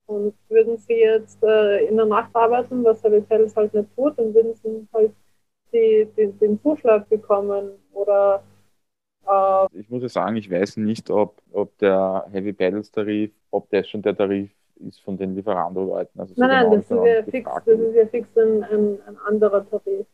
Und 0.07 0.33
würden 0.49 0.77
sie 0.77 0.93
jetzt 0.93 1.43
äh, 1.43 1.85
in 1.87 1.97
der 1.97 2.05
Nacht 2.05 2.29
arbeiten, 2.35 2.83
was 2.83 3.03
Heavy 3.03 3.21
Pedals 3.21 3.55
halt 3.55 3.73
nicht 3.73 3.89
tut, 3.95 4.17
dann 4.19 4.33
würden 4.33 4.53
sie 4.53 4.87
halt 4.93 5.11
die, 5.73 6.07
die, 6.15 6.31
den 6.33 6.61
Zuschlag 6.61 7.09
bekommen 7.09 7.71
oder 7.93 8.43
äh, 9.27 9.67
ich 9.73 9.89
muss 9.89 10.03
ja 10.03 10.09
sagen, 10.09 10.35
ich 10.35 10.49
weiß 10.49 10.77
nicht, 10.77 11.09
ob, 11.09 11.41
ob 11.51 11.77
der 11.79 12.25
Heavy 12.31 12.53
Pedals 12.53 12.91
Tarif, 12.91 13.31
ob 13.51 13.69
das 13.69 13.87
schon 13.89 14.01
der 14.01 14.15
Tarif 14.15 14.51
ist 14.75 15.01
von 15.01 15.17
den 15.17 15.35
Lieferando-Leuten. 15.35 16.19
Also 16.19 16.35
so 16.35 16.41
nein, 16.41 16.49
nein, 16.49 16.63
genau 16.71 16.75
das 16.75 16.85
ist, 16.85 16.91
ja 16.91 17.23
fix, 17.23 17.51
das 17.65 17.79
ist 17.79 17.95
ja 17.95 18.05
fix 18.07 18.37
ein, 18.37 18.63
ein, 18.63 18.99
ein 19.07 19.17
anderer 19.25 19.69
Tarif. 19.69 20.05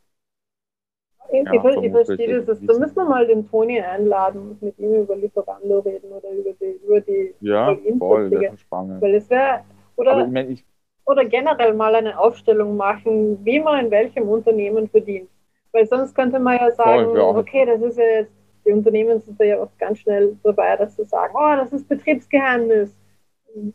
Ich, 1.32 1.42
Ja, 1.44 1.54
ich, 1.54 1.82
ich 1.84 1.90
verstehe 1.92 2.42
das. 2.42 2.46
das 2.46 2.66
Da 2.66 2.78
müssen 2.78 2.96
wir 2.96 3.04
mal 3.04 3.26
den 3.26 3.48
Toni 3.48 3.80
einladen 3.80 4.50
und 4.50 4.62
mit 4.62 4.78
ihm 4.78 4.94
über 4.94 5.16
Lieferando 5.16 5.78
reden 5.80 6.12
oder 6.12 6.30
über 6.30 6.52
die, 6.52 6.80
über 6.84 7.00
die 7.00 7.34
Ja, 7.40 7.66
All-In-Verträge. 7.68 7.98
voll, 7.98 8.46
schon 8.48 8.58
spannend. 8.58 9.02
Weil 9.02 9.14
es 9.14 9.30
wäre, 9.30 9.64
oder, 9.96 10.20
ich 10.20 10.32
meine, 10.32 10.48
ich, 10.50 10.64
oder 11.04 11.24
generell 11.24 11.74
mal 11.74 11.94
eine 11.94 12.18
Aufstellung 12.18 12.76
machen, 12.76 13.44
wie 13.44 13.60
man 13.60 13.86
in 13.86 13.90
welchem 13.90 14.28
Unternehmen 14.28 14.88
verdient. 14.88 15.28
Weil 15.72 15.86
sonst 15.86 16.14
könnte 16.14 16.38
man 16.38 16.58
ja 16.58 16.70
sagen, 16.72 17.16
ja. 17.16 17.22
okay, 17.22 17.64
das 17.64 17.80
ist 17.80 17.98
ja 17.98 18.04
jetzt, 18.04 18.32
die 18.64 18.72
Unternehmen 18.72 19.20
sind 19.20 19.40
da 19.40 19.44
ja 19.44 19.58
oft 19.58 19.76
ganz 19.78 19.98
schnell 19.98 20.36
dabei, 20.42 20.76
dass 20.76 20.96
sie 20.96 21.04
sagen, 21.04 21.34
oh, 21.36 21.56
das 21.56 21.72
ist 21.72 21.88
Betriebsgeheimnis. 21.88 22.94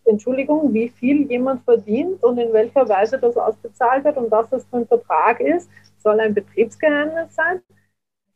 Entschuldigung, 0.06 0.74
wie 0.74 0.90
viel 0.90 1.30
jemand 1.30 1.64
verdient 1.64 2.24
und 2.24 2.38
in 2.38 2.52
welcher 2.54 2.88
Weise 2.88 3.20
das 3.20 3.38
ausbezahlt 3.38 4.06
wird 4.06 4.18
und 4.18 4.32
was 4.32 4.50
das 4.50 4.66
für 4.66 4.78
ein 4.78 4.88
Vertrag 4.88 5.40
ist, 5.40 5.70
soll 5.98 6.20
ein 6.20 6.34
Betriebsgeheimnis 6.34 7.36
sein. 7.36 7.62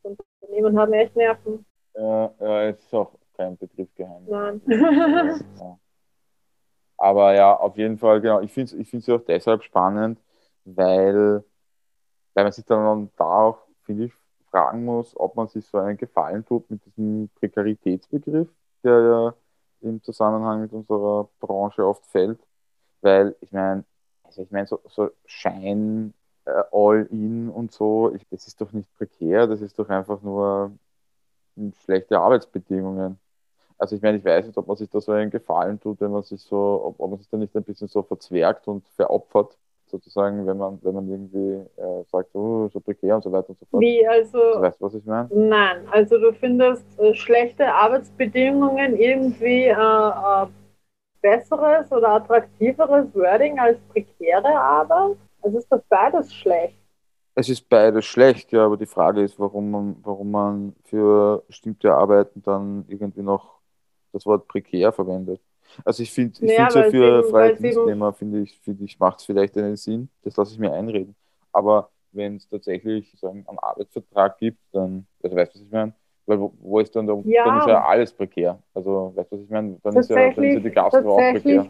Das 0.02 0.16
Unternehmen 0.40 0.78
haben 0.78 0.92
echt 0.92 1.16
Nerven. 1.16 1.64
ja, 1.96 2.32
ja, 2.38 2.68
es 2.68 2.78
ist 2.78 2.94
auch 2.94 3.12
kein 3.36 3.56
Betriebsgeheimnis. 3.56 4.28
Nein. 4.28 4.60
Ja. 5.58 5.78
Aber 7.02 7.34
ja, 7.34 7.56
auf 7.56 7.76
jeden 7.76 7.98
Fall, 7.98 8.20
genau. 8.20 8.40
Ich 8.42 8.52
finde 8.52 8.72
es 8.74 8.80
ich 8.80 8.88
find's 8.88 9.08
auch 9.08 9.24
deshalb 9.24 9.64
spannend, 9.64 10.20
weil, 10.64 11.44
weil 12.34 12.44
man 12.44 12.52
sich 12.52 12.64
dann 12.66 13.10
da 13.16 13.24
auch, 13.24 13.58
finde 13.84 14.06
ich, 14.06 14.12
fragen 14.50 14.84
muss, 14.84 15.16
ob 15.18 15.36
man 15.36 15.48
sich 15.48 15.66
so 15.66 15.78
einen 15.78 15.98
Gefallen 15.98 16.44
tut 16.46 16.70
mit 16.70 16.84
diesem 16.86 17.30
Prekaritätsbegriff, 17.36 18.48
der 18.84 19.00
ja 19.02 19.34
im 19.82 20.02
Zusammenhang 20.02 20.62
mit 20.62 20.72
unserer 20.72 21.28
Branche 21.40 21.86
oft 21.86 22.06
fällt. 22.06 22.40
Weil, 23.02 23.36
ich 23.40 23.52
meine, 23.52 23.84
also 24.24 24.42
ich 24.42 24.50
meine, 24.52 24.66
so, 24.68 24.80
so 24.88 25.10
Schein, 25.26 26.14
äh, 26.46 26.62
All-In 26.72 27.50
und 27.50 27.72
so, 27.72 28.14
ich, 28.14 28.26
das 28.30 28.46
ist 28.48 28.60
doch 28.60 28.72
nicht 28.72 28.92
prekär, 28.96 29.46
das 29.48 29.60
ist 29.62 29.78
doch 29.78 29.88
einfach 29.90 30.22
nur 30.22 30.72
hm, 31.56 31.72
schlechte 31.84 32.20
Arbeitsbedingungen. 32.20 33.18
Also 33.82 33.96
ich 33.96 34.02
meine, 34.02 34.18
ich 34.18 34.24
weiß 34.24 34.46
nicht, 34.46 34.56
ob 34.56 34.68
man 34.68 34.76
sich 34.76 34.88
da 34.88 35.00
so 35.00 35.10
einen 35.10 35.28
Gefallen 35.28 35.80
tut, 35.80 36.00
wenn 36.00 36.12
man 36.12 36.22
sich 36.22 36.40
so, 36.40 36.82
ob, 36.84 37.00
ob 37.00 37.10
man 37.10 37.18
sich 37.18 37.28
da 37.28 37.36
nicht 37.36 37.56
ein 37.56 37.64
bisschen 37.64 37.88
so 37.88 38.00
verzwergt 38.04 38.68
und 38.68 38.86
veropfert, 38.90 39.58
sozusagen, 39.86 40.46
wenn 40.46 40.56
man, 40.56 40.78
wenn 40.82 40.94
man 40.94 41.08
irgendwie 41.08 41.68
äh, 41.80 42.04
sagt, 42.12 42.32
oh, 42.32 42.68
so 42.68 42.78
prekär 42.78 43.16
und 43.16 43.24
so 43.24 43.32
weiter 43.32 43.50
und 43.50 43.58
so 43.58 43.66
fort. 43.66 43.80
Wie 43.80 44.06
also? 44.06 44.38
Du 44.38 44.60
weißt, 44.60 44.80
was 44.80 44.94
ich 44.94 45.04
meine? 45.04 45.28
Nein, 45.34 45.84
also 45.90 46.16
du 46.16 46.32
findest 46.32 46.84
äh, 47.00 47.12
schlechte 47.12 47.74
Arbeitsbedingungen 47.74 48.96
irgendwie 48.96 49.64
äh, 49.64 49.72
äh, 49.72 50.46
besseres 51.20 51.90
oder 51.90 52.10
attraktiveres 52.10 53.12
Wording 53.16 53.58
als 53.58 53.80
prekäre 53.88 54.46
Arbeit? 54.46 55.16
Also 55.42 55.58
ist 55.58 55.72
das 55.72 55.82
beides 55.88 56.32
schlecht? 56.32 56.78
Es 57.34 57.48
ist 57.48 57.68
beides 57.68 58.04
schlecht, 58.04 58.52
ja, 58.52 58.64
aber 58.64 58.76
die 58.76 58.86
Frage 58.86 59.22
ist, 59.22 59.40
warum 59.40 59.72
man, 59.72 59.96
warum 60.04 60.30
man 60.30 60.76
für 60.84 61.42
bestimmte 61.48 61.92
Arbeiten 61.92 62.42
dann 62.42 62.84
irgendwie 62.86 63.22
noch 63.22 63.61
das 64.12 64.26
Wort 64.26 64.48
prekär 64.48 64.92
verwendet. 64.92 65.40
Also 65.84 66.02
ich 66.02 66.12
finde, 66.12 66.44
ich 66.44 66.50
Ja, 66.52 66.68
finde 66.68 66.84
ja 66.84 66.90
für 66.90 67.24
freie 67.24 67.56
Dienstnehmer, 67.56 68.12
finde 68.12 68.40
ich, 68.40 68.58
finde 68.60 68.84
ich, 68.84 68.98
macht 68.98 69.20
es 69.20 69.24
vielleicht 69.26 69.56
einen 69.56 69.76
Sinn. 69.76 70.08
Das 70.22 70.36
lasse 70.36 70.52
ich 70.52 70.58
mir 70.58 70.72
einreden. 70.72 71.14
Aber 71.52 71.90
wenn 72.12 72.36
es 72.36 72.48
tatsächlich 72.48 73.14
so 73.18 73.28
einen, 73.28 73.46
Arbeitsvertrag 73.58 74.38
gibt, 74.38 74.58
dann, 74.72 75.06
also 75.22 75.36
weißt 75.36 75.54
du, 75.54 75.58
was 75.58 75.66
ich 75.66 75.72
meine? 75.72 75.94
Weil 76.26 76.40
wo, 76.40 76.52
wo 76.60 76.78
ist 76.78 76.94
dann, 76.94 77.06
der, 77.06 77.20
Ja. 77.24 77.44
dann 77.44 77.58
ist 77.58 77.66
ja 77.66 77.84
alles 77.84 78.12
prekär. 78.12 78.58
Also 78.74 79.12
weißt 79.14 79.32
du, 79.32 79.36
was 79.36 79.44
ich 79.44 79.50
meine? 79.50 79.78
Dann 79.82 79.96
ist 79.96 80.10
ja, 80.10 80.16
dann 80.16 80.44
ist 80.44 80.54
ja 80.54 80.60
die 80.60 80.70
Gastro 80.70 81.14
auch 81.14 81.32
prekär. 81.32 81.66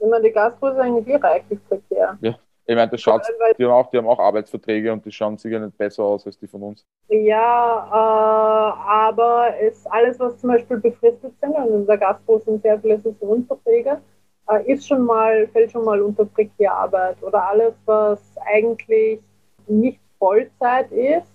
wenn 0.00 0.10
man 0.10 0.22
die 0.22 0.32
Gastro 0.32 0.68
ist 0.68 0.78
eigentlich 0.78 1.22
reichlich 1.22 1.58
prekär. 1.68 2.18
Ja, 2.20 2.38
Ich 2.64 2.76
meine, 2.76 2.90
das 2.90 3.00
schaut, 3.00 3.22
die 3.58 3.64
haben, 3.64 3.72
auch, 3.72 3.90
die 3.90 3.98
haben 3.98 4.06
auch 4.06 4.20
Arbeitsverträge 4.20 4.92
und 4.92 5.04
die 5.04 5.10
schauen 5.10 5.36
sicher 5.36 5.58
nicht 5.58 5.76
besser 5.76 6.04
aus 6.04 6.24
als 6.26 6.38
die 6.38 6.46
von 6.46 6.62
uns. 6.62 6.86
Ja, 7.08 7.88
äh, 7.90 8.88
aber 8.88 9.58
ist 9.58 9.84
alles, 9.90 10.20
was 10.20 10.38
zum 10.38 10.50
Beispiel 10.50 10.76
befristet 10.76 11.32
sind, 11.40 11.54
und 11.56 11.72
in 11.72 11.86
der 11.86 11.98
Gastro 11.98 12.38
sind 12.38 12.62
sehr 12.62 12.78
viele 12.78 13.00
Saisonverträge, 13.00 14.00
äh, 14.48 14.72
ist 14.72 14.86
schon 14.86 15.04
mal, 15.04 15.48
fällt 15.48 15.72
schon 15.72 15.84
mal 15.84 16.00
unter 16.00 16.24
Prekärarbeit. 16.24 17.20
Oder 17.22 17.48
alles, 17.48 17.74
was 17.84 18.20
eigentlich 18.46 19.20
nicht 19.66 19.98
Vollzeit 20.18 20.90
ist, 20.92 21.26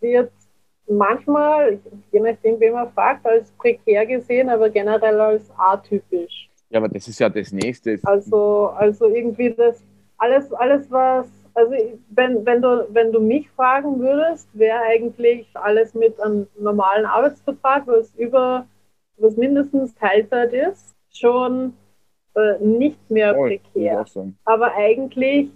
wird 0.00 0.32
manchmal, 0.88 1.78
je 2.10 2.20
nachdem, 2.20 2.58
wen 2.58 2.72
man 2.72 2.90
fragt, 2.92 3.24
als 3.26 3.50
prekär 3.52 4.06
gesehen, 4.06 4.50
aber 4.50 4.68
generell 4.70 5.20
als 5.20 5.50
atypisch. 5.56 6.50
Ja, 6.70 6.80
aber 6.80 6.88
das 6.88 7.06
ist 7.06 7.20
ja 7.20 7.28
das 7.28 7.52
Nächste. 7.52 8.00
Also, 8.02 8.72
also 8.76 9.06
irgendwie 9.06 9.50
das, 9.50 9.82
alles, 10.24 10.52
alles 10.52 10.90
was, 10.90 11.26
also 11.54 11.72
wenn, 12.10 12.44
wenn, 12.46 12.62
du, 12.62 12.86
wenn 12.90 13.12
du 13.12 13.20
mich 13.20 13.48
fragen 13.50 14.00
würdest, 14.00 14.48
wäre 14.54 14.80
eigentlich 14.80 15.46
alles 15.54 15.94
mit 15.94 16.20
einem 16.20 16.46
normalen 16.58 17.04
Arbeitsvertrag, 17.06 17.86
was 17.86 18.14
über, 18.16 18.66
was 19.18 19.36
mindestens 19.36 19.94
Teilzeit 19.94 20.52
ist, 20.52 20.94
schon 21.12 21.74
äh, 22.34 22.58
nicht 22.58 22.98
mehr 23.10 23.36
Oh, 23.38 23.42
prekär. 23.42 24.04
Aber 24.44 24.74
eigentlich, 24.74 25.50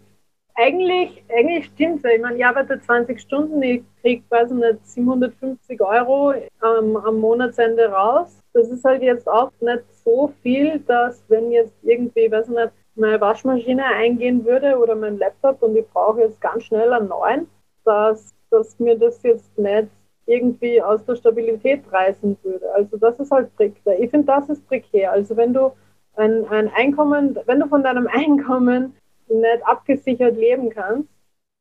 eigentlich, 0.55 1.25
eigentlich 1.35 1.67
stimmt 1.67 2.05
es. 2.05 2.13
Ich 2.13 2.21
meine, 2.21 2.37
ich 2.37 2.45
arbeite 2.47 2.81
20 2.81 3.21
Stunden, 3.21 3.63
ich 3.63 3.83
kriege 4.03 4.23
quasi 4.29 4.55
nicht 4.55 4.87
750 4.87 5.81
Euro 5.81 6.35
am, 6.61 6.97
am 6.97 7.21
Monatsende 7.21 7.87
raus. 7.91 8.39
Das 8.53 8.69
ist 8.69 8.85
halt 8.85 9.03
jetzt 9.03 9.29
auch 9.29 9.53
nicht 9.61 9.85
so 10.05 10.33
viel, 10.43 10.81
dass 10.81 11.23
wenn 11.29 11.51
jetzt 11.53 11.75
irgendwie, 11.83 12.31
weiß 12.31 12.49
ich 12.49 12.55
nicht, 12.55 12.73
meine 12.99 13.21
Waschmaschine 13.21 13.85
eingehen 13.85 14.45
würde 14.45 14.79
oder 14.79 14.95
mein 14.95 15.19
Laptop 15.19 15.63
und 15.63 15.77
ich 15.77 15.89
brauche 15.89 16.21
jetzt 16.21 16.41
ganz 16.41 16.65
schnell 16.65 16.93
einen 16.93 17.09
neuen, 17.09 17.49
dass, 17.85 18.35
dass 18.51 18.79
mir 18.79 18.99
das 18.99 19.23
jetzt 19.23 19.57
nicht 19.59 19.89
irgendwie 20.27 20.83
aus 20.83 21.05
der 21.05 21.17
Stabilität 21.17 21.83
reißen 21.91 22.37
würde. 22.43 22.71
Also 22.75 22.97
das 22.99 23.19
ist 23.19 23.31
halt 23.31 23.55
prekär. 23.57 23.99
Ich 23.99 24.11
finde, 24.11 24.27
das 24.27 24.49
ist 24.51 24.67
prekär. 24.69 25.13
Also 25.13 25.37
wenn 25.37 25.55
du 25.55 25.73
ein, 26.17 26.47
ein 26.49 26.71
Einkommen, 26.75 27.39
wenn 27.47 27.61
du 27.61 27.69
von 27.69 27.83
deinem 27.83 28.07
Einkommen 28.13 28.95
nicht 29.29 29.67
abgesichert 29.67 30.37
leben 30.37 30.71
kannst, 30.71 31.09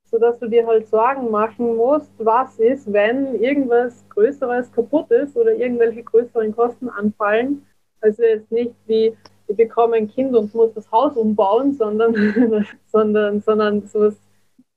sodass 0.09 0.39
du 0.39 0.47
dir 0.47 0.65
halt 0.65 0.87
Sorgen 0.87 1.31
machen 1.31 1.75
musst, 1.75 2.11
was 2.17 2.59
ist, 2.59 2.91
wenn 2.91 3.41
irgendwas 3.41 4.05
Größeres 4.09 4.71
kaputt 4.71 5.11
ist 5.11 5.35
oder 5.35 5.53
irgendwelche 5.53 6.03
größeren 6.03 6.55
Kosten 6.55 6.89
anfallen. 6.89 7.65
Also 8.01 8.23
jetzt 8.23 8.51
nicht 8.51 8.73
wie, 8.85 9.15
ich 9.47 9.55
bekomme 9.55 9.97
ein 9.97 10.09
Kind 10.09 10.35
und 10.35 10.53
muss 10.53 10.73
das 10.73 10.91
Haus 10.91 11.15
umbauen, 11.15 11.73
sondern, 11.73 12.13
sondern, 12.87 13.41
sondern 13.41 13.87
sowas 13.87 14.15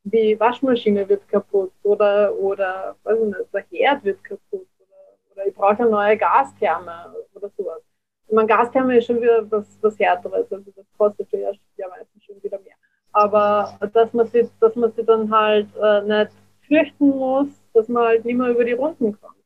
wie 0.04 0.38
Waschmaschine 0.38 1.08
wird 1.08 1.28
kaputt 1.28 1.72
oder, 1.82 2.34
oder 2.38 2.96
weiß 3.02 3.18
ich 3.18 3.26
nicht, 3.26 3.54
der 3.54 3.64
Herd 3.70 4.04
wird 4.04 4.24
kaputt 4.24 4.66
oder, 4.78 5.32
oder 5.32 5.46
ich 5.46 5.54
brauche 5.54 5.80
eine 5.80 5.90
neue 5.90 6.16
Gastherme 6.16 7.14
oder 7.34 7.50
sowas. 7.56 7.82
Ich 8.26 8.34
meine, 8.34 8.48
Gastherme 8.48 8.98
ist 8.98 9.06
schon 9.06 9.20
wieder 9.20 9.50
was, 9.50 9.66
was 9.82 9.98
Härteres, 9.98 10.50
also 10.52 10.70
das 10.74 10.86
kostet 10.96 11.30
ja, 11.32 11.50
ja 11.76 11.88
meistens 11.88 12.24
schon 12.24 12.42
wieder 12.42 12.58
mehr. 12.60 12.76
Aber 13.12 13.76
dass 13.92 14.12
man 14.12 14.26
sich, 14.28 14.48
dass 14.60 14.76
man 14.76 14.92
sich 14.92 15.04
dann 15.04 15.30
halt 15.30 15.68
äh, 15.76 16.02
nicht 16.02 16.32
fürchten 16.66 17.08
muss, 17.08 17.48
dass 17.74 17.88
man 17.88 18.04
halt 18.04 18.24
nicht 18.24 18.36
mehr 18.36 18.50
über 18.50 18.64
die 18.64 18.72
Runden 18.72 19.20
kommt. 19.20 19.39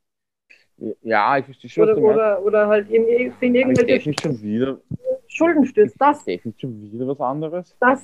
Ja, 1.02 1.38
ich 1.38 1.44
verstehe 1.44 1.70
schon, 1.70 1.88
Oder, 1.88 1.96
oder, 1.98 2.44
oder 2.44 2.68
halt 2.68 2.90
in, 2.90 3.06
ist 3.06 3.40
irgendwelche 3.40 3.86
technisch 3.86 4.16
schon 4.20 4.42
wieder, 4.42 4.80
Schulden 5.28 5.64
stürzt. 5.64 5.96
Das, 5.98 6.26
ist 6.26 6.60
schon 6.60 6.92
wieder 6.92 7.06
was 7.06 7.20
anderes? 7.20 7.76
das. 7.80 8.02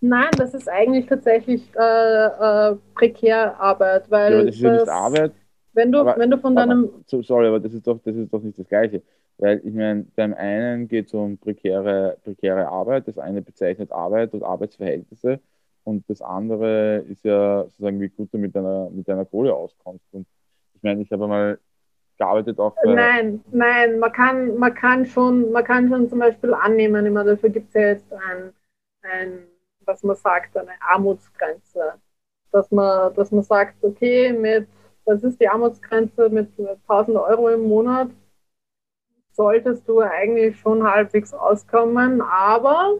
Nein, 0.00 0.30
das 0.36 0.54
ist 0.54 0.68
eigentlich 0.68 1.06
tatsächlich 1.06 1.68
äh, 1.74 2.26
äh, 2.26 2.76
Prekärarbeit, 2.94 4.10
weil 4.10 4.32
Ja, 4.32 4.44
das 4.44 4.54
ist 4.54 4.60
ja 4.60 4.72
nicht 4.72 4.88
Arbeit. 4.88 5.32
wenn 5.72 5.90
du, 5.90 6.00
aber- 6.00 6.16
wenn 6.18 6.30
du 6.30 6.38
von 6.38 6.54
deinem 6.54 6.84
Aber, 6.84 7.02
so, 7.06 7.22
sorry, 7.22 7.48
aber 7.48 7.60
das 7.60 7.72
ist 7.72 7.86
doch, 7.86 7.98
das 8.04 8.14
ist 8.14 8.32
doch 8.32 8.42
nicht 8.42 8.58
das 8.58 8.68
Gleiche. 8.68 9.02
Weil 9.38 9.60
ich 9.64 9.74
meine, 9.74 10.06
beim 10.14 10.32
einen 10.34 10.88
geht 10.88 11.06
es 11.06 11.14
um 11.14 11.36
prekäre, 11.38 12.16
prekäre 12.24 12.68
Arbeit, 12.68 13.08
das 13.08 13.18
eine 13.18 13.42
bezeichnet 13.42 13.90
Arbeit 13.92 14.32
und 14.32 14.42
Arbeitsverhältnisse 14.42 15.40
und 15.84 16.08
das 16.08 16.20
andere 16.22 16.98
ist 17.08 17.24
ja 17.24 17.64
sozusagen, 17.64 18.00
wie 18.00 18.08
gut 18.08 18.32
du 18.32 18.38
mit 18.38 18.54
deiner, 18.54 18.90
mit 18.90 19.06
deiner 19.08 19.24
Kohle 19.24 19.54
auskommst. 19.54 20.06
Und 20.12 20.26
meine, 20.86 21.02
ich 21.02 21.10
habe 21.12 21.26
mal 21.28 21.58
gearbeitet 22.18 22.58
auch 22.58 22.74
bei, 22.82 22.94
Nein, 22.94 23.44
nein, 23.50 23.98
man 23.98 24.12
kann, 24.12 24.56
man 24.56 24.74
kann 24.74 25.04
schon, 25.04 25.52
man 25.52 25.64
kann 25.64 25.88
schon 25.88 26.08
zum 26.08 26.18
Beispiel 26.18 26.54
annehmen, 26.54 27.04
immer 27.04 27.24
dafür 27.24 27.50
gibt 27.50 27.68
es 27.68 27.74
ja 27.74 27.88
jetzt 27.88 28.12
ein, 28.12 28.52
ein, 29.02 29.46
was 29.84 30.02
man 30.02 30.16
sagt, 30.16 30.56
eine 30.56 30.72
Armutsgrenze. 30.80 31.94
Dass 32.52 32.70
man, 32.70 33.12
dass 33.14 33.30
man 33.32 33.42
sagt, 33.42 33.82
okay, 33.82 34.32
mit, 34.32 34.68
was 35.04 35.22
ist 35.22 35.40
die 35.40 35.48
Armutsgrenze 35.48 36.30
mit 36.30 36.48
1000 36.58 37.18
Euro 37.18 37.50
im 37.50 37.68
Monat, 37.68 38.08
solltest 39.32 39.86
du 39.86 40.00
eigentlich 40.00 40.58
schon 40.58 40.82
halbwegs 40.82 41.34
auskommen, 41.34 42.22
aber 42.22 42.98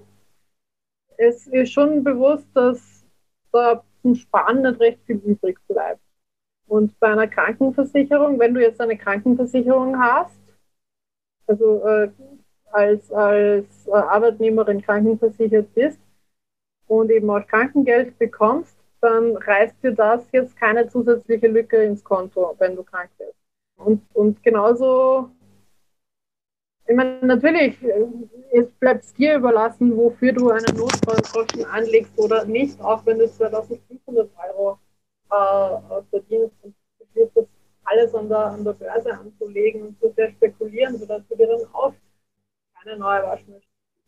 es 1.16 1.46
ist 1.46 1.72
schon 1.72 2.04
bewusst, 2.04 2.48
dass 2.54 3.06
da 3.52 3.82
zum 4.02 4.14
Sparen 4.14 4.62
nicht 4.62 4.80
recht 4.80 5.00
viel 5.06 5.16
übrig 5.16 5.58
bleibt. 5.66 6.00
Und 6.76 7.00
bei 7.00 7.08
einer 7.08 7.26
Krankenversicherung, 7.26 8.38
wenn 8.38 8.52
du 8.52 8.60
jetzt 8.60 8.82
eine 8.82 8.98
Krankenversicherung 8.98 9.98
hast, 9.98 10.38
also 11.46 11.82
äh, 11.86 12.10
als, 12.70 13.10
als 13.12 13.86
äh, 13.86 13.92
Arbeitnehmerin 13.92 14.82
krankenversichert 14.82 15.72
bist 15.72 15.98
und 16.86 17.10
eben 17.10 17.30
auch 17.30 17.46
Krankengeld 17.46 18.18
bekommst, 18.18 18.76
dann 19.00 19.38
reißt 19.38 19.82
dir 19.82 19.92
das 19.92 20.30
jetzt 20.32 20.54
keine 20.54 20.86
zusätzliche 20.86 21.48
Lücke 21.48 21.82
ins 21.82 22.04
Konto, 22.04 22.54
wenn 22.58 22.76
du 22.76 22.82
krank 22.82 23.08
wirst. 23.16 23.38
Und, 23.78 24.02
und 24.12 24.42
genauso, 24.42 25.30
ich 26.86 26.94
meine, 26.94 27.24
natürlich, 27.24 27.82
äh, 27.82 28.06
es 28.52 28.70
bleibt 28.72 29.16
dir 29.16 29.36
überlassen, 29.36 29.96
wofür 29.96 30.32
du 30.34 30.50
einen 30.50 30.76
Notfallgroschen 30.76 31.64
anlegst 31.64 32.18
oder 32.18 32.44
nicht, 32.44 32.78
auch 32.82 33.06
wenn 33.06 33.18
du 33.18 33.30
2500 33.30 34.28
Euro 34.50 34.78
äh, 35.30 36.02
verdienst 36.10 36.54
und 36.62 36.74
versuchst, 36.98 37.36
das 37.36 37.46
alles 37.84 38.14
an 38.14 38.28
der, 38.28 38.46
an 38.46 38.64
der 38.64 38.72
Börse 38.72 39.12
anzulegen 39.12 39.82
und 39.82 40.00
zu 40.00 40.12
sehr 40.16 40.30
spekulieren, 40.30 40.96
sodass 40.98 41.22
du 41.28 41.36
dir 41.36 41.46
dann 41.46 41.64
auch 41.72 41.92
keine 42.82 42.98
neue 42.98 43.22
Waschmaschine. 43.22 43.62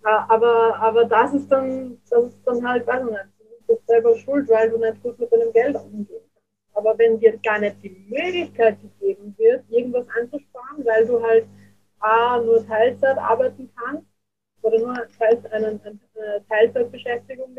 Äh, 0.04 0.08
aber, 0.28 0.76
aber 0.76 1.04
das 1.04 1.34
ist 1.34 1.48
dann, 1.48 2.00
das 2.10 2.24
ist 2.24 2.46
dann 2.46 2.66
halt, 2.66 2.86
weiß 2.86 3.02
ich 3.04 3.10
nicht, 3.10 3.24
du 3.40 3.74
bist 3.74 3.86
selber 3.86 4.16
schuld, 4.16 4.48
weil 4.48 4.70
du 4.70 4.78
nicht 4.78 5.02
gut 5.02 5.18
mit 5.18 5.32
deinem 5.32 5.52
Geld 5.52 5.76
umgehen 5.76 6.06
kannst. 6.34 6.76
Aber 6.76 6.98
wenn 6.98 7.18
dir 7.18 7.36
gar 7.38 7.58
nicht 7.58 7.82
die 7.82 7.90
Möglichkeit 8.08 8.78
gegeben 8.80 9.34
wird, 9.38 9.64
irgendwas 9.68 10.06
anzusparen, 10.20 10.84
weil 10.84 11.06
du 11.06 11.22
halt 11.22 11.46
A, 12.00 12.38
nur 12.40 12.64
Teilzeit 12.64 13.18
arbeiten 13.18 13.68
kannst 13.76 14.06
oder 14.62 14.78
nur 14.78 14.94
Teil, 15.18 15.42
eine, 15.50 15.80
eine 15.82 16.46
Teilzeitbeschäftigung 16.48 17.56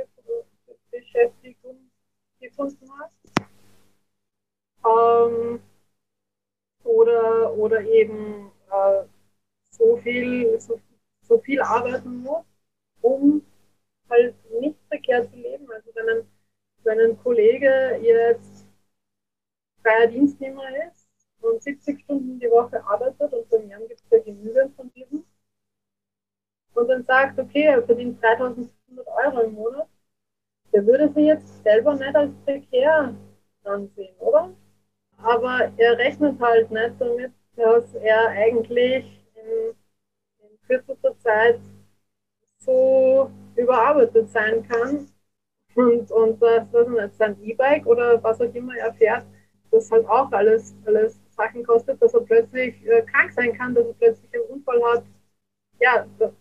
Beschäftigung 0.91 1.91
gefunden 2.39 2.89
hast. 2.99 3.18
Ähm, 4.85 5.61
oder, 6.83 7.53
oder 7.53 7.81
eben 7.81 8.51
äh, 8.71 9.03
so, 9.71 9.97
viel, 9.97 10.59
so, 10.59 10.79
so 11.21 11.39
viel 11.39 11.61
arbeiten 11.61 12.23
muss, 12.23 12.45
um 13.01 13.43
halt 14.09 14.35
nicht 14.61 14.77
verkehrt 14.87 15.29
zu 15.31 15.37
leben. 15.37 15.69
Also 15.71 15.91
wenn 15.95 16.09
ein, 16.09 16.27
wenn 16.83 16.99
ein 16.99 17.19
Kollege 17.23 17.99
jetzt 18.01 18.65
freier 19.81 20.07
Dienstnehmer 20.07 20.63
ist 20.87 21.07
und 21.41 21.61
70 21.61 22.01
Stunden 22.01 22.39
die 22.39 22.49
Woche 22.49 22.83
arbeitet 22.83 23.33
und 23.33 23.49
bei 23.49 23.59
mir 23.59 23.79
gibt 23.87 24.01
es 24.01 24.09
ja 24.11 24.19
genügend 24.19 24.75
von 24.75 24.91
diesen 24.93 25.25
und 26.73 26.87
dann 26.87 27.03
sagt, 27.05 27.39
okay, 27.39 27.63
er 27.63 27.83
verdient 27.83 28.21
3500 28.21 29.07
Euro 29.07 29.41
im 29.41 29.53
Monat, 29.53 29.87
der 30.73 30.85
würde 30.85 31.09
sich 31.09 31.25
jetzt 31.25 31.63
selber 31.63 31.95
nicht 31.95 32.15
als 32.15 32.31
prekär 32.45 33.15
ansehen, 33.63 34.15
oder? 34.19 34.51
Aber 35.21 35.71
er 35.77 35.97
rechnet 35.97 36.39
halt 36.39 36.71
nicht 36.71 36.95
damit, 36.99 37.31
dass 37.55 37.93
er 37.95 38.29
eigentlich 38.29 39.05
in, 39.35 39.75
in 40.39 40.61
kürzester 40.67 41.17
Zeit 41.19 41.59
so 42.59 43.31
überarbeitet 43.55 44.29
sein 44.29 44.67
kann 44.67 45.07
und, 45.75 46.11
und 46.11 46.41
das, 46.41 46.65
was 46.71 46.87
nicht, 46.87 47.15
sein 47.17 47.37
E-Bike 47.43 47.85
oder 47.85 48.21
was 48.23 48.41
auch 48.41 48.53
immer 48.53 48.75
er 48.77 48.93
fährt, 48.93 49.25
das 49.71 49.91
halt 49.91 50.07
auch 50.07 50.31
alles, 50.31 50.75
alles 50.85 51.19
Sachen 51.29 51.63
kostet, 51.65 52.01
dass 52.01 52.13
er 52.13 52.21
plötzlich 52.21 52.85
äh, 52.85 53.01
krank 53.03 53.31
sein 53.33 53.57
kann, 53.57 53.73
dass 53.75 53.85
er 53.85 53.93
plötzlich 53.93 54.33
einen 54.33 54.43
Unfall 54.45 54.81
hat. 54.93 55.03
Ja, 55.79 56.05
dass, 56.17 56.31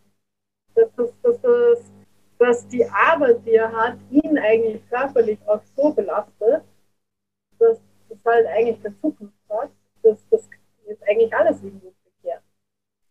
dass, 0.74 0.94
dass, 0.96 1.10
dass, 1.22 1.40
dass, 1.40 1.92
dass 2.38 2.68
die 2.68 2.84
Arbeit, 2.86 3.44
die 3.44 3.54
er 3.54 3.72
hat, 3.72 3.98
ihn 4.10 4.38
eigentlich 4.38 4.88
körperlich 4.88 5.38
auch 5.46 5.62
so 5.76 5.92
belastet, 5.92 6.62
das 8.24 8.34
halt 8.34 8.46
eigentlich 8.46 8.82
keine 8.82 9.00
Zukunft 9.00 9.34
hat. 9.48 9.70
Das, 10.02 10.18
das 10.30 10.48
ist 10.86 11.02
eigentlich 11.08 11.34
alles 11.34 11.62
irgendwo 11.62 11.92
verkehrt. 12.02 12.42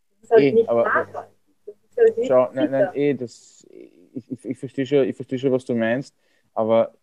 Das 0.09 0.23
ist 0.23 0.31
halt 0.31 0.41
Eh, 0.41 0.51
nicht 0.51 0.67
nachhaltig. 0.67 1.31
Das 1.65 1.75
ist 1.75 1.97
halt 1.97 2.17
nicht 2.17 2.27
Schau, 2.27 2.49
nein, 2.53 2.71
nein, 2.71 2.89
eh, 2.93 3.13
das, 3.13 3.65
ich, 4.13 4.31
ich, 4.31 4.45
ich 4.45 4.57
verstehe 4.57 4.85
schon, 4.85 5.07
ich 5.07 5.15
verstehe 5.15 5.39
schon, 5.39 5.51
was 5.51 5.65
du 5.65 5.75
meinst, 5.75 6.15
aber 6.53 6.93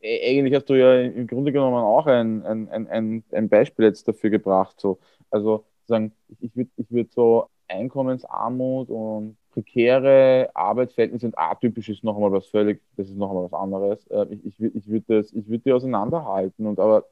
äh, 0.00 0.30
eigentlich 0.30 0.54
hast 0.54 0.66
du 0.66 0.74
ja 0.74 1.00
im 1.00 1.26
Grunde 1.26 1.52
genommen 1.52 1.76
auch 1.76 2.06
ein, 2.06 2.44
ein, 2.44 2.88
ein, 2.88 3.24
ein 3.32 3.48
Beispiel 3.48 3.84
jetzt 3.84 4.06
dafür 4.08 4.30
gebracht. 4.30 4.80
So. 4.80 4.98
Also 5.30 5.64
sagen, 5.86 6.12
ich 6.40 6.54
würde 6.54 6.70
ich 6.76 6.90
würd 6.90 7.12
so 7.12 7.48
Einkommensarmut 7.68 8.90
und 8.90 9.36
prekäre 9.58 10.50
Arbeitsverhältnisse 10.54 11.26
und 11.26 11.38
atypisch 11.38 11.88
ist 11.88 12.04
noch 12.04 12.14
einmal 12.14 12.32
was 12.32 12.46
völlig, 12.46 12.80
das 12.96 13.08
ist 13.08 13.16
noch 13.16 13.34
was 13.34 13.52
anderes. 13.52 14.06
Äh, 14.06 14.26
ich, 14.30 14.44
ich, 14.46 14.60
ich 14.60 14.88
würde 14.88 15.20
das, 15.20 15.32
die 15.32 15.72
auseinanderhalten 15.72 16.66
und 16.66 16.78
aber 16.78 17.08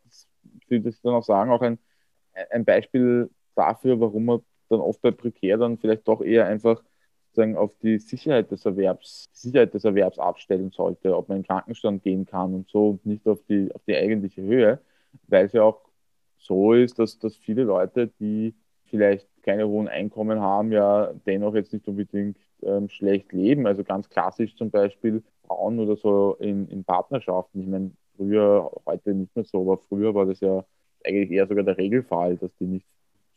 ich 0.61 0.71
würde 0.71 0.95
dann 1.03 1.15
auch 1.15 1.25
sagen, 1.25 1.51
auch 1.51 1.63
ein, 1.63 1.79
ein 2.51 2.65
Beispiel 2.65 3.31
dafür, 3.57 4.01
warum 4.01 4.27
man 4.27 4.41
dann 4.69 4.81
oft 4.81 5.01
bei 5.03 5.11
prekär 5.11 5.59
dann 5.59 5.79
vielleicht 5.79 6.07
doch 6.07 6.23
eher 6.23 6.47
einfach 6.47 6.83
sagen, 7.33 7.57
auf 7.57 7.73
die 7.83 7.99
Sicherheit 7.99 8.51
des 8.51 8.65
Erwerbs, 8.65 9.27
Sicherheit 9.33 9.75
des 9.75 9.85
Erwerbs 9.85 10.19
abstellen 10.19 10.71
sollte, 10.71 11.17
ob 11.17 11.29
man 11.29 11.39
in 11.39 11.43
den 11.43 11.49
Krankenstand 11.49 12.03
gehen 12.03 12.27
kann 12.27 12.55
und 12.55 12.71
so 12.71 12.91
und 12.91 13.07
nicht 13.07 13.27
auf 13.27 13.41
die, 13.49 13.71
auf 13.75 13.83
die 13.87 13.97
eigentliche 13.97 14.43
Höhe, 14.43 14.81
weil 15.29 15.47
es 15.47 15.53
ja 15.53 15.63
auch 15.65 15.81
so 16.39 16.75
ist, 16.75 16.99
dass, 16.99 17.19
dass 17.19 17.37
viele 17.37 17.65
Leute, 17.65 18.09
die 18.21 18.55
vielleicht 18.97 19.29
keine 19.43 19.69
hohen 19.69 19.89
Einkommen 19.89 20.41
haben, 20.41 20.73
ja 20.73 21.13
dennoch 21.27 21.55
jetzt 21.55 21.73
nicht 21.73 21.87
unbedingt 21.87 22.39
ähm, 22.63 22.89
schlecht 22.89 23.33
leben. 23.33 23.67
Also 23.67 23.85
ganz 23.85 24.09
klassisch 24.09 24.57
zum 24.57 24.71
Beispiel 24.71 25.23
Frauen 25.47 25.79
oder 25.79 25.97
so 25.97 26.37
in, 26.41 26.69
in 26.69 26.85
Partnerschaften. 26.85 27.61
Ich 27.61 27.69
meine, 27.69 27.93
früher, 28.17 28.71
heute 28.87 29.15
nicht 29.15 29.35
mehr 29.37 29.45
so, 29.45 29.63
aber 29.63 29.79
früher 29.79 30.15
war 30.15 30.27
das 30.27 30.41
ja 30.41 30.65
eigentlich 31.05 31.31
eher 31.31 31.47
sogar 31.47 31.65
der 31.65 31.79
Regelfall, 31.79 32.37
dass 32.37 32.51
die 32.57 32.67
nicht 32.67 32.87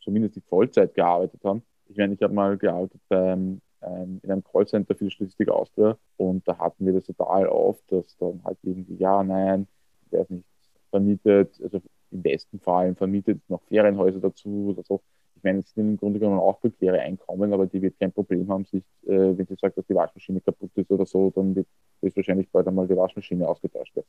zumindest 0.00 0.36
die 0.36 0.40
Vollzeit 0.40 0.94
gearbeitet 0.94 1.40
haben. 1.44 1.62
Ich 1.86 1.96
meine, 1.96 2.14
ich 2.14 2.22
habe 2.22 2.34
mal 2.34 2.56
gearbeitet 2.56 3.00
beim, 3.08 3.60
ähm, 3.82 4.20
in 4.22 4.30
einem 4.30 4.44
Callcenter 4.44 4.94
für 4.94 5.04
die 5.04 5.10
Statistik 5.10 5.48
Austria 5.48 5.96
und 6.16 6.46
da 6.48 6.58
hatten 6.58 6.86
wir 6.86 6.92
das 6.92 7.04
total 7.04 7.46
oft, 7.46 7.82
dass 7.92 8.16
dann 8.18 8.42
halt 8.44 8.58
irgendwie, 8.62 8.96
ja, 8.96 9.22
nein, 9.22 9.66
der 10.10 10.22
ist 10.22 10.30
nicht 10.30 10.44
vermietet, 10.90 11.60
also 11.62 11.80
im 12.10 12.22
besten 12.22 12.58
Fall 12.60 12.94
vermietet 12.94 13.40
noch 13.48 13.62
Ferienhäuser 13.62 14.20
dazu 14.20 14.70
oder 14.70 14.82
so 14.82 15.00
ich 15.40 15.44
meine, 15.44 15.60
es 15.60 15.72
sind 15.72 15.88
im 15.88 15.96
Grunde 15.96 16.18
genommen 16.18 16.38
auch 16.38 16.60
prekäre 16.60 17.00
Einkommen, 17.00 17.52
aber 17.54 17.66
die 17.66 17.80
wird 17.80 17.98
kein 17.98 18.12
Problem 18.12 18.46
haben, 18.50 18.66
sich, 18.66 18.82
äh, 19.06 19.08
wenn 19.08 19.46
sie 19.46 19.56
sagt, 19.58 19.78
dass 19.78 19.86
die 19.86 19.94
Waschmaschine 19.94 20.40
kaputt 20.42 20.70
ist 20.74 20.90
oder 20.90 21.06
so, 21.06 21.30
dann 21.34 21.56
wird 21.56 21.66
wahrscheinlich 22.14 22.50
bald 22.50 22.68
einmal 22.68 22.86
die 22.86 22.96
Waschmaschine 22.96 23.48
ausgetauscht 23.48 23.96
werden. 23.96 24.06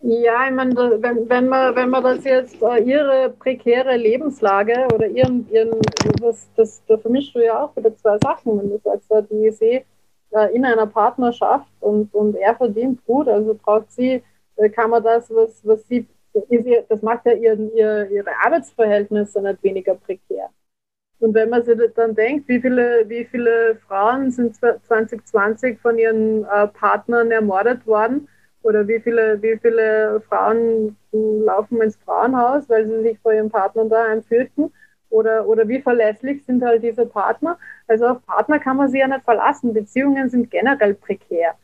Ja, 0.00 0.48
ich 0.48 0.54
meine, 0.54 0.74
wenn, 0.74 1.28
wenn, 1.28 1.48
man, 1.48 1.76
wenn 1.76 1.90
man 1.90 2.02
das 2.02 2.24
jetzt, 2.24 2.62
äh, 2.62 2.82
ihre 2.82 3.30
prekäre 3.38 3.96
Lebenslage 3.96 4.86
oder 4.94 5.06
ihren, 5.06 5.46
ihren 5.50 5.80
das, 6.20 6.48
das, 6.56 6.82
da 6.86 6.96
vermischst 6.96 7.34
du 7.34 7.44
ja 7.44 7.62
auch 7.62 7.76
wieder 7.76 7.94
zwei 7.96 8.16
Sachen, 8.18 8.58
wenn 8.58 8.70
du 8.70 8.78
sagst, 8.82 9.10
äh, 9.10 9.22
die 9.30 9.46
ist 9.46 9.60
eh 9.60 9.84
äh, 10.30 10.54
in 10.54 10.64
einer 10.64 10.86
Partnerschaft 10.86 11.70
und, 11.80 12.12
und 12.14 12.36
er 12.36 12.54
verdient 12.54 13.04
gut, 13.04 13.28
also 13.28 13.54
braucht 13.54 13.92
sie, 13.92 14.22
äh, 14.56 14.70
kann 14.70 14.90
man 14.90 15.02
das, 15.02 15.30
was, 15.34 15.60
was 15.66 15.86
sie 15.88 16.06
das 16.88 17.02
macht 17.02 17.26
ja 17.26 17.32
ihren, 17.32 17.72
ihr, 17.74 18.10
ihre 18.10 18.30
Arbeitsverhältnisse 18.44 19.40
nicht 19.40 19.62
weniger 19.62 19.94
prekär. 19.94 20.50
Und 21.20 21.34
wenn 21.34 21.48
man 21.48 21.64
sich 21.64 21.78
dann 21.94 22.14
denkt, 22.14 22.48
wie 22.48 22.60
viele, 22.60 23.08
wie 23.08 23.24
viele 23.24 23.76
Frauen 23.86 24.30
sind 24.30 24.56
2020 24.56 25.78
von 25.80 25.96
ihren 25.96 26.44
äh, 26.44 26.66
Partnern 26.68 27.30
ermordet 27.30 27.86
worden 27.86 28.28
oder 28.62 28.86
wie 28.88 29.00
viele, 29.00 29.40
wie 29.40 29.56
viele 29.58 30.20
Frauen 30.28 30.96
laufen 31.12 31.80
ins 31.80 31.96
Frauenhaus, 31.96 32.68
weil 32.68 32.86
sie 32.86 33.02
sich 33.02 33.18
vor 33.20 33.32
ihren 33.32 33.50
Partnern 33.50 33.88
da 33.88 34.04
fürchten 34.22 34.72
oder, 35.10 35.46
oder 35.46 35.68
wie 35.68 35.80
verlässlich 35.80 36.44
sind 36.44 36.62
halt 36.62 36.82
diese 36.82 37.06
Partner. 37.06 37.58
Also 37.86 38.06
auf 38.06 38.26
Partner 38.26 38.58
kann 38.58 38.76
man 38.76 38.88
sich 38.88 39.00
ja 39.00 39.08
nicht 39.08 39.24
verlassen. 39.24 39.72
Beziehungen 39.72 40.28
sind 40.28 40.50
generell 40.50 40.94
prekär. 40.94 41.54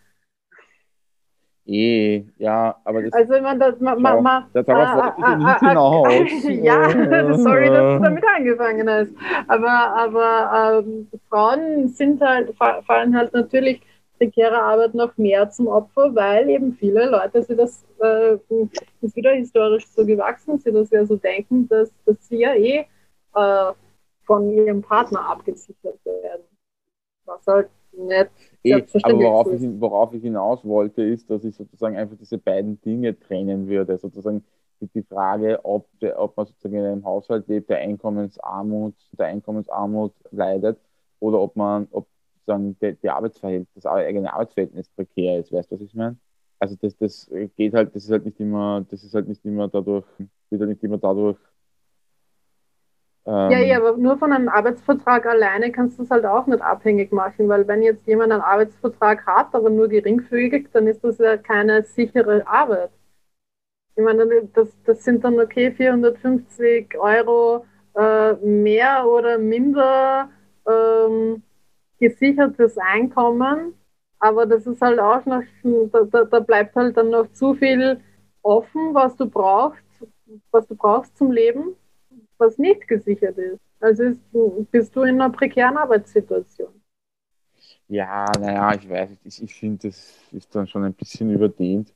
Eh, 1.72 2.24
ja, 2.38 2.76
aber 2.82 3.02
das. 3.02 3.12
Also, 3.12 3.34
ich 3.34 3.42
meine, 3.42 3.60
das, 3.60 3.78
ma, 3.78 3.94
ma, 3.94 4.20
ma, 4.20 4.48
darauf 4.52 5.16
wollte 5.16 5.30
ich 5.30 5.38
nicht 5.38 5.60
hinaus. 5.60 6.64
ja, 6.64 7.36
sorry, 7.36 7.68
dass 7.68 7.98
du 7.98 8.02
damit 8.02 8.24
angefangen 8.36 8.90
hast. 8.90 9.12
Aber, 9.46 9.70
aber 9.70 10.82
ähm, 10.84 11.06
Frauen 11.28 11.86
sind 11.86 12.20
halt, 12.20 12.56
fallen 12.56 13.16
halt 13.16 13.32
natürlich 13.34 13.80
prekäre 14.18 14.60
Arbeit 14.60 14.94
noch 14.94 15.16
mehr 15.16 15.48
zum 15.50 15.68
Opfer, 15.68 16.12
weil 16.12 16.50
eben 16.50 16.72
viele 16.72 17.08
Leute 17.08 17.40
sie 17.44 17.54
das, 17.54 17.86
äh, 18.00 18.34
ist 19.00 19.14
wieder 19.14 19.30
historisch 19.30 19.86
so 19.86 20.04
gewachsen, 20.04 20.58
sie 20.58 20.72
das 20.72 20.90
ja 20.90 21.06
so 21.06 21.14
denken, 21.16 21.68
dass, 21.68 21.92
dass 22.04 22.16
sie 22.26 22.40
ja 22.40 22.52
eh 22.52 22.84
äh, 23.36 23.72
von 24.24 24.50
ihrem 24.50 24.82
Partner 24.82 25.24
abgesichert 25.30 26.04
werden. 26.04 26.42
Was 27.26 27.46
halt 27.46 27.68
nicht 27.92 28.30
Eh, 28.62 28.82
aber 29.02 29.18
worauf 29.18 29.52
ich, 29.52 29.62
worauf 29.80 30.12
ich 30.12 30.22
hinaus 30.22 30.64
wollte, 30.64 31.02
ist, 31.02 31.30
dass 31.30 31.44
ich 31.44 31.54
sozusagen 31.54 31.96
einfach 31.96 32.16
diese 32.18 32.38
beiden 32.38 32.80
Dinge 32.82 33.18
trennen 33.18 33.68
würde. 33.68 33.96
Sozusagen 33.96 34.44
die 34.80 35.02
Frage, 35.02 35.60
ob, 35.64 35.86
der, 36.00 36.20
ob 36.20 36.36
man 36.36 36.46
sozusagen 36.46 36.74
in 36.76 36.84
einem 36.84 37.04
Haushalt 37.04 37.48
lebt, 37.48 37.70
der 37.70 37.78
Einkommensarmut, 37.78 38.94
der 39.12 39.26
Einkommensarmut 39.26 40.12
leidet, 40.30 40.78
oder 41.20 41.40
ob 41.40 41.56
man, 41.56 41.88
ob 41.90 42.06
sozusagen 42.34 42.76
die, 42.80 42.96
die 43.02 43.10
Arbeitsverhältnis, 43.10 43.68
das 43.74 43.86
eigene 43.86 44.32
Arbeitsverhältnis 44.32 44.88
prekär 44.90 45.38
ist. 45.38 45.52
Weißt 45.52 45.70
du, 45.70 45.76
was 45.76 45.82
ich 45.82 45.94
meine? 45.94 46.16
Also 46.58 46.76
das, 46.80 46.96
das 46.96 47.30
geht 47.56 47.74
halt, 47.74 47.94
das 47.94 48.04
ist 48.04 48.10
halt 48.10 48.24
nicht 48.24 48.40
immer, 48.40 48.84
das 48.90 49.02
ist 49.02 49.14
halt 49.14 49.28
nicht 49.28 49.44
immer 49.44 49.68
dadurch, 49.68 50.04
wird 50.50 50.60
halt 50.60 50.70
nicht 50.70 50.82
immer 50.82 50.98
dadurch 50.98 51.38
ähm, 53.26 53.50
ja, 53.50 53.58
ja, 53.58 53.76
aber 53.78 53.96
nur 53.96 54.18
von 54.18 54.32
einem 54.32 54.48
Arbeitsvertrag 54.48 55.26
alleine 55.26 55.70
kannst 55.72 55.98
du 55.98 56.02
es 56.04 56.10
halt 56.10 56.24
auch 56.24 56.46
nicht 56.46 56.62
abhängig 56.62 57.12
machen, 57.12 57.48
weil 57.48 57.68
wenn 57.68 57.82
jetzt 57.82 58.06
jemand 58.06 58.32
einen 58.32 58.42
Arbeitsvertrag 58.42 59.26
hat, 59.26 59.54
aber 59.54 59.70
nur 59.70 59.88
geringfügig, 59.88 60.68
dann 60.72 60.86
ist 60.86 61.04
das 61.04 61.18
ja 61.18 61.36
keine 61.36 61.82
sichere 61.84 62.46
Arbeit. 62.46 62.90
Ich 63.96 64.02
meine, 64.04 64.48
das, 64.54 64.68
das 64.84 65.04
sind 65.04 65.24
dann 65.24 65.38
okay 65.38 65.72
450 65.72 66.98
Euro 66.98 67.66
äh, 67.94 68.34
mehr 68.36 69.06
oder 69.06 69.38
minder 69.38 70.30
ähm, 70.66 71.42
gesichertes 71.98 72.78
Einkommen, 72.78 73.74
aber 74.18 74.46
das 74.46 74.66
ist 74.66 74.80
halt 74.80 74.98
auch 75.00 75.24
noch, 75.26 75.42
da, 76.10 76.24
da 76.24 76.40
bleibt 76.40 76.74
halt 76.76 76.96
dann 76.96 77.10
noch 77.10 77.30
zu 77.32 77.54
viel 77.54 78.00
offen, 78.42 78.94
was 78.94 79.16
du 79.16 79.28
brauchst, 79.28 79.84
was 80.50 80.66
du 80.66 80.76
brauchst 80.76 81.16
zum 81.18 81.30
Leben 81.32 81.76
was 82.40 82.58
nicht 82.58 82.88
gesichert 82.88 83.38
ist. 83.38 83.60
Also 83.80 84.04
ist, 84.04 84.20
bist 84.70 84.94
du 84.96 85.02
in 85.02 85.20
einer 85.20 85.30
prekären 85.30 85.76
Arbeitssituation. 85.76 86.80
Ja, 87.88 88.26
naja, 88.38 88.74
ich 88.74 88.88
weiß. 88.88 89.10
Ich, 89.24 89.42
ich 89.42 89.54
finde, 89.54 89.88
das 89.88 90.18
ist 90.32 90.54
dann 90.54 90.66
schon 90.66 90.84
ein 90.84 90.94
bisschen 90.94 91.30
überdehnt. 91.30 91.92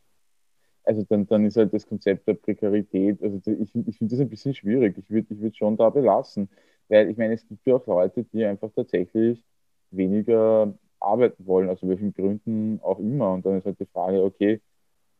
Also 0.85 1.05
dann, 1.09 1.27
dann 1.27 1.45
ist 1.47 1.57
halt 1.57 1.73
das 1.73 1.87
Konzept 1.87 2.29
der 2.29 2.35
Prekarität, 2.35 3.23
also 3.23 3.41
ich, 3.47 3.75
ich 3.75 3.99
finde 3.99 4.15
das 4.15 4.21
ein 4.21 4.29
bisschen 4.29 4.55
schwierig. 4.55 4.99
Ich 4.99 5.09
würde 5.11 5.27
ich 5.31 5.41
würd 5.41 5.57
schon 5.57 5.77
da 5.77 5.89
belassen. 5.91 6.49
Weil 6.89 7.09
ich 7.11 7.17
meine, 7.17 7.35
es 7.35 7.47
gibt 7.47 7.67
ja 7.67 7.77
auch 7.77 7.87
Leute, 7.87 8.25
die 8.25 8.45
einfach 8.45 8.71
tatsächlich 8.75 9.43
weniger 9.91 10.75
arbeiten 11.01 11.47
wollen, 11.47 11.71
aus 11.71 11.79
welchen 11.83 12.13
Gründen 12.13 12.81
auch 12.83 12.99
immer. 12.99 13.33
Und 13.33 13.47
dann 13.47 13.59
ist 13.59 13.67
halt 13.67 13.81
die 13.81 13.87
Frage, 13.87 14.23
okay, 14.23 14.61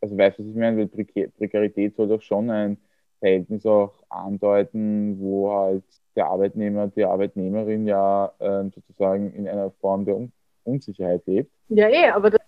also 0.01 0.17
weißt 0.17 0.39
du, 0.39 0.43
was 0.43 0.51
ich 0.51 0.57
meine? 0.57 0.77
Weil 0.77 1.31
Prekarität 1.31 1.97
soll 1.97 2.09
doch 2.09 2.23
schon 2.23 2.51
ein, 2.51 2.79
Verhältnis 3.25 3.65
auch 3.65 3.95
andeuten, 4.11 5.19
wo 5.19 5.51
halt 5.51 5.85
der 6.15 6.27
Arbeitnehmer, 6.27 6.89
die 6.89 7.05
Arbeitnehmerin 7.05 7.87
ja 7.87 8.31
äh, 8.39 8.65
sozusagen 8.65 9.33
in 9.33 9.49
einer 9.49 9.71
Form 9.81 10.05
der 10.05 10.17
Un 10.17 10.31
Unsicherheit 10.65 11.23
lebt. 11.27 11.51
Ja, 11.69 11.89
eh, 11.89 12.09
aber 12.09 12.31
das 12.31 12.41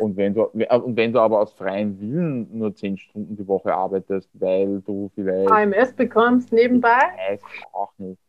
und 0.00 0.16
wenn, 0.16 0.34
du, 0.34 0.42
und 0.44 0.96
wenn 0.96 1.12
du 1.12 1.20
aber 1.20 1.40
aus 1.40 1.52
freien 1.54 1.98
Willen 2.00 2.58
nur 2.58 2.74
zehn 2.74 2.98
Stunden 2.98 3.34
die 3.34 3.48
Woche 3.48 3.72
arbeitest, 3.72 4.28
weil 4.34 4.80
du 4.82 5.10
vielleicht. 5.14 5.50
AMS 5.50 5.94
bekommst 5.94 6.52
nebenbei? 6.52 6.98
Ich 6.98 7.42
weiß 7.42 7.42
auch 7.72 7.92
nicht. 7.96 8.20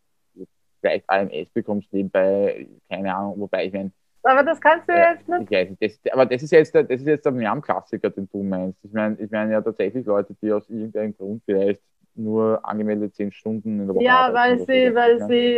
Vielleicht 0.80 1.10
AMS 1.10 1.50
bekommst 1.50 1.92
nebenbei, 1.92 2.68
keine 2.90 3.14
Ahnung, 3.14 3.40
wobei 3.42 3.66
ich 3.66 3.74
meine. 3.74 3.92
Aber 4.28 4.44
das 4.44 4.60
kannst 4.60 4.90
du 4.90 4.94
äh, 4.94 5.14
jetzt 5.14 5.30
nicht. 5.30 5.44
Ich 5.44 5.52
weiß 5.52 5.70
nicht 5.80 6.14
aber 6.14 6.26
das 6.26 6.44
ist 6.44 6.52
jetzt, 6.52 6.76
das 6.76 6.86
ist 6.90 7.08
jetzt 7.08 7.26
der 7.26 7.32
Miam-Klassiker, 7.32 8.10
den 8.10 8.28
du 8.30 8.44
meinst. 8.44 8.78
Ich 8.84 8.92
meine 8.92 9.16
ich 9.20 9.32
mein 9.32 9.50
ja 9.50 9.62
tatsächlich 9.62 10.06
Leute, 10.06 10.36
die 10.42 10.52
aus 10.52 10.70
irgendeinem 10.70 11.16
Grund 11.16 11.42
vielleicht 11.46 11.82
nur 12.18 12.60
angemeldet 12.64 13.16
zehn 13.16 13.32
Stunden 13.32 13.80
in 13.80 13.88
der 13.88 13.96
Woche. 13.96 14.04
Ja, 14.04 14.30
weil 14.34 14.60
sie, 14.60 14.94
weil 14.96 15.18
ja. 15.20 15.28
sie 15.28 15.58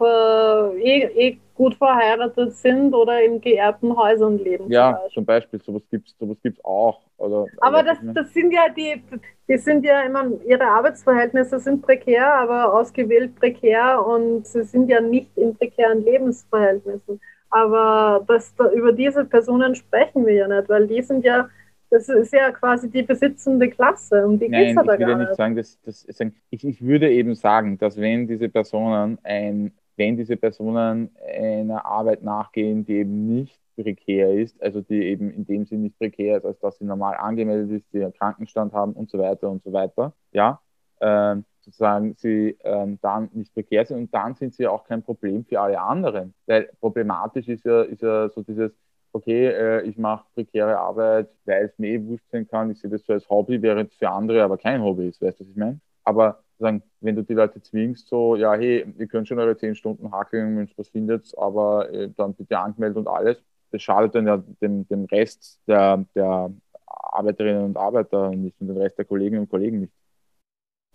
äh, 0.00 0.82
eh, 0.82 1.28
eh, 1.28 1.38
gut 1.54 1.74
verheiratet 1.74 2.54
sind 2.54 2.94
oder 2.94 3.22
in 3.22 3.40
geerbten 3.40 3.96
Häusern 3.96 4.38
leben. 4.38 4.70
Ja, 4.70 4.98
zum 5.12 5.24
Beispiel, 5.24 5.60
zum 5.60 5.74
Beispiel 5.74 5.80
sowas 5.80 5.82
gibt 5.90 6.08
es 6.08 6.18
sowas 6.18 6.36
gibt's 6.42 6.64
auch. 6.64 7.00
Oder, 7.18 7.46
aber 7.60 7.82
das, 7.82 7.98
das 8.14 8.32
sind 8.32 8.50
ja 8.50 8.68
die, 8.70 9.02
die 9.46 9.58
sind 9.58 9.84
ja 9.84 10.00
immer, 10.00 10.26
ihre 10.46 10.64
Arbeitsverhältnisse 10.64 11.58
sind 11.58 11.82
prekär, 11.82 12.32
aber 12.32 12.72
ausgewählt 12.72 13.34
prekär 13.36 14.04
und 14.06 14.46
sie 14.46 14.64
sind 14.64 14.88
ja 14.88 15.02
nicht 15.02 15.36
in 15.36 15.54
prekären 15.54 16.02
Lebensverhältnissen. 16.02 17.20
Aber 17.50 18.24
das, 18.26 18.54
über 18.74 18.92
diese 18.92 19.24
Personen 19.24 19.74
sprechen 19.74 20.24
wir 20.24 20.34
ja 20.34 20.48
nicht, 20.48 20.68
weil 20.68 20.86
die 20.86 21.02
sind 21.02 21.24
ja 21.24 21.48
das 21.90 22.08
ist 22.08 22.32
ja 22.32 22.50
quasi 22.52 22.88
die 22.88 23.02
besitzende 23.02 23.68
Klasse. 23.68 24.26
Um 24.26 24.38
die 24.38 24.48
geht 24.48 24.68
es 24.70 24.74
ja 24.74 24.82
da 24.82 24.96
gar 24.96 25.18
nicht. 25.18 25.34
Sagen, 25.34 25.56
dass, 25.56 25.80
dass, 25.82 26.06
ich, 26.50 26.64
ich 26.64 26.82
würde 26.82 27.10
eben 27.10 27.34
sagen, 27.34 27.78
dass 27.78 27.96
wenn 27.96 28.28
diese 28.28 28.48
Personen 28.48 29.18
ein, 29.24 29.72
wenn 29.96 30.16
diese 30.16 30.36
Personen 30.36 31.10
einer 31.26 31.84
Arbeit 31.84 32.22
nachgehen, 32.22 32.84
die 32.84 32.98
eben 32.98 33.26
nicht 33.26 33.60
prekär 33.76 34.32
ist, 34.34 34.62
also 34.62 34.80
die 34.80 35.02
eben 35.04 35.30
in 35.30 35.46
dem 35.46 35.64
Sinn 35.64 35.82
nicht 35.82 35.98
prekär 35.98 36.38
ist, 36.38 36.44
als 36.44 36.60
dass 36.60 36.78
sie 36.78 36.84
normal 36.84 37.16
angemeldet 37.16 37.82
ist, 37.82 37.92
die 37.92 38.02
einen 38.02 38.12
Krankenstand 38.12 38.72
haben 38.72 38.92
und 38.92 39.10
so 39.10 39.18
weiter 39.18 39.50
und 39.50 39.62
so 39.62 39.72
weiter. 39.72 40.14
Ja, 40.32 40.60
ähm, 41.00 41.44
sozusagen 41.60 42.14
sie 42.16 42.56
ähm, 42.62 42.98
dann 43.02 43.30
nicht 43.32 43.52
prekär 43.52 43.84
sind 43.84 43.98
und 43.98 44.14
dann 44.14 44.34
sind 44.34 44.54
sie 44.54 44.66
auch 44.66 44.84
kein 44.84 45.02
Problem 45.02 45.44
für 45.44 45.60
alle 45.60 45.80
anderen. 45.80 46.34
Weil 46.46 46.70
problematisch 46.80 47.48
ist 47.48 47.64
ja, 47.64 47.82
ist 47.82 48.02
ja 48.02 48.28
so 48.28 48.42
dieses, 48.42 48.72
okay, 49.12 49.46
äh, 49.46 49.82
ich 49.82 49.98
mache 49.98 50.24
prekäre 50.34 50.78
Arbeit, 50.78 51.28
weil 51.44 51.64
es 51.66 51.78
mir 51.78 51.88
eh 51.88 52.04
wurscht 52.04 52.30
sein 52.30 52.48
kann, 52.48 52.70
ich 52.70 52.80
sehe 52.80 52.90
das 52.90 53.04
so 53.04 53.12
als 53.12 53.28
Hobby, 53.28 53.60
während 53.62 53.92
es 53.92 53.98
für 53.98 54.10
andere 54.10 54.42
aber 54.42 54.58
kein 54.58 54.82
Hobby 54.82 55.08
ist, 55.08 55.20
weißt 55.20 55.40
du, 55.40 55.44
was 55.44 55.50
ich 55.50 55.56
meine? 55.56 55.80
Aber 56.04 56.42
sagen, 56.58 56.82
wenn 57.00 57.16
du 57.16 57.22
die 57.22 57.34
Leute 57.34 57.60
zwingst, 57.62 58.08
so, 58.08 58.36
ja, 58.36 58.54
hey, 58.54 58.86
ihr 58.98 59.06
könnt 59.06 59.28
schon 59.28 59.38
eure 59.38 59.56
zehn 59.56 59.74
Stunden 59.74 60.12
hackeln, 60.12 60.56
wenn 60.56 60.66
ihr 60.66 60.72
was 60.76 60.88
findet, 60.88 61.32
aber 61.38 61.90
äh, 61.92 62.10
dann 62.16 62.34
bitte 62.34 62.58
angemeldet 62.58 62.98
und 62.98 63.08
alles, 63.08 63.42
das 63.70 63.82
schadet 63.82 64.14
dann 64.14 64.26
ja 64.26 64.42
dem, 64.60 64.86
dem 64.88 65.04
Rest 65.06 65.60
der, 65.66 66.04
der 66.14 66.52
Arbeiterinnen 66.86 67.64
und 67.64 67.76
Arbeiter 67.76 68.30
nicht 68.30 68.60
und 68.60 68.68
dem 68.68 68.76
Rest 68.76 68.98
der 68.98 69.04
Kolleginnen 69.04 69.42
und 69.42 69.50
Kollegen 69.50 69.80
nicht. 69.80 69.92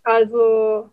Also, 0.03 0.89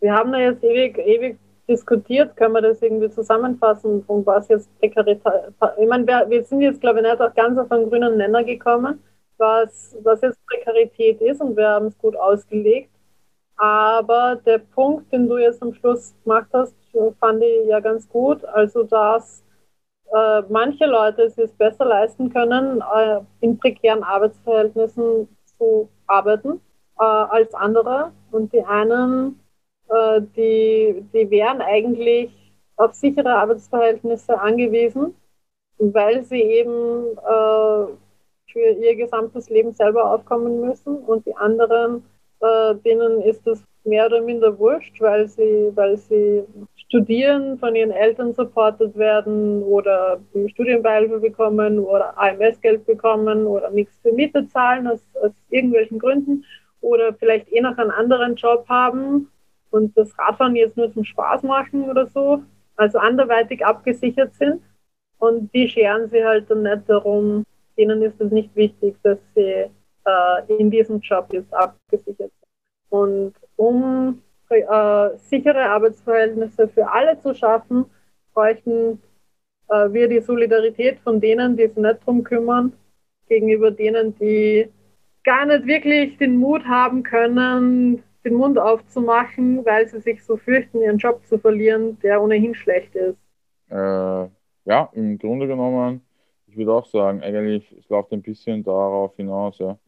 wir 0.00 0.12
haben 0.12 0.32
da 0.32 0.38
jetzt 0.38 0.62
ewig, 0.62 0.98
ewig 0.98 1.38
diskutiert, 1.70 2.36
können 2.36 2.54
wir 2.54 2.62
das 2.62 2.82
irgendwie 2.82 3.08
zusammenfassen, 3.08 4.02
um 4.08 4.26
was 4.26 4.48
jetzt 4.48 4.68
Prekarität. 4.80 5.22
Ich 5.80 5.88
meine, 5.88 6.06
wir, 6.06 6.44
sind 6.44 6.60
jetzt, 6.60 6.80
glaube 6.80 6.98
ich, 6.98 7.04
nicht 7.06 7.20
auch 7.20 7.34
ganz 7.34 7.58
auf 7.58 7.70
einen 7.70 7.88
grünen 7.88 8.16
Nenner 8.16 8.42
gekommen, 8.44 9.02
was, 9.38 9.96
was 10.02 10.20
jetzt 10.20 10.44
Prekarität 10.46 11.20
ist 11.20 11.40
und 11.40 11.56
wir 11.56 11.68
haben 11.68 11.86
es 11.86 11.98
gut 11.98 12.16
ausgelegt. 12.16 12.90
Aber 13.56 14.36
der 14.46 14.58
Punkt, 14.58 15.12
den 15.12 15.28
du 15.28 15.36
jetzt 15.36 15.62
am 15.62 15.74
Schluss 15.74 16.14
gemacht 16.24 16.48
hast, 16.52 16.74
fand 17.20 17.42
ich 17.42 17.66
ja 17.68 17.80
ganz 17.80 18.08
gut. 18.08 18.44
Also, 18.44 18.84
dass 18.84 19.44
äh, 20.12 20.42
manche 20.48 20.86
Leute 20.86 21.24
es 21.24 21.34
sich 21.34 21.52
besser 21.52 21.84
leisten 21.84 22.32
können, 22.32 22.82
äh, 22.94 23.20
in 23.40 23.58
prekären 23.58 24.02
Arbeitsverhältnissen 24.02 25.28
zu 25.58 25.88
arbeiten 26.06 26.60
äh, 26.98 27.04
als 27.04 27.54
andere. 27.54 28.12
Und 28.30 28.52
die 28.52 28.62
einen, 28.64 29.39
äh, 29.90 30.20
die, 30.36 31.04
die 31.12 31.30
wären 31.30 31.60
eigentlich 31.60 32.30
auf 32.76 32.94
sichere 32.94 33.34
Arbeitsverhältnisse 33.34 34.40
angewiesen, 34.40 35.14
weil 35.78 36.22
sie 36.24 36.40
eben 36.40 37.16
äh, 37.18 37.92
für 38.52 38.70
ihr 38.80 38.96
gesamtes 38.96 39.50
Leben 39.50 39.72
selber 39.72 40.12
aufkommen 40.12 40.60
müssen. 40.60 40.96
Und 40.96 41.26
die 41.26 41.36
anderen, 41.36 42.04
äh, 42.40 42.74
denen 42.76 43.20
ist 43.22 43.46
es 43.46 43.62
mehr 43.84 44.06
oder 44.06 44.20
minder 44.22 44.58
wurscht, 44.58 45.00
weil 45.00 45.28
sie, 45.28 45.70
weil 45.74 45.96
sie 45.96 46.44
studieren, 46.76 47.58
von 47.58 47.74
ihren 47.74 47.90
Eltern 47.90 48.34
supportet 48.34 48.96
werden 48.96 49.62
oder 49.62 50.20
Studienbeihilfe 50.48 51.20
bekommen 51.20 51.78
oder 51.78 52.16
AMS-Geld 52.18 52.84
bekommen 52.86 53.46
oder 53.46 53.70
nichts 53.70 53.96
für 54.02 54.12
Miete 54.12 54.46
zahlen 54.48 54.86
aus, 54.86 55.00
aus 55.22 55.32
irgendwelchen 55.50 55.98
Gründen 55.98 56.44
oder 56.80 57.14
vielleicht 57.14 57.50
eh 57.52 57.60
noch 57.60 57.78
einen 57.78 57.90
anderen 57.90 58.34
Job 58.34 58.66
haben 58.68 59.30
und 59.70 59.96
das 59.96 60.16
Radfahren 60.18 60.56
jetzt 60.56 60.76
nur 60.76 60.92
zum 60.92 61.04
Spaß 61.04 61.42
machen 61.42 61.88
oder 61.88 62.06
so, 62.06 62.42
also 62.76 62.98
anderweitig 62.98 63.64
abgesichert 63.64 64.34
sind. 64.34 64.62
Und 65.18 65.52
die 65.54 65.68
scheren 65.68 66.08
sich 66.08 66.24
halt 66.24 66.50
dann 66.50 66.62
nicht 66.62 66.88
darum, 66.88 67.44
denen 67.76 68.02
ist 68.02 68.20
es 68.20 68.30
nicht 68.30 68.54
wichtig, 68.56 68.96
dass 69.02 69.18
sie 69.34 69.70
äh, 70.04 70.56
in 70.58 70.70
diesem 70.70 71.00
Job 71.00 71.28
jetzt 71.32 71.52
abgesichert 71.52 72.32
sind. 72.32 72.32
Und 72.88 73.34
um 73.56 74.22
äh, 74.48 75.16
sichere 75.16 75.68
Arbeitsverhältnisse 75.68 76.68
für 76.68 76.90
alle 76.90 77.18
zu 77.20 77.34
schaffen, 77.34 77.84
bräuchten 78.34 79.00
äh, 79.68 79.92
wir 79.92 80.08
die 80.08 80.20
Solidarität 80.20 80.98
von 81.00 81.20
denen, 81.20 81.56
die 81.56 81.68
sich 81.68 81.76
nicht 81.76 82.04
drum 82.04 82.24
kümmern, 82.24 82.72
gegenüber 83.28 83.70
denen, 83.70 84.16
die 84.18 84.68
gar 85.24 85.46
nicht 85.46 85.66
wirklich 85.66 86.18
den 86.18 86.36
Mut 86.36 86.64
haben 86.64 87.02
können, 87.02 88.02
den 88.24 88.34
Mund 88.34 88.58
aufzumachen, 88.58 89.64
weil 89.64 89.88
sie 89.88 90.00
sich 90.00 90.24
so 90.24 90.36
fürchten, 90.36 90.82
ihren 90.82 90.98
Job 90.98 91.24
zu 91.26 91.38
verlieren, 91.38 91.98
der 92.00 92.22
ohnehin 92.22 92.54
schlecht 92.54 92.94
ist. 92.94 93.18
Äh, 93.70 93.74
ja, 93.74 94.88
im 94.92 95.18
Grunde 95.18 95.46
genommen, 95.46 96.02
ich 96.46 96.56
würde 96.56 96.72
auch 96.72 96.86
sagen, 96.86 97.22
eigentlich, 97.22 97.70
es 97.78 97.88
läuft 97.88 98.12
ein 98.12 98.22
bisschen 98.22 98.62
darauf 98.62 99.16
hinaus, 99.16 99.58
ja. 99.58 99.78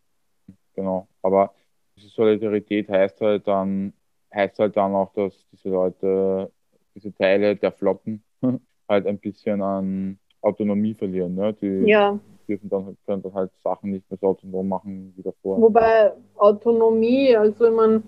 Genau. 0.75 1.07
Aber 1.23 1.53
diese 1.97 2.09
Solidarität 2.09 2.89
heißt 2.89 3.21
halt 3.21 3.47
dann, 3.47 3.93
heißt 4.35 4.59
halt 4.59 4.77
dann 4.77 4.95
auch, 4.95 5.13
dass 5.13 5.35
diese 5.53 5.69
Leute, 5.69 6.51
diese 6.95 7.13
Teile 7.15 7.57
der 7.57 7.73
Flotten 7.73 8.23
halt 8.89 9.07
ein 9.07 9.19
bisschen 9.19 9.61
an 9.61 10.19
Autonomie 10.41 10.95
verlieren. 10.95 11.35
Ne? 11.35 11.53
Die, 11.53 11.91
ja 11.91 12.19
dürfen 12.53 12.69
dann, 12.69 12.97
können 13.07 13.23
dann 13.23 13.35
halt 13.35 13.51
Sachen 13.63 13.91
nicht 13.91 14.09
mehr 14.11 14.19
so 14.21 14.29
autonom 14.29 14.69
machen 14.69 15.13
wie 15.17 15.23
davor. 15.23 15.61
Wobei 15.61 16.13
Autonomie, 16.37 17.37
also 17.37 17.67
ich 17.67 17.75
meine, 17.75 18.03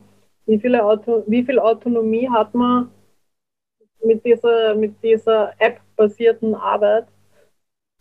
wie, 0.47 0.59
viele 0.59 0.85
Auto, 0.85 1.25
wie 1.27 1.45
viel 1.45 1.59
Autonomie 1.59 2.29
hat 2.29 2.55
man 2.55 2.91
mit 4.05 4.25
dieser, 4.25 4.75
mit 4.75 5.03
dieser 5.03 5.53
App-basierten 5.59 6.55
Arbeit? 6.55 7.07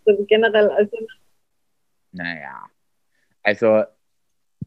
Also 0.06 0.26
generell, 0.26 0.70
also. 0.70 0.98
Naja, 2.12 2.66
also 3.41 3.84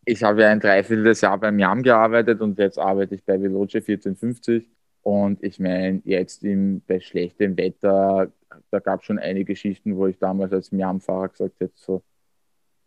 ich 0.04 0.22
habe 0.22 0.42
ja 0.42 0.50
ein 0.50 0.60
Dreivierteljahr 0.60 1.38
beim 1.38 1.58
YAM 1.58 1.82
gearbeitet 1.82 2.40
und 2.40 2.58
jetzt 2.58 2.78
arbeite 2.78 3.14
ich 3.14 3.24
bei 3.24 3.40
Veloce 3.40 3.76
1450. 3.76 4.70
Und 5.02 5.42
ich 5.42 5.60
meine, 5.60 6.00
jetzt 6.04 6.42
im, 6.42 6.82
bei 6.86 6.98
schlechtem 6.98 7.56
Wetter 7.56 8.32
da 8.70 8.80
gab 8.80 9.00
es 9.00 9.06
schon 9.06 9.18
einige 9.18 9.52
Geschichten, 9.52 9.96
wo 9.96 10.06
ich 10.06 10.18
damals 10.18 10.52
als 10.52 10.72
Miam-Fahrer 10.72 11.28
gesagt 11.28 11.60
hätte, 11.60 11.74
so, 11.76 12.02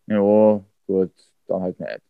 ja, 0.08 0.64
gut, 0.88 1.12
dann 1.48 1.62
halt 1.62 1.80
nicht. 1.80 2.02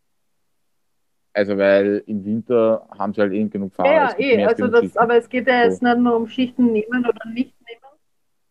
Also, 1.33 1.57
weil 1.57 2.03
im 2.07 2.25
Winter 2.25 2.87
haben 2.97 3.13
sie 3.13 3.21
halt 3.21 3.33
eh 3.33 3.43
genug 3.45 3.73
Fahrer. 3.73 3.93
Ja, 3.93 4.15
eh, 4.17 4.45
also 4.45 4.67
das, 4.67 4.97
aber 4.97 5.15
es 5.15 5.29
geht 5.29 5.47
ja 5.47 5.63
jetzt 5.63 5.79
so. 5.79 5.85
nicht 5.85 5.99
nur 5.99 6.15
um 6.15 6.27
Schichten 6.27 6.71
nehmen 6.71 7.05
oder 7.05 7.25
nicht 7.27 7.53
nehmen. 7.67 7.79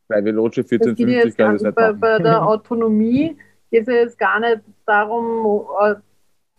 Bei 0.06 0.24
Veloce 0.24 0.58
1450 0.58 1.36
kann 1.36 1.56
es 1.56 1.62
nicht 1.62 1.74
bei, 1.74 1.88
machen. 1.88 2.00
bei 2.00 2.18
der 2.18 2.42
Autonomie 2.46 3.36
geht 3.70 3.82
es 3.82 3.88
ja 3.88 3.94
jetzt 3.94 4.18
gar 4.18 4.40
nicht 4.40 4.62
darum, 4.86 5.66
äh, 5.80 5.96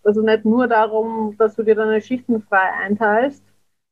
also 0.03 0.21
nicht 0.21 0.45
nur 0.45 0.67
darum, 0.67 1.35
dass 1.37 1.55
du 1.55 1.63
dir 1.63 1.75
deine 1.75 2.01
Schichten 2.01 2.41
frei 2.41 2.69
einteilst, 2.83 3.43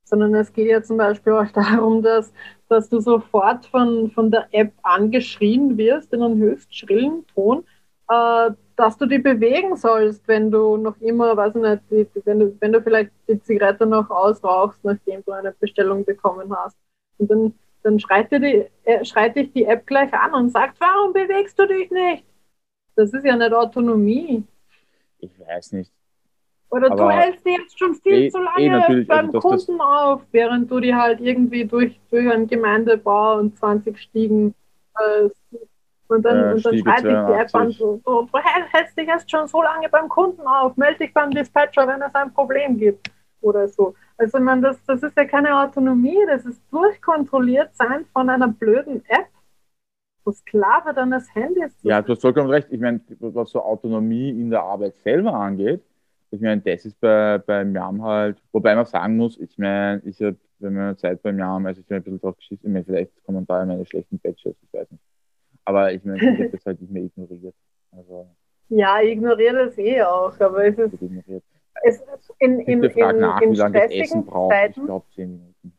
sondern 0.04 0.36
es 0.36 0.54
geht 0.54 0.68
ja 0.68 0.82
zum 0.84 0.98
Beispiel 0.98 1.34
auch 1.34 1.48
darum, 1.54 2.02
dass, 2.02 2.32
dass 2.70 2.90
du 2.90 3.00
sofort 3.00 3.66
von, 3.66 4.12
von 4.12 4.32
der 4.32 4.48
App 4.52 4.74
angeschrien 4.84 5.78
wirst 5.78 6.14
in 6.14 6.22
einem 6.22 6.38
höchst 6.38 6.76
schrillen 6.76 7.26
Ton, 7.28 7.64
äh, 8.10 8.52
dass 8.78 8.96
du 8.96 9.08
dich 9.08 9.24
bewegen 9.24 9.76
sollst, 9.76 10.26
wenn 10.28 10.52
du 10.52 10.78
noch 10.78 10.96
immer, 11.02 11.36
weiß 11.36 11.56
ich 11.56 11.62
nicht, 11.62 12.26
wenn 12.26 12.40
du, 12.40 12.56
wenn 12.60 12.72
du 12.72 12.82
vielleicht 12.82 13.12
die 13.28 13.42
Zigarette 13.42 13.88
noch 13.88 14.10
ausrauchst, 14.12 14.84
nachdem 14.84 15.24
du 15.26 15.32
eine 15.32 15.52
Bestellung 15.52 16.06
bekommen 16.06 16.56
hast. 16.56 16.78
Und 17.18 17.32
dann, 17.32 17.54
dann 17.82 18.00
schreit, 18.00 18.32
dir 18.32 18.40
die, 18.40 18.66
äh, 18.84 19.04
schreit 19.04 19.36
dich 19.36 19.52
die 19.52 19.66
App 19.66 19.88
gleich 19.88 20.14
an 20.14 20.36
und 20.36 20.52
sagt, 20.52 20.80
warum 20.80 21.12
bewegst 21.12 21.58
du 21.58 21.66
dich 21.66 21.90
nicht? 21.90 22.24
Das 22.96 23.12
ist 23.14 23.26
ja 23.26 23.36
nicht 23.36 23.52
Autonomie. 23.52 24.44
Ich 25.20 25.32
weiß 25.40 25.72
nicht. 25.72 25.92
Oder 26.70 26.92
aber 26.92 26.96
du 26.98 27.10
hältst 27.10 27.46
die 27.46 27.52
jetzt 27.52 27.80
schon 27.80 27.96
viel 27.96 28.26
eh, 28.26 28.30
zu 28.30 28.40
lange 28.40 28.86
eh 28.90 29.04
beim 29.06 29.28
also, 29.28 29.40
Kunden 29.40 29.82
auf, 29.82 30.22
während 30.32 30.70
du 30.70 30.80
die 30.80 30.94
halt 30.94 31.20
irgendwie 31.20 31.66
durch, 31.66 32.00
durch 32.12 32.30
einen 32.30 32.46
Gemeindebau 32.46 33.40
und 33.40 33.58
20 33.58 33.98
Stiegen 33.98 34.54
äh, 35.00 35.30
und 36.08 36.24
dann, 36.24 36.38
äh, 36.38 36.54
und 36.54 36.66
dann 36.66 36.78
schreit 36.78 37.04
dich 37.04 37.04
die 37.04 37.34
App 37.34 37.56
an, 37.56 37.72
so, 37.72 38.00
so, 38.06 38.28
du 38.32 38.40
hältst 38.72 38.98
dich 38.98 39.08
jetzt 39.08 39.30
schon 39.30 39.48
so 39.48 39.62
lange 39.62 39.90
beim 39.90 40.08
Kunden 40.08 40.42
auf, 40.42 40.78
melde 40.78 41.00
dich 41.00 41.14
beim 41.14 41.32
Dispatcher, 41.32 41.88
wenn 41.88 42.02
es 42.02 42.16
ein 42.16 42.34
Problem 42.34 42.78
gibt 42.78 43.12
oder 43.42 43.68
so. 43.68 43.94
Also 44.18 44.40
man, 44.40 44.62
das, 44.62 44.84
das 44.86 45.04
ist 45.04 45.18
ja 45.18 45.26
keine 45.26 45.62
Autonomie, 45.62 46.18
das 46.28 46.46
ist 46.46 46.62
durchkontrolliert 46.72 47.76
sein 47.76 48.06
von 48.14 48.30
einer 48.30 48.48
blöden 48.48 49.04
App, 49.08 49.28
wo 50.24 50.32
Sklave 50.32 50.94
deines 50.94 51.34
Handys 51.36 51.74
Ja, 51.84 52.02
du 52.02 52.14
hast 52.14 52.22
vollkommen 52.22 52.50
recht. 52.50 52.68
Ich 52.72 52.80
meine, 52.80 53.02
was 53.20 53.52
so 53.52 53.62
Autonomie 53.62 54.30
in 54.30 54.50
der 54.50 54.64
Arbeit 54.64 54.96
selber 54.98 55.34
angeht, 55.34 55.84
ich 56.32 56.42
meine, 56.42 56.62
das 56.62 56.86
ist 56.86 57.00
bei, 57.00 57.38
beim 57.38 57.74
Jam 57.74 58.04
halt, 58.04 58.42
wobei 58.52 58.76
man 58.76 58.86
sagen 58.86 59.16
muss, 59.16 59.40
ich 59.40 59.58
meine, 59.58 60.02
ich 60.04 60.22
habe, 60.22 60.38
wenn 60.60 60.74
man 60.74 60.98
Zeit 60.98 61.22
beim 61.22 61.40
Jam, 61.40 61.66
also 61.66 61.80
ich 61.80 61.88
bin 61.88 61.98
ein 61.98 62.04
bisschen 62.04 62.20
drauf 62.20 62.36
geschissen, 62.38 62.68
ich 62.68 62.74
meine, 62.74 62.86
vielleicht 62.86 63.24
kommen 63.24 63.46
da 63.46 63.66
meine 63.66 63.86
schlechten 63.86 64.20
Patches, 64.20 64.56
ich 64.62 64.74
weiß 64.74 64.92
nicht. 64.92 65.04
Aber 65.68 65.92
ich 65.92 66.04
meine, 66.06 66.18
ich 66.18 66.24
habe 66.40 66.50
das 66.50 66.66
halt 66.66 66.82
nicht 66.82 66.92
mehr 66.92 67.04
ignoriert. 67.04 67.56
Also, 67.92 68.28
ja, 68.70 69.02
ich 69.02 69.12
ignoriere 69.12 69.66
das 69.66 69.78
eh 69.78 70.02
auch, 70.02 70.40
aber 70.40 70.66
es 70.66 70.78
ist. 70.78 70.94
Ignoriert. 70.94 71.44
Es 71.84 71.98
ist 72.00 72.34
in, 72.40 72.60
in, 72.62 72.84
in, 72.84 72.90
in, 72.90 73.20
nach, 73.20 73.42
in 73.42 73.52
wie 73.52 73.56
lange 73.56 73.80
das 73.80 73.92
Essen 73.92 74.26
braucht. 74.26 74.52
Zeiten, 74.52 74.80
ich 74.80 74.86
glaube, 74.86 75.06
zehn 75.14 75.30
Minuten. 75.30 75.74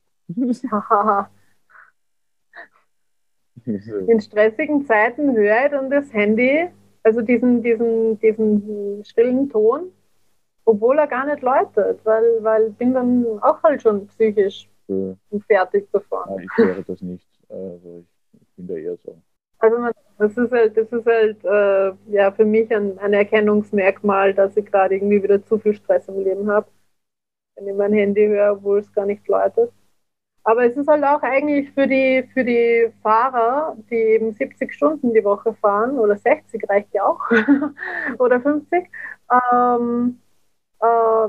in 4.11 4.21
stressigen 4.21 4.87
Zeiten 4.87 5.35
höre 5.35 5.65
ich 5.65 5.71
dann 5.73 5.91
das 5.91 6.13
Handy, 6.13 6.69
also 7.03 7.21
diesen, 7.23 7.63
diesen, 7.63 8.19
diesen 8.21 9.05
schrillen 9.05 9.51
Ton 9.51 9.91
obwohl 10.69 10.99
er 10.99 11.07
gar 11.07 11.25
nicht 11.25 11.41
läutet, 11.41 12.05
weil, 12.05 12.45
weil 12.45 12.71
bin 12.71 12.93
dann 12.93 13.25
auch 13.41 13.63
halt 13.63 13.81
schon 13.81 14.07
psychisch 14.09 14.69
ja. 14.89 15.17
fertig 15.47 15.89
davon. 15.93 16.29
Ja, 16.29 16.37
ich 16.43 16.57
höre 16.57 16.83
das 16.83 17.01
nicht. 17.01 17.27
Also 17.49 18.05
ich, 18.05 18.41
ich 18.43 18.49
bin 18.55 18.67
da 18.67 18.75
eher 18.75 18.97
so. 18.99 19.17
Also 19.59 19.79
man, 19.79 19.93
das 20.19 20.37
ist 20.37 20.53
halt, 20.53 20.77
das 20.77 20.93
ist 20.93 21.07
halt 21.07 21.45
äh, 21.45 21.93
ja 22.13 22.31
für 22.33 22.45
mich 22.45 22.75
ein, 22.75 22.99
ein 22.99 23.13
Erkennungsmerkmal, 23.13 24.35
dass 24.35 24.57
ich 24.57 24.67
gerade 24.67 24.95
irgendwie 24.95 25.23
wieder 25.23 25.45
zu 25.45 25.59
viel 25.59 25.75
Stress 25.75 26.09
im 26.09 26.23
Leben 26.23 26.51
habe. 26.51 26.69
Wenn 27.57 27.69
ich 27.69 27.77
mein 27.77 27.93
Handy 27.93 28.27
höre, 28.29 28.55
obwohl 28.55 28.81
es 28.81 28.93
gar 28.93 29.07
nicht 29.07 29.27
läutet. 29.29 29.73
Aber 30.45 30.65
es 30.65 30.77
ist 30.77 30.89
halt 30.89 31.05
auch 31.05 31.23
eigentlich 31.23 31.71
für 31.73 31.87
die, 31.87 32.29
für 32.35 32.45
die 32.45 32.93
Fahrer, 33.03 33.77
die 33.91 33.97
eben 33.97 34.33
70 34.33 34.75
Stunden 34.75 35.15
die 35.15 35.25
Woche 35.25 35.55
fahren, 35.55 35.99
oder 35.99 36.17
60 36.17 36.69
reicht 36.71 36.95
ja 36.95 37.05
auch, 37.05 37.21
oder 38.19 38.41
50, 38.41 38.91
ähm, 39.53 40.21
äh, 40.81 41.29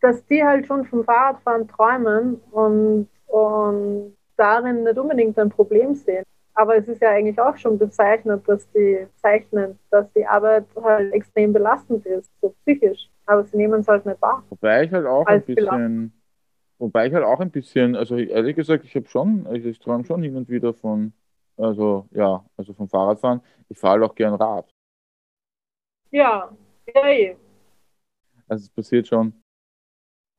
dass 0.00 0.26
die 0.26 0.44
halt 0.44 0.66
schon 0.66 0.84
vom 0.86 1.04
Fahrradfahren 1.04 1.68
träumen 1.68 2.36
und, 2.52 3.08
und 3.26 4.16
darin 4.36 4.84
nicht 4.84 4.98
unbedingt 4.98 5.38
ein 5.38 5.50
Problem 5.50 5.94
sehen. 5.94 6.24
Aber 6.58 6.76
es 6.76 6.88
ist 6.88 7.02
ja 7.02 7.10
eigentlich 7.10 7.38
auch 7.38 7.56
schon 7.58 7.78
bezeichnet, 7.78 8.42
dass 8.48 8.68
die 8.72 9.06
zeichnen, 9.16 9.78
dass 9.90 10.10
die 10.14 10.26
Arbeit 10.26 10.64
halt 10.82 11.12
extrem 11.12 11.52
belastend 11.52 12.04
ist, 12.06 12.30
so 12.40 12.54
psychisch. 12.64 13.10
Aber 13.26 13.44
sie 13.44 13.58
nehmen 13.58 13.80
es 13.80 13.88
halt 13.88 14.06
nicht 14.06 14.20
wahr. 14.22 14.42
Wobei 14.48 14.84
ich 14.84 14.92
halt 14.92 15.06
auch 15.06 15.26
ein 15.26 15.42
bisschen, 15.42 16.12
Wobei 16.78 17.06
ich 17.06 17.14
halt 17.14 17.24
auch 17.24 17.40
ein 17.40 17.50
bisschen, 17.50 17.94
also 17.94 18.16
ehrlich 18.16 18.56
gesagt, 18.56 18.84
ich 18.84 18.94
habe 18.94 19.08
schon, 19.08 19.46
also 19.46 19.68
ich 19.68 19.78
träume 19.78 20.04
schon 20.04 20.22
hin 20.22 20.36
und 20.36 20.48
wieder 20.48 20.74
von, 20.74 21.12
also 21.56 22.06
ja, 22.10 22.44
also 22.56 22.74
vom 22.74 22.88
Fahrradfahren. 22.88 23.40
Ich 23.68 23.78
fahre 23.78 24.00
halt 24.00 24.10
auch 24.10 24.14
gern 24.14 24.34
Rad. 24.34 24.70
Ja, 26.10 26.50
ja, 26.94 27.08
eh. 27.08 27.36
Also 28.48 28.64
es 28.64 28.70
passiert 28.70 29.08
schon. 29.08 29.32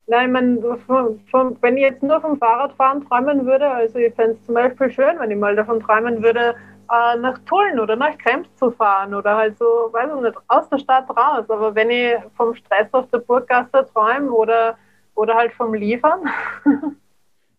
Nein, 0.08 0.32
man, 0.32 0.62
von, 0.86 1.20
von, 1.30 1.56
wenn 1.60 1.76
ich 1.76 1.82
jetzt 1.82 2.02
nur 2.02 2.20
vom 2.20 2.38
Fahrradfahren 2.38 3.06
träumen 3.06 3.44
würde, 3.44 3.68
also 3.70 3.98
ich 3.98 4.14
fände 4.14 4.32
es 4.32 4.44
zum 4.44 4.54
Beispiel 4.54 4.90
schön, 4.90 5.18
wenn 5.18 5.30
ich 5.30 5.36
mal 5.36 5.54
davon 5.54 5.80
träumen 5.80 6.22
würde, 6.22 6.54
äh, 6.90 7.18
nach 7.18 7.38
Tulln 7.40 7.78
oder 7.78 7.94
nach 7.94 8.16
Krems 8.16 8.48
zu 8.56 8.70
fahren 8.70 9.14
oder 9.14 9.36
halt 9.36 9.58
so, 9.58 9.64
weiß 9.64 10.10
ich 10.16 10.22
nicht, 10.22 10.38
aus 10.48 10.68
der 10.70 10.78
Stadt 10.78 11.10
raus. 11.10 11.44
Aber 11.48 11.74
wenn 11.74 11.90
ich 11.90 12.14
vom 12.36 12.54
Stress 12.54 12.88
auf 12.92 13.08
der 13.10 13.18
Burggasse 13.18 13.86
träume 13.92 14.30
oder 14.30 14.76
oder 15.18 15.34
halt 15.34 15.52
vom 15.52 15.74
Liefern. 15.74 16.20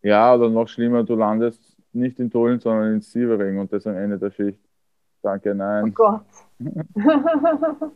ja, 0.01 0.33
oder 0.33 0.49
noch 0.49 0.67
schlimmer, 0.67 1.03
du 1.03 1.15
landest 1.15 1.77
nicht 1.91 2.19
in 2.19 2.31
Tulln, 2.31 2.59
sondern 2.59 2.93
in 2.93 3.01
Sievering 3.01 3.59
und 3.59 3.71
das 3.73 3.85
am 3.85 3.97
Ende 3.97 4.17
der 4.17 4.31
Schicht. 4.31 4.59
Danke, 5.21 5.53
nein. 5.53 5.83
Oh 5.85 5.91
Gott. 5.91 6.25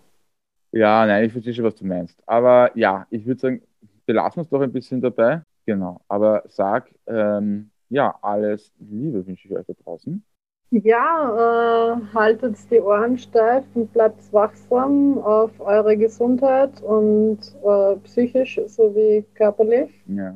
ja, 0.71 1.05
nein, 1.05 1.23
ich 1.23 1.31
verstehe 1.31 1.53
schon, 1.53 1.63
was 1.63 1.75
du 1.75 1.85
meinst. 1.85 2.21
Aber 2.27 2.71
ja, 2.77 3.07
ich 3.09 3.25
würde 3.25 3.39
sagen, 3.39 3.61
belassen 4.05 4.37
wir 4.37 4.43
es 4.43 4.49
doch 4.49 4.61
ein 4.61 4.71
bisschen 4.71 5.01
dabei. 5.01 5.41
Genau. 5.65 6.01
Aber 6.07 6.43
sag, 6.47 6.91
ähm, 7.07 7.71
ja, 7.89 8.17
alles 8.21 8.73
Liebe 8.79 9.25
wünsche 9.25 9.47
ich 9.47 9.55
euch 9.55 9.65
da 9.65 9.73
draußen. 9.83 10.23
Ja, 10.71 11.93
äh, 11.93 12.15
haltet 12.15 12.57
die 12.71 12.79
Ohren 12.79 13.17
steif 13.19 13.63
und 13.75 13.93
bleibt 13.93 14.33
wachsam 14.33 15.19
auf 15.19 15.51
eure 15.59 15.95
Gesundheit 15.95 16.81
und 16.81 17.37
äh, 17.63 17.95
psychisch 17.97 18.59
sowie 18.65 19.23
körperlich. 19.35 19.91
Ja. 20.07 20.35